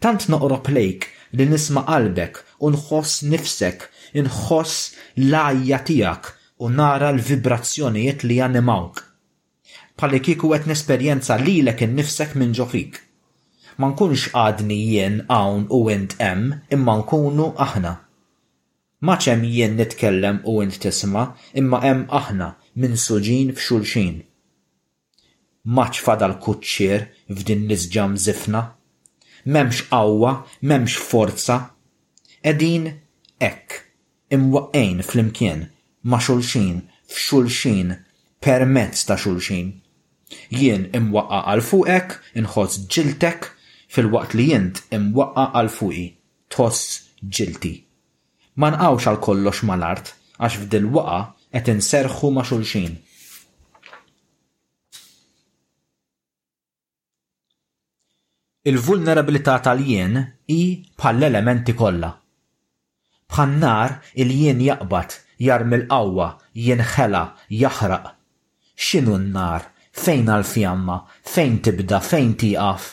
Tant 0.02 0.26
noqro 0.32 0.58
plejk 0.66 1.06
li 1.38 1.46
nisma 1.52 1.84
qalbek 1.86 2.40
u 2.64 2.72
nħoss 2.74 3.20
nifsek, 3.30 3.86
inħoss 4.18 5.22
lajja 5.30 5.78
tijak 5.86 6.32
u 6.66 6.72
nara 6.74 7.12
l-vibrazzjonijiet 7.14 8.26
li 8.26 8.40
janimawk. 8.42 8.98
Pali 9.98 10.18
kiku 10.24 10.50
għet 10.56 10.66
nesperjenza 10.72 11.38
li 11.38 11.60
l 11.62 11.70
nifsek 11.94 12.34
minn 12.40 12.56
ġofik. 12.58 12.96
Ma 13.78 13.92
nkunx 13.94 14.32
għadni 14.36 14.78
jien 14.90 15.20
għawn 15.32 15.68
u 15.72 15.86
int 15.94 16.16
em, 16.20 16.48
imma 16.74 16.98
nkunu 17.04 17.52
aħna 17.54 18.01
maċem 19.08 19.40
hemm 19.42 19.52
jien 19.52 19.72
nitkellem 19.78 20.36
u 20.50 20.52
int 20.64 20.76
tisma, 20.84 21.24
imma 21.60 21.78
hemm 21.84 22.04
aħna 22.18 22.48
minn 22.82 22.92
suġin 23.04 23.48
f'xulxin. 23.58 24.20
Maċ 25.78 25.98
fadal 26.06 26.36
kuċċier 26.44 27.08
f'din 27.38 27.66
nisġa 27.70 28.04
zifna, 28.26 28.62
Memx 29.44 29.80
qawwa, 29.90 30.30
memx 30.70 30.92
forza. 31.10 31.54
Edin 32.50 32.84
ekk, 33.42 33.74
imwaqqejn 34.36 35.00
fl-imkien, 35.02 35.64
ma' 36.10 36.22
xulxin, 36.22 36.84
f'xulxin, 37.10 37.90
permezz 38.38 39.02
ta' 39.08 39.18
xulxin. 39.18 39.72
Jien 40.60 40.86
imwaqqa 40.94 41.40
għal 41.50 41.64
fuqek, 41.72 42.14
inħoss 42.38 42.86
ġiltek, 42.94 43.50
fil-waqt 43.90 44.38
li 44.38 44.46
jint 44.54 44.84
imwaqqa 45.00 45.48
għal 45.58 45.72
fuqi, 45.80 46.08
toss 46.54 46.86
ġilti. 47.34 47.74
Ma 48.60 48.68
nqawx 48.68 49.06
għal 49.08 49.18
kollox 49.24 49.62
mal-art 49.64 50.10
għax 50.36 50.56
f'dil 50.62 50.84
waqa 50.92 51.20
qed 51.56 51.70
inserħu 51.72 52.28
ma' 52.36 52.44
xulxin. 52.44 52.98
Il-vulnerabilità 58.68 59.56
tal-jien 59.64 60.20
i 60.52 60.58
bħal 61.00 61.24
elementi 61.30 61.72
kollha. 61.74 62.12
Bħannar 63.32 63.96
il-jien 64.20 64.60
jaqbad, 64.68 65.16
jarmil 65.42 65.86
qawwa, 65.88 66.28
jinħela, 66.54 67.24
jaħraq. 67.48 68.12
X'inhu 68.76 69.16
n-nar? 69.16 69.70
Fejn 69.96 70.28
għal-fjamma? 70.36 70.98
Fejn 71.32 71.58
tibda? 71.64 72.04
Fejn 72.04 72.36
tieqaf? 72.42 72.92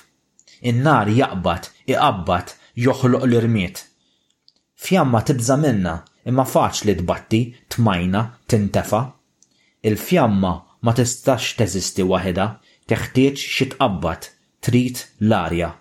In-nar 0.72 1.12
jaqbad, 1.20 1.70
iqabbat, 1.92 2.56
joħloq 2.80 3.28
l-irmiet 3.28 3.89
Fjamma 4.80 5.20
tibza 5.28 5.56
minna, 5.60 5.94
imma 6.30 6.46
faċli 6.48 6.94
tbatti, 7.02 7.40
tmajna, 7.74 8.22
tintefa. 8.50 9.02
Il-fjamma 9.84 10.52
ma 10.86 10.94
tistax 10.96 11.50
teżisti 11.60 12.06
waħda, 12.08 12.46
teħtieġ 12.88 13.42
xi 13.54 13.68
tqabbat, 13.74 14.30
trid 14.64 15.02
l-arja. 15.28 15.74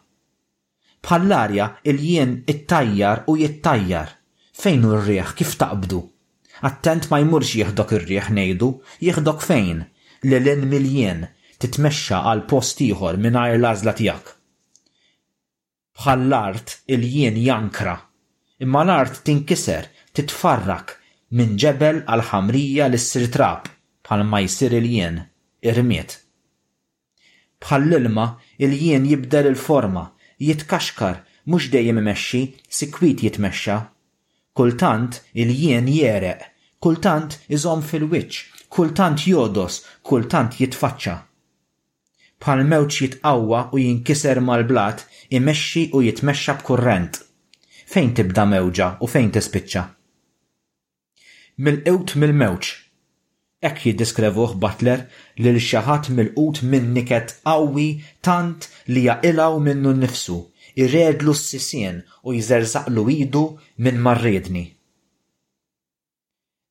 Bħal 1.05 1.29
l-arja 1.31 1.67
il-jien 1.93 2.33
ittajjar 2.55 3.23
u 3.31 3.37
jittajjar. 3.45 4.11
Fejn 4.59 4.83
hu 4.85 4.93
r-rieħ 4.99 5.31
kif 5.39 5.55
taqbdu? 5.63 6.03
Attent 6.67 7.07
ma 7.13 7.23
jmurx 7.23 7.55
jieħdok 7.55 7.95
ir-rieħ 8.01 8.33
ngħidu, 8.35 8.71
jieħdok 9.07 9.47
fejn? 9.47 9.85
Lilin 10.27 10.67
miljien 10.75 11.23
titmexxa 11.63 12.25
għal 12.33 12.43
post 12.51 12.83
ieħor 12.89 13.23
mingħajr 13.23 13.61
l-għażla 13.63 13.97
tiegħek. 14.03 14.37
Bħall-art 16.03 16.79
il-jien 16.97 17.39
jankra 17.47 17.97
imma 18.61 18.83
l-art 18.83 19.21
tinkiser, 19.25 19.85
titfarrak 20.19 20.97
minn 21.39 21.57
ġebel 21.63 22.01
għal 22.11 22.25
ħamrija 22.33 22.87
l 22.91 22.99
sir 22.99 23.29
trab 23.31 23.69
bħal 24.09 24.25
ma 24.27 24.41
jisir 24.43 24.73
il-jien, 24.79 25.21
irmiet. 25.71 26.17
Bħal 27.63 27.87
ilma 28.01 28.25
il-jien 28.59 29.07
jibdel 29.07 29.49
il-forma, 29.53 30.03
jitkaxkar, 30.43 31.21
mux 31.47 31.69
dejjem 31.73 32.01
imexxi, 32.03 32.43
sikwit 32.77 33.23
jitmexxa. 33.25 33.77
Kultant 34.59 35.21
il-jien 35.39 35.87
jereq, 35.91 36.43
kultant 36.83 37.39
iżom 37.55 37.85
fil-wiċ, 37.87 38.41
kultant 38.75 39.23
jodos, 39.31 39.79
kultant 40.03 40.59
jitfaċċa. 40.59 41.17
Bħal 42.43 42.67
mewċ 42.73 43.03
jitqawwa 43.07 43.69
u 43.75 43.79
jinkiser 43.85 44.41
mal-blat, 44.43 45.07
imexxi 45.31 45.89
u 45.95 46.03
jitmexxa 46.07 46.59
b'kurrent 46.61 47.23
fejn 47.93 48.11
tibda 48.19 48.43
mewġa 48.51 48.87
u 49.03 49.07
fejn 49.09 49.31
tispiċċa. 49.35 49.83
Mill-qut 51.65 52.13
mill-mewġ. 52.21 52.67
Ek 53.69 53.81
jiddiskrevuħ 53.87 54.53
Butler 54.63 55.01
li 55.41 55.49
l-xaħat 55.55 56.11
mill-qut 56.17 56.61
minn 56.73 56.93
niket 56.95 57.33
qawwi 57.47 57.87
tant 58.29 58.69
li 58.93 59.07
jaqilaw 59.09 59.57
minnu 59.65 59.95
nnifsu, 59.99 60.37
irredlu 60.83 61.35
s-sisien 61.39 62.03
u 62.29 62.37
jżerzaqlu 62.37 63.07
idu 63.17 63.43
minn 63.83 63.99
marredni. 64.05 64.67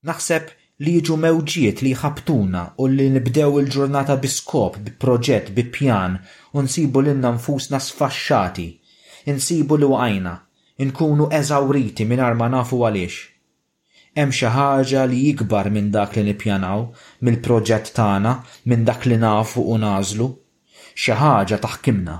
Naħseb 0.08 0.54
li 0.86 0.94
jiġu 1.00 1.18
mewġiet 1.26 1.82
li 1.84 1.96
jħabtuna 1.98 2.64
u 2.80 2.88
li 2.94 3.10
nibdew 3.18 3.50
il-ġurnata 3.64 4.16
bi 4.22 4.30
skop, 4.32 4.78
bi 4.86 4.92
proġett, 5.02 5.52
bi 5.58 5.66
pjan, 5.76 6.22
u 6.56 6.62
nsibu 6.64 7.02
l-inna 7.04 7.34
nfusna 7.40 7.82
sfasċati, 7.82 8.70
nsibu 9.34 9.82
li 9.82 9.92
waqajna, 9.98 10.38
inkunu 10.84 11.28
eżawriti 11.40 12.06
mingħajr 12.10 12.36
ma 12.38 12.48
nafu 12.54 12.80
għaliex. 12.86 13.18
Hemm 14.18 14.34
xi 14.34 14.50
ħaġa 14.56 15.06
li 15.10 15.22
jikbar 15.28 15.70
minn 15.74 15.88
dak 15.94 16.16
li 16.18 16.24
nippjanaw, 16.28 16.84
mill-proġett 17.26 17.92
tagħna, 17.98 18.34
minn 18.70 18.86
dak 18.90 19.06
li 19.10 19.18
nafu 19.22 19.64
u 19.74 19.78
nażlu. 19.82 20.28
Xi 20.98 21.14
ħaġa 21.22 21.60
taħkimna. 21.66 22.16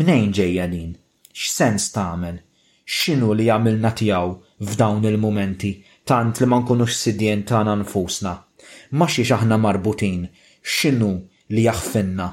Mnejn 0.00 0.30
ġejja 0.36 0.66
din? 0.72 0.90
X'sens 1.32 1.90
tagħmel? 1.94 2.40
X'inhu 2.96 3.30
li 3.36 3.46
jagħmilna 3.48 3.92
tiegħu 4.00 4.32
f'dawn 4.68 5.06
il-mumenti 5.10 5.72
tant 6.10 6.40
li 6.42 6.46
ma 6.50 6.58
nkunux 6.64 6.96
sidjen 7.04 7.44
tagħna 7.48 7.76
nfusna. 7.82 8.34
Ma 8.98 9.06
xi 9.08 9.24
aħna 9.36 9.56
marbutin, 9.62 10.26
x'inhu 10.64 11.12
li 11.54 11.64
jaħfinna. 11.68 12.28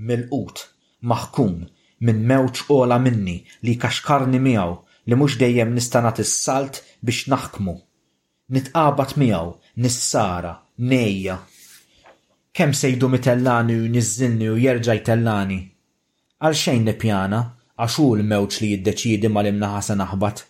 Mill-qut, 0.00 0.60
maħkum, 1.06 1.54
minn 2.00 2.20
mewġ 2.30 2.62
ola 2.76 2.96
minni 3.04 3.36
li 3.64 3.74
kaxkarni 3.80 4.40
miegħu 4.46 4.74
li 5.10 5.16
mhux 5.20 5.36
dejjem 5.42 5.72
nista' 5.76 6.00
nagħti 6.06 6.24
s-salt 6.26 6.78
biex 7.04 7.28
naħkmu. 7.32 7.74
Nitqabad 8.56 9.12
miegħu, 9.20 9.50
nissara, 9.84 10.54
nejja. 10.92 11.36
Kemm 12.56 12.72
sejdu 12.74 13.08
mitellani 13.12 13.76
u 13.84 13.88
niżinni 13.94 14.48
u 14.52 14.56
jerġa' 14.64 14.96
jtellani. 15.02 15.60
Għal 16.40 16.56
xejn 16.62 16.88
nippjana, 16.88 17.40
għax 17.78 17.98
hu 18.00 18.06
l-mewġ 18.16 18.58
li 18.62 18.70
jiddeċiedi 18.74 19.30
ma 19.30 19.44
limnaħa 19.46 19.82
se 19.90 19.96
naħbad. 20.00 20.40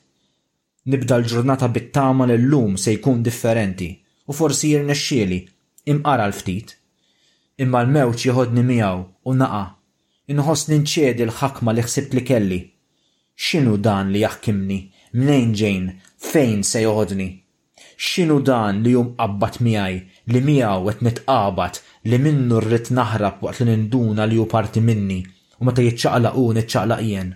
Nibda 0.91 1.19
l-ġurnata 1.21 1.69
bit-tama 1.75 2.29
l-lum 2.31 2.79
se 2.81 2.95
jkun 2.97 3.25
differenti 3.27 3.91
u 4.31 4.37
forsi 4.39 4.71
jirnexxieli 4.73 5.43
imqara 5.93 6.31
l-ftit. 6.31 6.77
Imma 7.61 7.83
l-mewġ 7.85 8.29
joħodni 8.31 8.65
miegħu 8.71 9.05
u 9.29 9.37
naqa' 9.43 9.67
inħoss 10.31 10.69
ninċedi 10.71 11.25
l-ħakma 11.27 11.73
li 11.75 11.83
ħsibt 11.87 12.15
li 12.17 12.23
kelli. 12.27 12.59
X'inhu 13.45 13.77
dan 13.85 14.11
li 14.13 14.21
jaħkimni, 14.23 14.77
mnejn 15.19 15.55
ġejn, 15.61 15.87
fejn 16.31 16.63
se 16.71 16.83
joħodni? 16.85 17.27
X'inhu 18.09 18.37
dan 18.49 18.83
li 18.85 18.95
jum 18.95 19.11
qabbat 19.19 19.59
miegħi 19.65 19.99
li 20.33 20.43
miegħu 20.47 20.93
għet 20.93 21.03
nitqabad 21.09 21.81
li 22.11 22.19
minnu 22.25 22.61
rrid 22.65 22.93
naħrab 22.97 23.43
waqt 23.49 23.61
li 23.61 23.69
ninduna 23.75 24.27
li 24.29 24.39
hu 24.41 24.47
parti 24.55 24.81
minni 24.85 25.21
u 25.61 25.67
meta 25.69 25.83
jiċċaqlaq 25.85 26.39
u 26.43 26.45
niċċaqlaq 26.59 27.03
jien. 27.09 27.33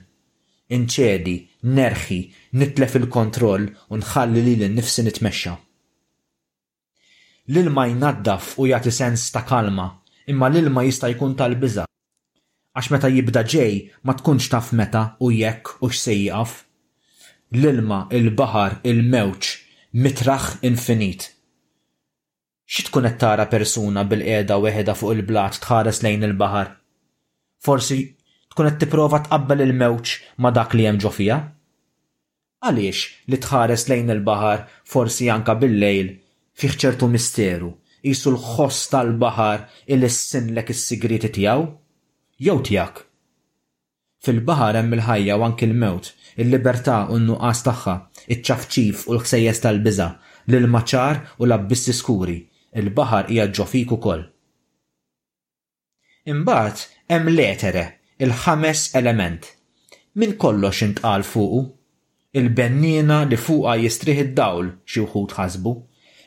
Inċedi, 0.74 1.34
nerħi, 1.76 2.20
nitlef 2.60 2.96
il-kontroll 3.02 3.66
u 3.92 3.98
nħalli 4.00 4.44
li 4.46 4.54
l-nifsi 4.60 5.04
nitmexxa. 5.08 5.56
L-ilma 7.52 7.88
jnaddaf 7.90 8.54
u 8.62 8.68
jagħti 8.70 8.94
sens 9.00 9.26
ta' 9.34 9.44
kalma, 9.48 9.90
imma 10.32 10.48
l-ilma 10.48 10.86
jista' 10.88 11.10
jkun 11.12 11.34
tal 11.40 11.58
biza 11.60 11.84
għax 12.74 12.88
meta 12.90 13.06
jibda 13.14 13.42
ġej 13.46 13.74
ma 14.02 14.16
tkunx 14.18 14.48
taf 14.50 14.72
meta 14.74 15.00
u 15.22 15.28
jekk 15.30 15.68
u 15.78 15.88
x'sejjaf. 15.92 16.54
L-ilma, 17.54 18.00
il-bahar, 18.10 18.80
il-mewġ, 18.82 19.50
mitraħ 20.02 20.46
infinit. 20.66 21.28
Xi 22.66 22.84
tkun 22.88 23.06
qed 23.06 23.20
tara 23.22 23.46
persuna 23.52 24.02
bil-qiegħda 24.10 24.56
weħeda 24.64 24.96
fuq 24.98 25.14
il-blat 25.14 25.60
tħares 25.62 26.02
lejn 26.02 26.26
il-bahar? 26.32 26.72
Forsi 27.62 28.00
tkun 28.50 28.70
qed 28.72 28.82
tipprova 28.82 29.22
tqabbel 29.28 29.62
il-mewġ 29.68 30.16
ma 30.42 30.50
dak 30.58 30.74
li 30.74 30.88
hemm 30.88 30.98
ġo 31.04 31.14
fiha? 31.14 31.38
Għaliex 32.64 33.04
li 33.30 33.38
tħares 33.46 33.86
lejn 33.92 34.10
il-bahar 34.16 34.66
forsi 34.96 35.30
anka 35.30 35.54
bil-lejl 35.62 36.10
fiħċertu 36.58 36.88
ċertu 36.88 37.12
misteru, 37.14 37.70
jisu 38.02 38.34
l-ħoss 38.34 38.90
tal-bahar 38.96 39.68
il-sinlek 39.86 40.74
is-sigriti 40.74 41.30
tiegħu? 41.38 41.70
jew 42.46 42.60
tiegħek. 42.68 42.98
Fil-baħar 44.24 44.76
hemm 44.78 44.96
il-ħajja 44.96 45.36
u 45.40 45.44
anki 45.46 45.66
l-mewt, 45.68 46.10
il-libertà 46.42 46.96
u 47.12 47.16
n-nuqqas 47.20 47.60
tagħha, 47.68 47.94
iċ-ċafċif 48.34 49.04
u 49.08 49.14
l-ħsejjes 49.16 49.60
tal-biża, 49.64 50.08
l-maċar 50.52 51.20
u 51.40 51.46
l-abbissi 51.46 51.94
skuri, 51.96 52.36
il-baħar 52.82 53.30
hija 53.32 53.46
ġofik 53.58 53.94
ukoll. 53.96 54.24
Imbagħad 56.34 56.84
hemm 57.14 57.32
letere, 57.36 57.86
il-ħames 58.24 58.84
element. 59.00 59.48
Min 60.20 60.36
kollox 60.44 60.84
intqal 60.88 61.24
fuqu? 61.28 61.64
Il-bennina 62.40 63.22
li 63.28 63.38
fuqha 63.40 63.76
jistrih 63.80 64.20
id-dawl 64.26 64.72
xi 64.88 65.04
wħud 65.04 65.36
ħasbu, 65.40 65.74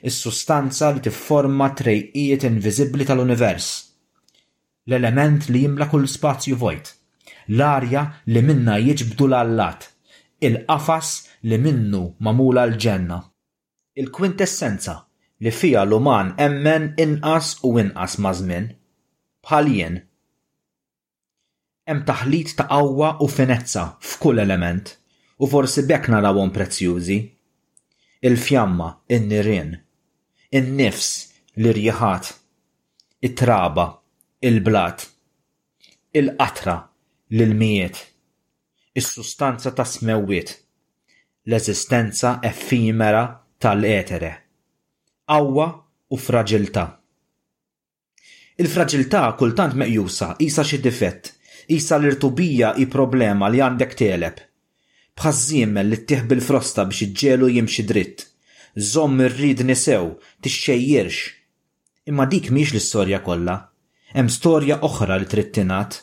is-sustanza 0.07 0.93
li 0.97 1.03
tifforma 1.09 1.71
trejqiet 1.77 2.45
inviżibbli 2.49 3.05
tal-univers 3.09 3.67
l-element 4.91 5.43
li 5.51 5.59
jimla 5.65 5.87
kull 5.91 6.05
spazju 6.07 6.55
vojt, 6.63 6.87
l-arja 7.57 8.03
li 8.31 8.41
minna 8.47 8.77
jiġbdu 8.79 9.27
l-allat, 9.27 9.87
il-qafas 10.47 11.09
li 11.49 11.57
minnu 11.63 12.03
mamula 12.23 12.63
l-ġenna. 12.71 13.19
Il-kwintessenza 13.99 14.95
li 15.43 15.51
fija 15.59 15.83
l-uman 15.87 16.33
emmen 16.45 16.93
inqas 17.03 17.57
u 17.67 17.73
inqas 17.83 18.17
mażmin, 18.23 18.69
jien. 19.65 20.01
Hemm 21.87 22.01
taħlit 22.07 22.51
ta' 22.57 22.67
qawwa 22.67 23.13
u 23.23 23.27
finezza 23.31 23.83
f'kull 24.03 24.41
element 24.43 24.93
u 25.39 25.47
forsi 25.47 25.85
bekk 25.87 26.09
narawhom 26.11 26.51
prezzjużi. 26.55 27.19
Il-fjamma, 28.27 28.89
in-nirien, 29.15 29.71
in-nifs, 30.51 31.11
l-irjeħat, 31.59 32.25
it-traba, 33.25 33.87
il-blat, 34.39 34.99
il-qatra, 36.13 36.87
l-miet, 37.31 37.95
is-sustanza 38.93 39.71
ta' 39.71 39.83
smewit, 39.93 40.49
l-eżistenza 41.47 42.37
effimera 42.45 43.23
tal-etere, 43.57 44.31
qawwa 45.25 45.65
u 46.13 46.17
fraġilta. 46.21 46.85
il 48.61 48.67
fragilta 48.69 49.23
kultant 49.39 49.73
meqjusa, 49.73 50.35
isa 50.45 50.61
xi 50.63 50.77
difett, 50.85 51.33
isa 51.77 51.97
l-irtubija 51.97 52.75
i 52.77 52.85
problema 52.93 53.49
li 53.49 53.61
għandek 53.65 53.95
teleb. 53.97 54.37
Bħazzim 55.17 55.77
li 55.81 55.97
ttieħ 56.05 56.25
bil-frosta 56.29 56.85
biex 56.89 57.01
iġġelu 57.07 57.49
jimxi 57.57 57.83
dritt. 57.89 58.27
zom 58.77 59.17
ir-rid 59.21 59.65
nisew, 59.65 60.13
tixxejjirx. 60.41 61.17
Imma 62.05 62.29
dik 62.29 62.51
miex 62.53 62.73
l-istorja 62.73 63.21
kollha 63.25 63.57
hemm 64.17 64.33
storja 64.33 64.79
oħra 64.81 65.17
li 65.21 65.27
trid 65.29 65.51
tingħad. 65.59 65.99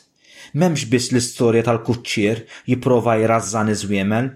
M'hemmx 0.55 0.87
biss 0.91 1.11
l-istorja 1.11 1.65
tal-kuċċier 1.67 2.37
jipprova 2.71 3.17
jrażżan 3.19 3.71
iżwiemel, 3.75 4.29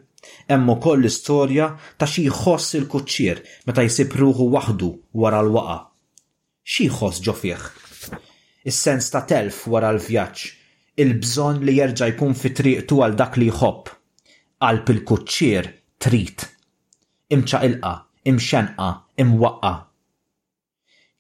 hemm 0.51 0.71
ukoll 0.75 0.99
l-istorja 1.05 1.69
ta' 2.01 2.09
xi 2.11 2.25
jħoss 2.27 2.75
il-kuċċier 2.81 3.39
meta 3.69 3.85
jsib 3.87 4.17
ruħu 4.19 4.49
waħdu 4.57 4.89
wara 5.23 5.39
l-waqa. 5.45 5.77
Xi 6.69 6.89
jħoss 6.89 7.23
ġo 7.23 7.35
fih? 7.37 7.63
Is-sens 8.67 9.07
ta' 9.13 9.23
telf 9.29 9.63
wara 9.71 9.93
l-vjaġġ, 9.95 10.43
il-bżonn 10.99 11.63
li 11.63 11.77
jerġa' 11.79 12.11
jkun 12.13 12.35
fi 12.35 12.51
triqtu 12.51 12.99
għal 13.05 13.15
dak 13.17 13.39
li 13.39 13.47
jħobb. 13.47 13.93
Qalb 14.59 14.89
il-kuċċier 14.91 15.67
trit. 16.03 16.43
Imċa 17.31 17.63
ilqa, 17.69 17.93
imxenqa, 18.27 18.89
imwaqqa. 19.23 19.73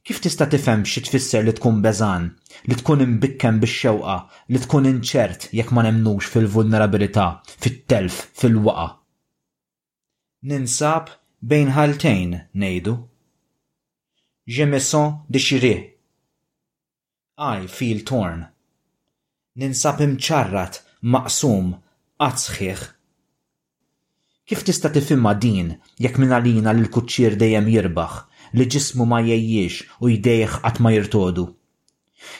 Kif 0.03 0.19
tista' 0.25 0.49
tifhem 0.51 0.83
xi 0.87 1.05
tfisser 1.07 1.45
li 1.47 1.55
tkun 1.55 1.79
beżan? 1.85 2.27
li 2.67 2.75
tkun 2.79 3.01
imbikkem 3.05 3.55
bix-xewqa, 3.63 4.15
li 4.51 4.57
tkun 4.63 4.87
inċert 4.91 5.41
jekk 5.57 5.69
ma 5.75 5.81
nemnux 5.87 6.23
fil-vulnerabilità, 6.33 7.27
fit-telf, 7.63 8.15
fil-waqa. 8.39 8.87
Ninsab 10.49 11.05
bejn 11.51 11.69
ħaltejn 11.75 12.31
nejdu. 12.63 12.95
Je 14.53 14.65
me 14.65 14.79
sens 14.79 15.63
I 17.37 17.59
feel 17.67 17.99
torn. 18.09 18.41
Ninsab 19.59 19.99
imċarrat, 20.05 20.73
maqsum, 21.13 21.67
qatt 21.75 22.57
Kif 24.49 24.63
tista' 24.65 24.89
tifimma 24.89 25.33
din 25.41 25.75
jekk 26.01 26.15
minna 26.17 26.39
għalina 26.39 26.71
l 26.73 26.89
kutċir 26.93 27.37
dejjem 27.37 27.67
jirbaħ, 27.73 28.13
li 28.57 28.65
ġismu 28.71 29.05
ma 29.05 29.19
jejjiex 29.29 30.01
u 30.01 30.09
jdejħ 30.09 30.61
qatt 30.65 30.81
ma 30.81 30.89
jirtodu? 30.95 31.45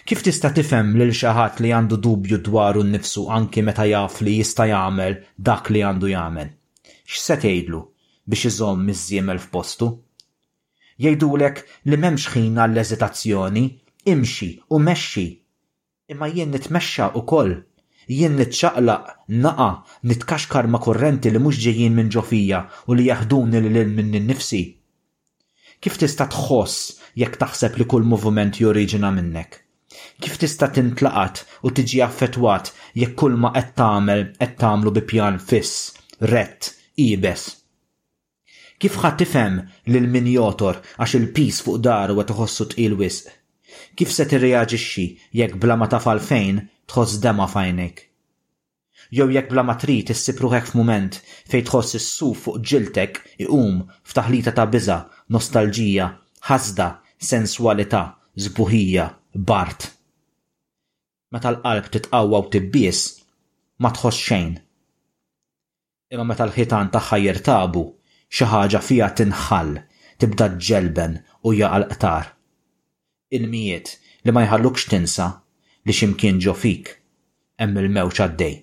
Kif 0.10 0.24
tista' 0.26 0.50
tifhem 0.58 0.88
lil 1.00 1.12
xi 1.18 1.30
ħadd 1.38 1.60
li 1.64 1.72
għandu 1.78 1.98
dubju 2.06 2.38
un 2.82 2.88
nnifsu 2.90 3.26
anki 3.36 3.62
meta 3.68 3.86
jaf 3.90 4.22
li 4.26 4.34
jista' 4.40 4.66
jagħmel 4.72 5.16
dak 5.50 5.70
li 5.76 5.82
għandu 5.90 6.08
jagħmel? 6.12 6.50
X'se 7.06 7.36
tgħidlu 7.44 7.80
biex 8.34 8.46
iżomm 8.52 8.90
iż-żiemel 8.94 9.40
f'postu? 9.44 9.88
Jgħidulek 11.04 11.58
li 11.86 11.98
m'hemmx 12.02 12.34
ħin 12.34 12.58
għall-eżitazzjoni, 12.64 13.66
imxi 14.14 14.50
u 14.74 14.80
mexxi. 14.88 15.28
Imma 16.14 16.28
jien 16.34 16.50
nitmexxa 16.54 17.12
ukoll 17.22 17.54
jien 18.10 18.36
nitċaqlaq, 18.42 19.06
naqa, 19.46 19.70
nitkaxkar 20.10 20.68
ma' 20.74 20.82
korrenti 20.82 21.30
li 21.30 21.40
mhux 21.40 21.62
ġejjin 21.68 21.94
minn 22.00 22.10
ġofija 22.18 22.64
u 22.90 22.98
li 22.98 23.06
jaħduni 23.12 23.62
lil 23.68 23.94
minn 23.94 24.18
nifsi. 24.32 24.64
Kif 25.80 26.02
tista' 26.02 26.30
tħoss 26.34 26.98
jekk 27.22 27.38
taħseb 27.46 27.78
li 27.80 27.86
kull 27.94 28.04
moviment 28.16 28.58
joriġina 28.66 29.14
minnek? 29.20 29.62
kif 30.20 30.36
tista' 30.42 30.70
tintlaqat 30.76 31.40
u 31.68 31.72
tiġi 31.76 32.00
affettwat 32.04 32.72
jekk 33.02 33.16
kull 33.20 33.38
ma 33.42 33.52
qed 33.56 33.70
tagħmel 33.80 34.22
qed 34.40 34.56
tagħmlu 34.64 34.92
bi 34.98 35.04
pjan 35.12 35.38
fiss, 35.50 35.94
rett, 36.34 36.74
ibes. 37.04 37.44
Kif 38.80 38.96
ħadd 39.04 39.20
tifhem 39.22 39.56
lil 39.92 40.08
min 40.12 40.28
jotor 40.34 40.80
għax 41.00 41.16
il-pis 41.20 41.62
fuq 41.66 41.80
daru 41.88 42.18
qed 42.20 42.34
iħossu 42.36 42.68
tqil 42.74 42.96
wisq? 43.00 43.30
Kif 44.00 44.12
se 44.14 44.26
tirreaġixxi 44.32 45.06
jekk 45.42 45.60
bla 45.62 45.76
ma 45.80 45.88
taf 45.92 46.08
fejn 46.28 46.62
tħoss 46.94 47.20
dema 47.24 47.48
fajnek? 47.56 48.06
jew 49.18 49.26
jekk 49.34 49.50
bla 49.50 49.64
ma 49.66 49.74
trid 49.82 50.12
ruħek 50.40 50.66
f'mument 50.70 51.16
fejn 51.50 51.66
tħoss 51.70 51.96
is-suf 52.00 52.44
fuq 52.46 52.60
ġiltek 52.72 53.22
iqum 53.48 53.86
f'taħlita 54.12 54.54
ta' 54.54 54.68
biża, 54.70 55.00
nostalġija, 55.36 56.10
ħasda, 56.52 56.90
sensualità, 57.32 58.04
żbuħija, 58.46 59.08
bart 59.36 59.94
meta 61.34 61.50
l-qalb 61.54 61.88
titqawwa 61.94 62.38
u 62.42 62.46
tibbies 62.54 63.00
ma 63.86 63.90
tħoss 63.98 64.22
xejn. 64.30 64.54
Imma 66.16 66.24
meta 66.30 66.48
l-ħitan 66.48 66.88
tagħha 66.96 67.20
jirtabu, 67.26 67.84
xi 68.34 68.48
ħaġa 68.54 68.82
fiha 68.88 69.10
tinħall, 69.20 69.76
tibda 70.22 70.48
ġelben 70.68 71.20
u 71.46 71.54
jaqal 71.60 71.86
qtar. 71.94 72.32
Il-mijiet 73.40 73.92
li 74.26 74.34
ma 74.34 74.48
jħallukx 74.48 74.88
tinsa 74.96 75.30
li 75.86 75.98
ximkien 76.00 76.42
ġo 76.48 76.58
fik, 76.64 76.96
hemm 77.62 77.78
il-mewċ 77.84 78.26
għaddej. 78.28 78.58